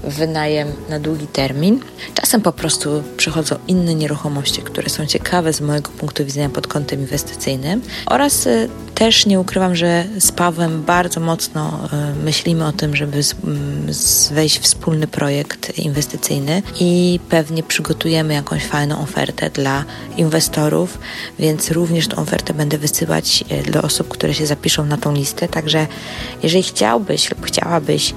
wynajem 0.05 0.67
na 0.89 0.99
długi 0.99 1.27
termin. 1.27 1.79
Czasem 2.13 2.41
po 2.41 2.51
prostu 2.51 3.03
przychodzą 3.17 3.55
inne 3.67 3.95
nieruchomości, 3.95 4.61
które 4.61 4.89
są 4.89 5.05
ciekawe 5.05 5.53
z 5.53 5.61
mojego 5.61 5.91
punktu 5.91 6.25
widzenia 6.25 6.49
pod 6.49 6.67
kątem 6.67 6.99
inwestycyjnym 6.99 7.81
oraz 8.05 8.47
y, 8.47 8.69
też 8.95 9.25
nie 9.25 9.39
ukrywam, 9.39 9.75
że 9.75 10.05
z 10.19 10.31
Pawłem 10.31 10.83
bardzo 10.83 11.19
mocno 11.19 11.89
y, 12.19 12.23
myślimy 12.23 12.65
o 12.65 12.71
tym, 12.71 12.95
żeby 12.95 13.21
wejść 14.31 14.59
w 14.59 14.75
wspólny 14.75 15.07
projekt 15.07 15.79
inwestycyjny 15.79 16.61
i 16.79 17.19
pewnie 17.29 17.63
przygotujemy 17.63 18.33
jakąś 18.33 18.65
fajną 18.65 19.01
ofertę 19.01 19.49
dla 19.49 19.85
inwestorów, 20.17 20.97
więc 21.39 21.71
również 21.71 22.07
tą 22.07 22.17
ofertę 22.17 22.53
będę 22.53 22.77
wysyłać 22.77 23.43
y, 23.67 23.71
do 23.71 23.81
osób, 23.81 24.07
które 24.07 24.33
się 24.33 24.45
zapiszą 24.45 24.85
na 24.85 24.97
tą 24.97 25.13
listę. 25.13 25.47
Także 25.47 25.87
jeżeli 26.43 26.63
chciałbyś 26.63 27.31
lub 27.31 27.45
chciałabyś 27.45 28.13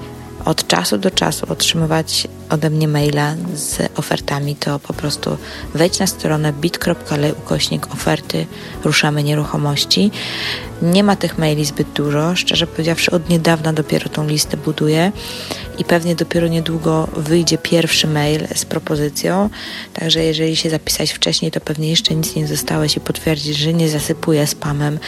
od 0.48 0.66
czasu 0.66 0.98
do 0.98 1.10
czasu 1.10 1.46
otrzymywać 1.48 2.28
ode 2.50 2.70
mnie 2.70 2.88
maila 2.88 3.34
z 3.54 3.98
ofertami, 3.98 4.56
to 4.56 4.78
po 4.78 4.92
prostu 4.92 5.36
wejdź 5.74 5.98
na 5.98 6.06
stronę 6.06 6.52
bit.ly 6.52 7.34
ukośnik 7.34 7.92
oferty 7.92 8.46
ruszamy 8.84 9.22
nieruchomości. 9.22 10.10
Nie 10.82 11.04
ma 11.04 11.16
tych 11.16 11.38
maili 11.38 11.64
zbyt 11.64 11.88
dużo, 11.92 12.36
szczerze 12.36 12.66
powiedziawszy 12.66 13.10
od 13.10 13.28
niedawna 13.28 13.72
dopiero 13.72 14.08
tą 14.08 14.28
listę 14.28 14.56
buduję 14.56 15.12
i 15.78 15.84
pewnie 15.84 16.14
dopiero 16.14 16.48
niedługo 16.48 17.08
wyjdzie 17.16 17.58
pierwszy 17.58 18.06
mail 18.06 18.46
z 18.54 18.64
propozycją, 18.64 19.50
także 19.94 20.24
jeżeli 20.24 20.56
się 20.56 20.70
zapisać 20.70 21.10
wcześniej, 21.10 21.50
to 21.50 21.60
pewnie 21.60 21.90
jeszcze 21.90 22.14
nic 22.14 22.36
nie 22.36 22.46
zostałeś 22.46 22.96
i 22.96 23.00
potwierdzić, 23.00 23.56
że 23.56 23.74
nie 23.74 23.88
zasypuję 23.88 24.46
spamem, 24.46 24.98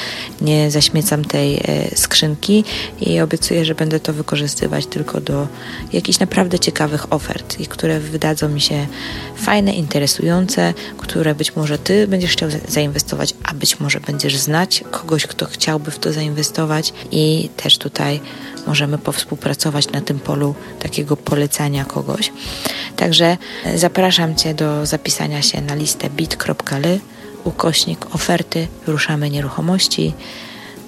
nie 0.41 0.71
zaśmiecam 0.71 1.25
tej 1.25 1.57
e, 1.57 1.61
skrzynki 1.97 2.65
i 3.01 3.21
obiecuję, 3.21 3.65
że 3.65 3.75
będę 3.75 4.01
to 4.01 4.13
wykorzystywać 4.13 4.87
tylko 4.87 5.21
do 5.21 5.49
jakichś 5.93 6.19
naprawdę 6.19 6.59
ciekawych 6.59 7.13
ofert 7.31 7.61
i 7.61 7.67
które 7.67 8.01
wydadzą 8.01 8.49
mi 8.49 8.61
się 8.61 8.87
fajne, 9.37 9.73
interesujące, 9.73 10.75
które 10.99 11.35
być 11.35 11.57
może 11.57 11.79
Ty 11.79 12.09
będziesz 12.09 12.33
chciał 12.33 12.49
zainwestować, 12.69 13.35
a 13.45 13.55
być 13.55 13.81
może 13.81 14.01
będziesz 14.01 14.37
znać 14.37 14.85
kogoś, 14.91 15.27
kto 15.27 15.47
chciałby 15.47 15.91
w 15.91 15.99
to 15.99 16.13
zainwestować 16.13 16.93
i 17.11 17.49
też 17.57 17.79
tutaj 17.79 18.21
możemy 18.67 18.99
powspółpracować 18.99 19.93
na 19.93 20.01
tym 20.01 20.19
polu 20.19 20.55
takiego 20.81 21.17
polecania 21.17 21.85
kogoś. 21.85 22.33
Także 22.97 23.37
zapraszam 23.75 24.37
Cię 24.37 24.55
do 24.55 24.87
zapisania 24.87 25.43
się 25.43 25.61
na 25.61 25.75
listę 25.75 26.11
bit.ly 26.11 27.01
ukośnik 27.45 28.15
oferty 28.15 28.69
ruszamy 28.87 29.31
nieruchomości 29.31 30.15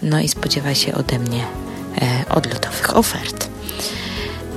no 0.02 0.20
i 0.20 0.28
spodziewaj 0.28 0.74
się 0.74 0.94
ode 0.94 1.18
mnie 1.18 1.44
e, 2.02 2.24
odlotowych 2.28 2.96
ofert. 2.96 3.41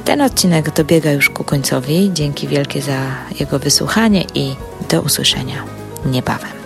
Ten 0.06 0.22
odcinek 0.22 0.72
dobiega 0.72 1.12
już 1.12 1.30
ku 1.30 1.44
końcowi. 1.44 2.12
Dzięki 2.14 2.48
wielkie 2.48 2.82
za 2.82 2.98
jego 3.40 3.60
wysłuchanie 3.60 4.26
i 4.36 4.56
do 4.90 5.02
usłyszenia 5.02 5.64
niebawem. 6.06 6.65